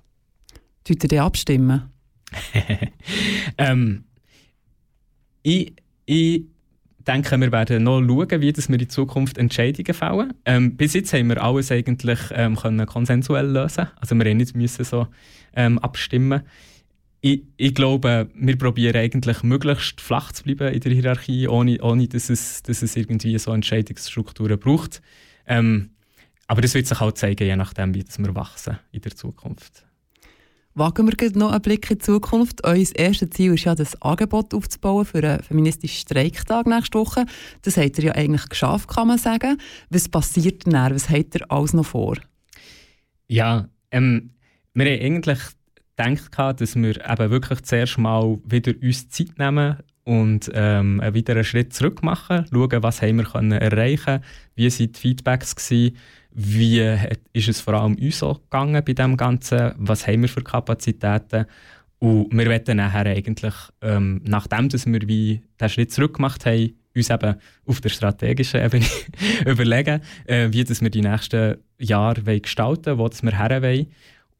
Tut 0.83 1.11
ihr 1.11 1.23
abstimmen? 1.23 1.91
ähm, 3.59 4.05
ich, 5.43 5.73
ich 6.05 6.43
denke, 7.05 7.39
wir 7.41 7.53
werden 7.53 7.85
noch 7.85 8.01
schauen, 8.01 8.41
wie 8.41 8.53
wir 8.57 8.81
in 8.81 8.89
Zukunft 8.89 9.39
Entscheidungen 9.39 9.95
fällen. 9.95 10.35
Ähm, 10.45 10.77
bis 10.77 10.95
jetzt 10.95 11.13
haben 11.13 11.29
wir 11.29 11.43
alles 11.43 11.71
eigentlich 11.71 12.19
ähm, 12.33 12.57
können 12.57 12.87
konsensuell 12.87 13.47
lösen. 13.47 13.89
Also 13.97 14.19
wir 14.19 14.35
nicht 14.35 14.71
so 14.71 15.07
ähm, 15.55 15.79
abstimmen. 15.79 16.43
Ich, 17.21 17.43
ich, 17.57 17.75
glaube, 17.75 18.29
wir 18.35 18.59
probieren 18.59 18.97
eigentlich 18.97 19.43
möglichst 19.43 20.01
flach 20.01 20.33
zu 20.33 20.45
bleiben 20.45 20.75
in 20.75 20.81
der 20.81 20.93
Hierarchie, 20.93 21.49
ohne, 21.49 21.81
ohne 21.81 22.07
dass, 22.07 22.29
es, 22.29 22.63
dass 22.63 22.83
es 22.83 22.97
irgendwie 22.97 23.39
so 23.39 23.53
Entscheidungsstrukturen 23.53 24.59
braucht. 24.59 25.01
Ähm, 25.47 25.91
aber 26.47 26.61
das 26.61 26.75
wird 26.75 26.87
sich 26.87 27.01
auch 27.01 27.13
zeigen, 27.13 27.47
je 27.47 27.57
nachdem, 27.57 27.95
wie 27.95 28.05
wir 28.19 28.35
wachsen 28.35 28.79
in 28.93 29.01
der 29.01 29.17
Zukunft. 29.17 29.87
Wagen 30.77 31.07
wir 31.07 31.31
noch 31.39 31.53
einen 31.53 31.63
Blick 31.63 31.89
in 31.89 31.99
die 31.99 32.05
Zukunft. 32.05 32.65
Euer 32.65 32.85
erstes 32.97 33.31
Ziel 33.31 33.55
ist 33.55 33.65
ja, 33.65 33.77
das 33.77 34.01
Angebot 34.03 34.53
aufzubauen 34.53 35.05
für 35.05 35.19
einen 35.19 35.41
feministischen 35.41 36.01
Streiktag 36.01 36.67
nächste 36.67 36.99
Woche. 36.99 37.27
Das 37.63 37.77
habt 37.77 37.97
ihr 37.99 38.07
ja 38.07 38.13
eigentlich 38.13 38.49
geschafft, 38.49 38.89
kann 38.89 39.07
man 39.07 39.19
sagen. 39.19 39.59
Was 39.91 40.09
passiert 40.09 40.67
dann? 40.67 40.93
Was 40.93 41.11
habt 41.11 41.37
ihr 41.37 41.49
alles 41.49 41.75
noch 41.75 41.87
vor? 41.87 42.17
Ja, 43.29 43.69
ähm, 43.93 44.31
wir 44.73 44.87
haben 44.87 45.01
eigentlich 45.01 45.39
gedacht, 45.97 46.61
dass 46.61 46.75
wir 46.75 47.09
eben 47.09 47.31
wirklich 47.31 47.63
zuerst 47.63 47.99
mal 47.99 48.39
wieder 48.45 48.73
uns 48.83 49.09
Zeit 49.11 49.39
nehmen 49.39 49.77
und 50.03 50.51
ähm, 50.55 51.01
einen 51.01 51.15
weiteren 51.15 51.45
Schritt 51.45 51.73
zurück 51.73 52.03
machen, 52.03 52.47
schauen, 52.51 52.83
was 52.83 53.01
haben 53.01 53.19
wir 53.19 53.25
können 53.25 53.53
erreichen 53.53 54.23
wie 54.57 54.69
waren 54.69 54.93
die 54.93 54.99
Feedbacks 54.99 55.55
gewesen, 55.55 55.97
wie 56.35 56.97
ist 57.33 57.49
es 57.49 57.61
vor 57.61 57.75
allem 57.75 57.95
uns 57.95 58.19
so 58.19 58.35
gegangen 58.35 58.83
bei 58.85 58.93
dem 58.93 59.17
Ganzen, 59.17 59.73
was 59.77 60.07
haben 60.07 60.23
wir 60.23 60.29
für 60.29 60.43
Kapazitäten 60.43 61.47
und 62.01 62.37
wir 62.37 62.47
wollen 62.47 62.77
nachher 62.77 63.07
eigentlich, 63.07 63.55
ähm, 63.81 64.21
nachdem 64.25 64.69
dass 64.69 64.85
wir 64.85 65.09
wie 65.09 65.43
den 65.59 65.69
Schritt 65.69 65.93
zurück 65.93 66.17
gemacht 66.17 66.45
haben, 66.45 66.75
uns 66.95 67.09
eben 67.09 67.37
auf 67.67 67.81
der 67.81 67.89
strategischen 67.89 68.63
Ebene 68.63 68.85
überlegen, 69.47 70.01
äh, 70.27 70.49
wie 70.51 70.65
das 70.65 70.83
wir 70.83 70.91
die 70.91 71.01
nächsten 71.01 71.57
Jahre 71.79 72.41
gestalten 72.41 72.99
wollen, 72.99 73.13
wo 73.13 73.27
wir 73.27 73.39
her 73.39 73.63
wollen. 73.63 73.87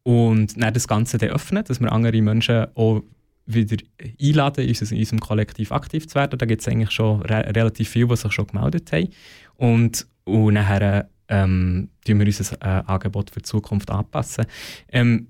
Und 0.03 0.61
dann 0.61 0.75
das 0.75 0.87
Ganze 0.87 1.17
dann 1.17 1.31
öffnen, 1.31 1.65
dass 1.65 1.81
wir 1.81 1.91
andere 1.91 2.21
Menschen 2.21 2.67
auch 2.75 3.03
wieder 3.47 3.77
einladen, 4.21 4.69
in 4.69 4.99
unserem 4.99 5.21
Kollektiv 5.21 5.73
aktiv 5.73 6.07
zu 6.07 6.17
werden. 6.17 6.39
Da 6.39 6.47
gibt 6.47 6.61
es 6.61 6.69
eigentlich 6.69 6.91
schon 6.91 7.23
re 7.23 7.55
relativ 7.55 7.89
viele, 7.89 8.09
die 8.09 8.17
sich 8.17 8.33
schon 8.33 8.47
gemeldet 8.47 8.93
haben. 8.93 9.09
Und, 9.57 10.07
und 10.25 10.55
nachher 10.55 11.09
ähm, 11.29 11.91
wir 12.07 12.27
unser 12.27 12.55
äh, 12.61 12.83
Angebot 12.87 13.31
für 13.31 13.41
die 13.41 13.45
Zukunft 13.45 13.91
anpassen. 13.91 14.47
Ähm, 14.89 15.29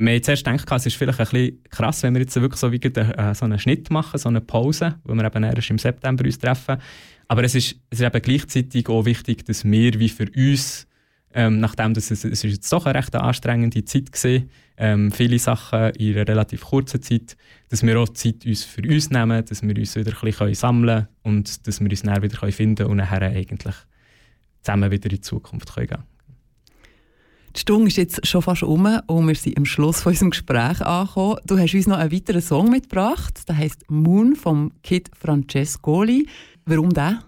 wir 0.00 0.14
haben 0.14 0.22
zuerst 0.22 0.44
gedacht, 0.44 0.66
es 0.72 0.86
ist 0.86 0.96
vielleicht 0.96 1.20
ein 1.20 1.26
bisschen 1.26 1.62
krass, 1.64 2.02
wenn 2.02 2.14
wir 2.14 2.22
jetzt 2.22 2.34
wirklich 2.34 2.58
so, 2.58 2.72
wie 2.72 2.78
äh, 2.78 3.34
so 3.34 3.44
einen 3.44 3.58
Schnitt 3.58 3.90
machen, 3.90 4.18
so 4.18 4.30
eine 4.30 4.40
Pause, 4.40 4.98
wo 5.04 5.14
wir 5.14 5.24
eben 5.24 5.44
erst 5.44 5.68
im 5.68 5.78
September 5.78 6.24
uns 6.24 6.38
treffen. 6.38 6.78
Aber 7.28 7.44
es 7.44 7.54
ist, 7.54 7.76
es 7.90 8.00
ist 8.00 8.06
eben 8.06 8.22
gleichzeitig 8.22 8.88
auch 8.88 9.04
wichtig, 9.04 9.44
dass 9.44 9.64
wir 9.64 10.00
wie 10.00 10.08
für 10.08 10.26
uns, 10.34 10.86
ähm, 11.34 11.60
nachdem 11.60 11.92
das, 11.92 12.10
es, 12.10 12.24
es 12.24 12.44
ist 12.44 12.52
jetzt 12.52 12.72
doch 12.72 12.86
eine 12.86 12.98
recht 12.98 13.14
anstrengende 13.14 13.84
Zeit 13.84 14.10
war, 14.24 14.40
ähm, 14.78 15.12
viele 15.12 15.38
Sachen 15.38 15.90
in 15.90 16.16
einer 16.16 16.26
relativ 16.26 16.62
kurzen 16.62 17.02
Zeit, 17.02 17.36
dass 17.68 17.82
wir 17.82 18.00
auch 18.00 18.08
Zeit 18.08 18.46
uns 18.46 18.64
für 18.64 18.82
uns 18.82 19.10
nehmen, 19.10 19.44
dass 19.44 19.62
wir 19.62 19.76
uns 19.76 19.96
wieder 19.96 20.12
ein 20.12 20.20
bisschen 20.20 20.54
sammeln 20.54 21.08
können 21.22 21.36
und 21.36 21.66
dass 21.66 21.78
wir 21.80 21.90
uns 21.90 22.02
dann 22.02 22.22
wieder 22.22 22.50
finden 22.50 22.76
können 22.76 22.90
und 22.90 22.96
nachher 22.96 23.20
eigentlich 23.20 23.74
zusammen 24.62 24.90
wieder 24.90 25.10
in 25.10 25.16
die 25.16 25.20
Zukunft 25.20 25.74
gehen 25.74 25.88
können. 25.88 26.04
Die 27.56 27.60
Stunde 27.60 27.88
ist 27.88 27.96
jetzt 27.96 28.26
schon 28.26 28.42
fast 28.42 28.62
um 28.62 28.86
und 29.08 29.26
wir 29.26 29.34
sind 29.34 29.58
am 29.58 29.64
Schluss 29.64 30.02
von 30.02 30.12
unserem 30.12 30.30
Gespräch 30.30 30.80
angekommen. 30.82 31.36
Du 31.46 31.58
hast 31.58 31.74
uns 31.74 31.88
noch 31.88 31.98
einen 31.98 32.12
weiteren 32.12 32.40
Song 32.40 32.70
mitgebracht, 32.70 33.48
der 33.48 33.56
heißt 33.56 33.90
Moon 33.90 34.36
vom 34.36 34.70
Kid 34.84 35.10
Francescoli. 35.18 36.28
Warum 36.64 36.90
der? 36.90 37.24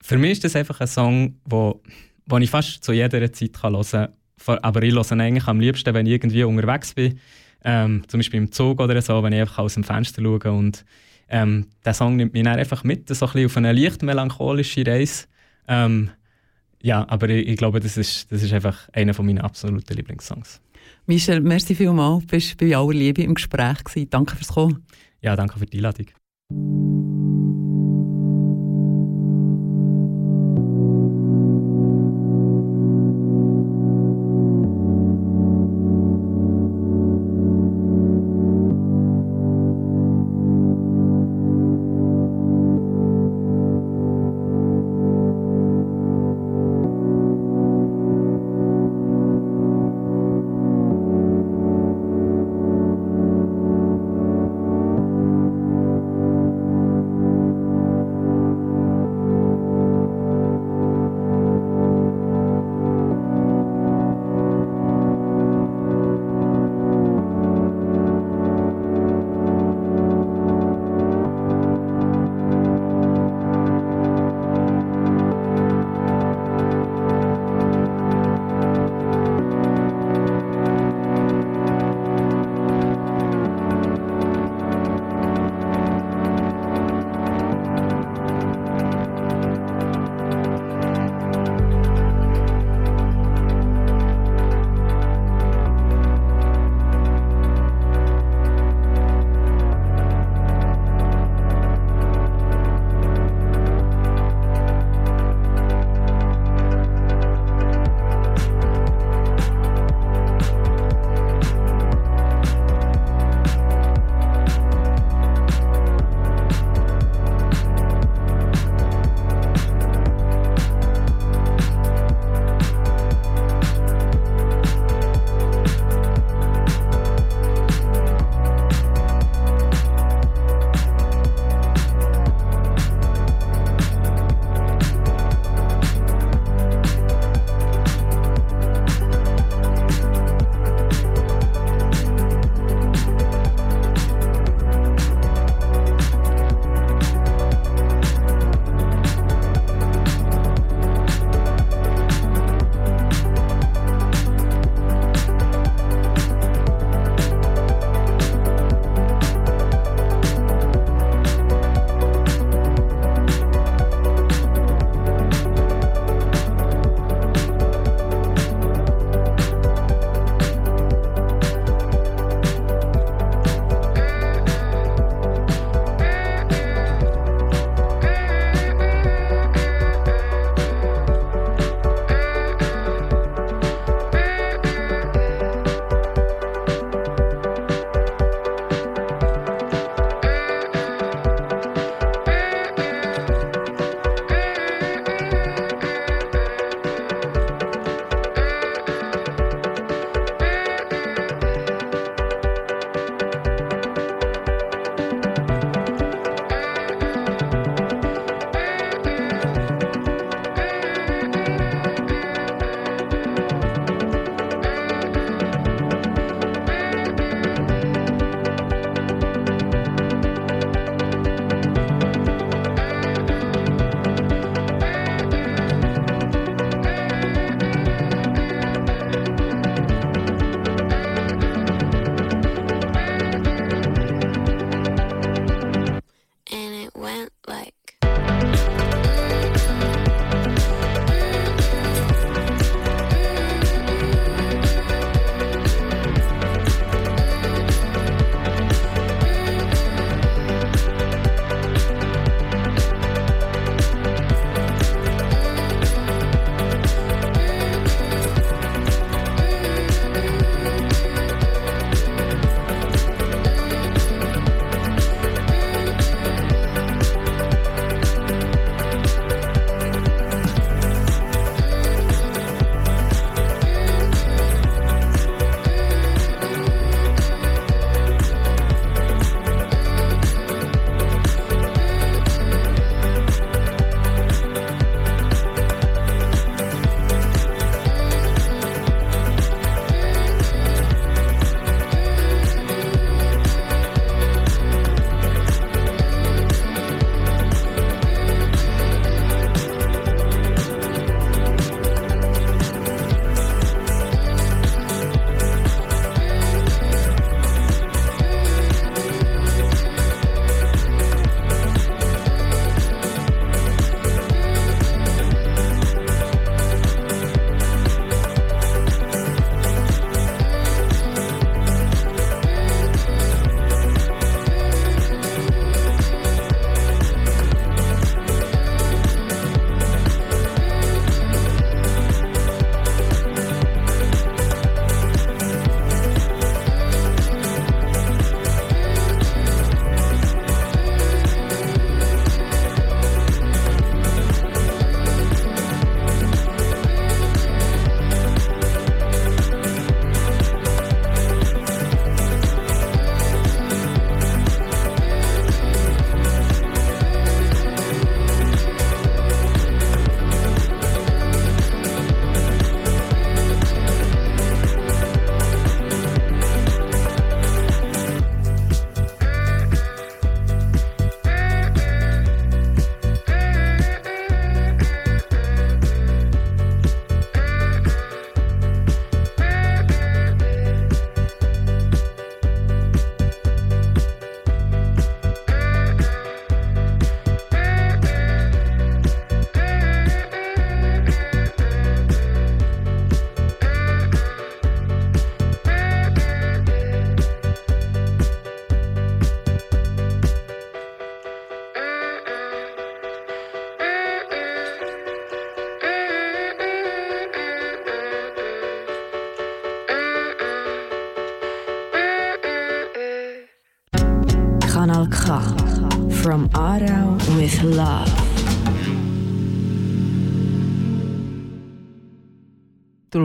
Für 0.00 0.18
mich 0.18 0.32
ist 0.32 0.44
das 0.44 0.54
einfach 0.54 0.80
ein 0.80 0.86
Song, 0.86 1.34
wo, 1.44 1.82
wo 2.26 2.38
ich 2.38 2.48
fast 2.48 2.84
zu 2.84 2.92
jeder 2.92 3.32
Zeit 3.32 3.60
hören 3.60 3.84
kann. 3.84 4.58
Aber 4.62 4.82
ich 4.84 4.94
höre 4.94 5.12
ihn 5.12 5.20
eigentlich 5.20 5.48
am 5.48 5.58
liebsten, 5.58 5.92
wenn 5.94 6.06
ich 6.06 6.12
irgendwie 6.12 6.44
unterwegs 6.44 6.94
bin. 6.94 7.18
Ähm, 7.64 8.04
zum 8.06 8.18
Beispiel 8.18 8.38
im 8.38 8.52
Zug 8.52 8.80
oder 8.80 9.02
so, 9.02 9.20
wenn 9.24 9.32
ich 9.32 9.40
einfach 9.40 9.58
aus 9.58 9.74
dem 9.74 9.82
Fenster 9.82 10.22
schaue. 10.22 10.52
Und 10.52 10.84
ähm, 11.28 11.66
der 11.84 11.92
Song 11.92 12.14
nimmt 12.14 12.34
mich 12.34 12.44
dann 12.44 12.56
einfach 12.58 12.84
mit, 12.84 13.08
so 13.08 13.26
ein 13.26 13.32
bisschen 13.32 13.46
auf 13.46 13.56
eine 13.56 13.72
leicht 13.72 14.02
melancholische 14.02 14.86
Reise. 14.86 15.24
Ähm, 15.66 16.10
ja, 16.82 17.06
aber 17.08 17.28
ich, 17.28 17.48
ich, 17.48 17.56
glaube, 17.56 17.80
das 17.80 17.96
ist, 17.96 18.30
das 18.30 18.42
ist 18.42 18.52
einfach 18.52 18.88
einer 18.92 19.14
von 19.14 19.26
meinen 19.26 19.38
absoluten 19.38 19.94
Lieblingssongs. 19.94 20.60
Michel, 21.06 21.40
merci 21.40 21.74
vielmals. 21.74 22.26
Du 22.26 22.32
warst 22.32 22.56
bei 22.58 22.76
aller 22.76 22.92
Liebe 22.92 23.22
im 23.22 23.34
Gespräch. 23.34 23.82
Gewesen. 23.84 24.10
Danke 24.10 24.36
fürs 24.36 24.48
Kommen. 24.48 24.84
Ja, 25.20 25.36
danke 25.36 25.58
für 25.58 25.66
die 25.66 25.78
Einladung. 25.78 26.06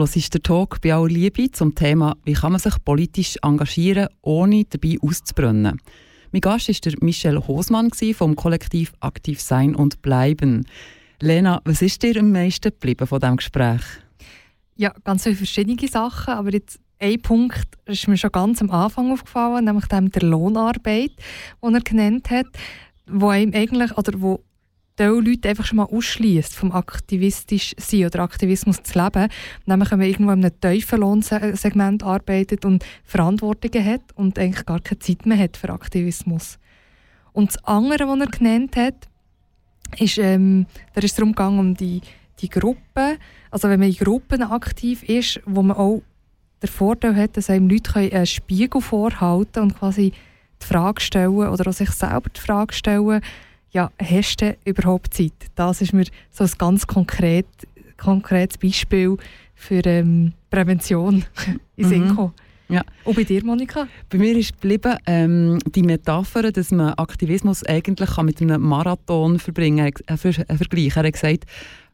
Du 0.04 0.10
hörst 0.10 0.34
den 0.34 0.42
Talk 0.42 0.82
bei 0.82 0.92
aller 0.92 1.08
Liebe 1.08 1.50
zum 1.50 1.74
Thema 1.74 2.14
«Wie 2.24 2.34
kann 2.34 2.52
man 2.52 2.60
sich 2.60 2.74
politisch 2.84 3.38
engagieren, 3.40 4.08
ohne 4.20 4.66
dabei 4.66 4.98
auszubrennen?» 5.00 5.80
Mein 6.30 6.40
Gast 6.42 6.68
war 6.68 6.74
der 6.84 6.92
Michel 7.00 7.38
Hosmann 7.38 7.90
vom 7.90 8.36
Kollektiv 8.36 8.92
Aktiv 9.00 9.40
Sein 9.40 9.74
und 9.74 10.02
Bleiben. 10.02 10.66
Lena, 11.20 11.62
was 11.64 11.80
ist 11.80 12.02
dir 12.02 12.20
am 12.20 12.32
meisten 12.32 12.68
geblieben 12.68 13.06
von 13.06 13.18
diesem 13.18 13.36
Gespräch? 13.38 13.80
Ja, 14.76 14.92
ganz 15.04 15.22
viele 15.22 15.36
verschiedene 15.36 15.88
Sachen, 15.88 16.34
aber 16.34 16.52
jetzt 16.52 16.80
ein 16.98 17.22
Punkt 17.22 17.64
ist 17.86 18.06
mir 18.06 18.18
schon 18.18 18.32
ganz 18.32 18.60
am 18.60 18.70
Anfang 18.70 19.10
aufgefallen, 19.10 19.64
nämlich 19.64 19.86
dem 19.86 20.10
der 20.10 20.22
Lohnarbeit, 20.22 21.12
den 21.62 21.74
er 21.74 21.80
genannt 21.80 22.28
hat, 22.28 22.46
wo 23.06 23.28
einem 23.28 23.54
eigentlich, 23.54 23.96
oder 23.96 24.20
wo 24.20 24.44
die 24.98 25.04
Leute 25.04 25.48
einfach 25.48 25.64
schon 25.64 25.76
mal 25.76 25.84
ausschließt, 25.84 26.54
vom 26.54 26.72
aktivistisch 26.72 27.74
sein 27.78 28.06
oder 28.06 28.20
Aktivismus 28.20 28.82
zu 28.82 29.02
leben. 29.02 29.28
Nämlich, 29.66 29.90
wenn 29.90 29.98
man 29.98 30.08
irgendwo 30.08 30.32
in 30.32 30.44
einem 30.44 30.60
tiefen 30.60 31.00
Lohnsegment 31.00 32.02
arbeitet 32.02 32.64
und 32.64 32.84
Verantwortungen 33.04 33.84
hat 33.84 34.02
und 34.14 34.38
eigentlich 34.38 34.66
gar 34.66 34.80
keine 34.80 35.00
Zeit 35.00 35.26
mehr 35.26 35.38
hat 35.38 35.56
für 35.56 35.70
Aktivismus. 35.70 36.58
Und 37.32 37.50
das 37.50 37.64
andere, 37.64 38.06
was 38.06 38.20
er 38.20 38.26
genannt 38.26 38.76
hat, 38.76 39.08
ist, 39.98 40.18
ähm, 40.18 40.66
da 40.94 41.00
ist 41.00 41.10
es 41.10 41.14
darum 41.16 41.32
gegangen, 41.32 41.58
um 41.58 41.74
die, 41.74 42.00
die 42.40 42.48
Gruppen, 42.48 43.18
also 43.50 43.68
wenn 43.68 43.80
man 43.80 43.88
in 43.88 43.96
Gruppen 43.96 44.42
aktiv 44.42 45.02
ist, 45.02 45.40
wo 45.44 45.62
man 45.62 45.76
auch 45.76 46.02
den 46.62 46.68
Vorteil 46.68 47.16
hat, 47.16 47.36
dass 47.36 47.50
einem 47.50 47.68
Leute 47.68 47.94
einen 47.96 48.26
Spiegel 48.26 48.80
vorhalten 48.80 49.64
und 49.64 49.78
quasi 49.78 50.12
die 50.62 50.66
Frage 50.66 51.00
stellen 51.00 51.34
oder 51.34 51.68
auch 51.68 51.74
sich 51.74 51.90
selber 51.90 52.30
die 52.34 52.40
Frage 52.40 52.72
stellen, 52.72 53.20
ja, 53.74 53.90
hast 54.00 54.40
du 54.40 54.56
überhaupt 54.64 55.12
Zeit? 55.12 55.32
Das 55.56 55.80
ist 55.82 55.92
mir 55.92 56.04
so 56.30 56.44
ein 56.44 56.50
ganz 56.58 56.86
konkret, 56.86 57.46
konkretes 57.96 58.56
Beispiel 58.56 59.16
für 59.54 59.84
ähm, 59.84 60.32
Prävention 60.48 61.24
in 61.76 61.88
mhm. 61.88 62.32
Ja. 62.68 62.82
Und 63.04 63.16
bei 63.16 63.24
dir, 63.24 63.44
Monika? 63.44 63.86
Bei 64.08 64.16
mir 64.16 64.36
ist 64.38 64.52
geblieben 64.54 64.96
ähm, 65.06 65.58
die 65.66 65.82
Metapher, 65.82 66.50
dass 66.50 66.70
man 66.70 66.94
Aktivismus 66.94 67.62
eigentlich 67.64 68.10
kann 68.10 68.24
mit 68.24 68.40
einem 68.40 68.62
Marathon 68.62 69.38
verbringen 69.38 69.92
kann, 69.92 70.18
äh, 70.22 70.28
äh, 70.28 70.56
vergleichen. 70.56 71.02
Er 71.02 71.06
hat 71.08 71.12
gesagt, 71.12 71.44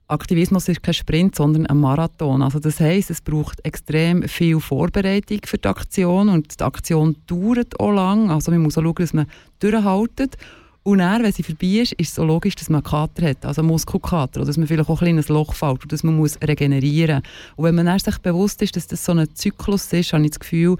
Aktivismus 0.07 0.69
ist 0.69 0.83
kein 0.83 0.95
Sprint, 0.95 1.35
sondern 1.35 1.67
ein 1.67 1.79
Marathon. 1.79 2.43
Also 2.43 2.61
das 2.61 2.79
heisst, 2.79 3.11
es 3.11 3.21
braucht 3.21 3.65
extrem 3.65 4.23
viel 4.29 4.61
Vorbereitung 4.61 5.41
für 5.45 5.59
die 5.59 5.69
Aktion 5.69 6.29
und 6.29 6.61
die 6.61 6.65
Aktion 6.65 7.17
dauert 7.27 7.79
auch 7.81 7.93
lang. 7.93 8.31
Also 8.31 8.51
man 8.51 8.61
muss 8.63 8.79
auch 8.79 8.83
schauen, 8.83 8.95
dass 8.97 9.13
man 9.13 9.27
durchhaltet. 9.59 10.37
Und 10.83 10.99
dann, 10.99 11.23
wenn 11.23 11.33
sie 11.33 11.43
vorbei 11.43 11.83
ist, 11.83 11.93
ist 11.93 12.09
es 12.09 12.15
so 12.15 12.25
logisch, 12.25 12.55
dass 12.55 12.71
man 12.71 12.83
einen 12.83 12.91
Kater 12.91 13.29
hat, 13.29 13.45
also 13.45 13.63
Muskelkater, 13.63 14.41
oder 14.41 14.47
dass 14.47 14.57
man 14.57 14.67
vielleicht 14.67 14.89
auch 14.89 15.01
ein 15.01 15.05
kleines 15.05 15.29
Loch 15.29 15.53
fällt 15.53 15.83
und 15.83 15.93
dass 15.93 16.03
man 16.03 16.17
muss 16.17 16.39
regenerieren 16.43 17.17
muss. 17.17 17.53
Und 17.57 17.65
wenn 17.65 17.85
man 17.85 17.99
sich 17.99 18.19
bewusst 18.19 18.63
ist, 18.63 18.77
dass 18.77 18.87
das 18.87 19.05
so 19.05 19.13
ein 19.13 19.29
Zyklus 19.35 19.93
ist, 19.93 20.13
habe 20.13 20.25
ich 20.25 20.31
das 20.31 20.41
Gefühl, 20.41 20.77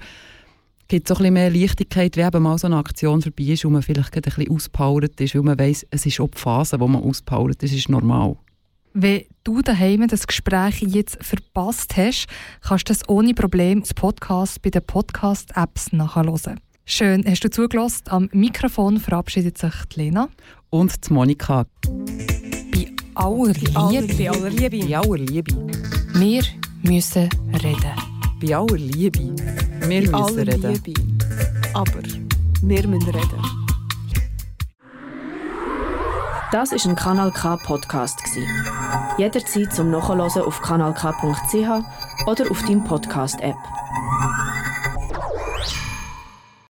gibt 0.87 1.09
es 1.09 1.15
auch 1.15 1.21
ein 1.21 1.31
mehr 1.31 1.51
Leichtigkeit, 1.51 2.17
wenn 2.17 2.27
eben 2.27 2.43
mal 2.43 2.57
so 2.57 2.67
eine 2.67 2.77
Aktion 2.77 3.21
vorbei 3.21 3.43
ist 3.43 3.63
und 3.63 3.73
man 3.73 3.83
vielleicht 3.83 4.15
ein 4.15 4.21
bisschen 4.23 4.49
auspowert 4.49 5.21
ist, 5.21 5.35
weil 5.35 5.43
man 5.43 5.59
weiss, 5.59 5.85
es 5.91 6.05
ist 6.05 6.19
auch 6.19 6.29
die 6.29 6.37
Phase, 6.37 6.79
wo 6.79 6.87
man 6.87 7.03
auspowert, 7.03 7.61
das 7.61 7.71
ist 7.71 7.87
normal. 7.87 8.35
Wenn 8.93 9.23
du 9.45 9.61
daheim 9.61 10.05
das 10.07 10.27
Gespräch 10.27 10.81
jetzt 10.81 11.23
verpasst 11.23 11.95
hast, 11.95 12.27
kannst 12.61 12.89
du 12.89 12.93
das 12.93 13.07
ohne 13.07 13.33
Problem 13.33 13.79
als 13.79 13.93
Podcast 13.93 14.61
bei 14.61 14.69
den 14.69 14.83
Podcast-Apps 14.83 15.93
nachhören. 15.93 16.59
Schön, 16.85 17.23
hast 17.27 17.43
du 17.43 17.49
zugelassen. 17.49 18.03
Am 18.09 18.29
Mikrofon 18.33 18.99
verabschiedet 18.99 19.57
sich 19.57 19.73
die 19.93 20.01
Lena. 20.01 20.29
Und 20.69 21.07
die 21.07 21.13
Monika. 21.13 21.65
Bei 22.73 22.87
aller 23.15 23.53
Liebe. 23.53 24.17
Bei 24.17 24.29
aller 24.29 24.49
Liebe. 24.49 24.87
Bei 24.87 24.97
aller 24.97 25.17
Liebe. 25.17 25.69
Wir 26.13 26.43
müssen 26.83 27.29
reden. 27.63 27.93
Bei 28.41 28.55
aller 28.55 28.77
Liebe. 28.77 29.19
Wir 29.19 29.79
Bei 29.81 29.87
müssen 29.87 30.15
aller 30.15 30.47
reden. 30.47 30.81
Liebe. 30.85 31.01
Aber 31.73 32.03
wir 32.61 32.87
müssen 32.87 33.09
reden. 33.09 33.41
Das 36.51 36.73
ist 36.73 36.85
ein 36.85 36.95
Kanal 36.97 37.31
K 37.31 37.55
Podcast 37.57 38.21
gsi. 38.25 38.45
Jederzeit 39.17 39.73
zum 39.73 39.89
Nachhören 39.89 40.19
auf 40.19 40.61
kanalk.ch 40.61 42.27
oder 42.27 42.51
auf 42.51 42.61
deinem 42.63 42.83
Podcast 42.83 43.39
App. 43.39 43.55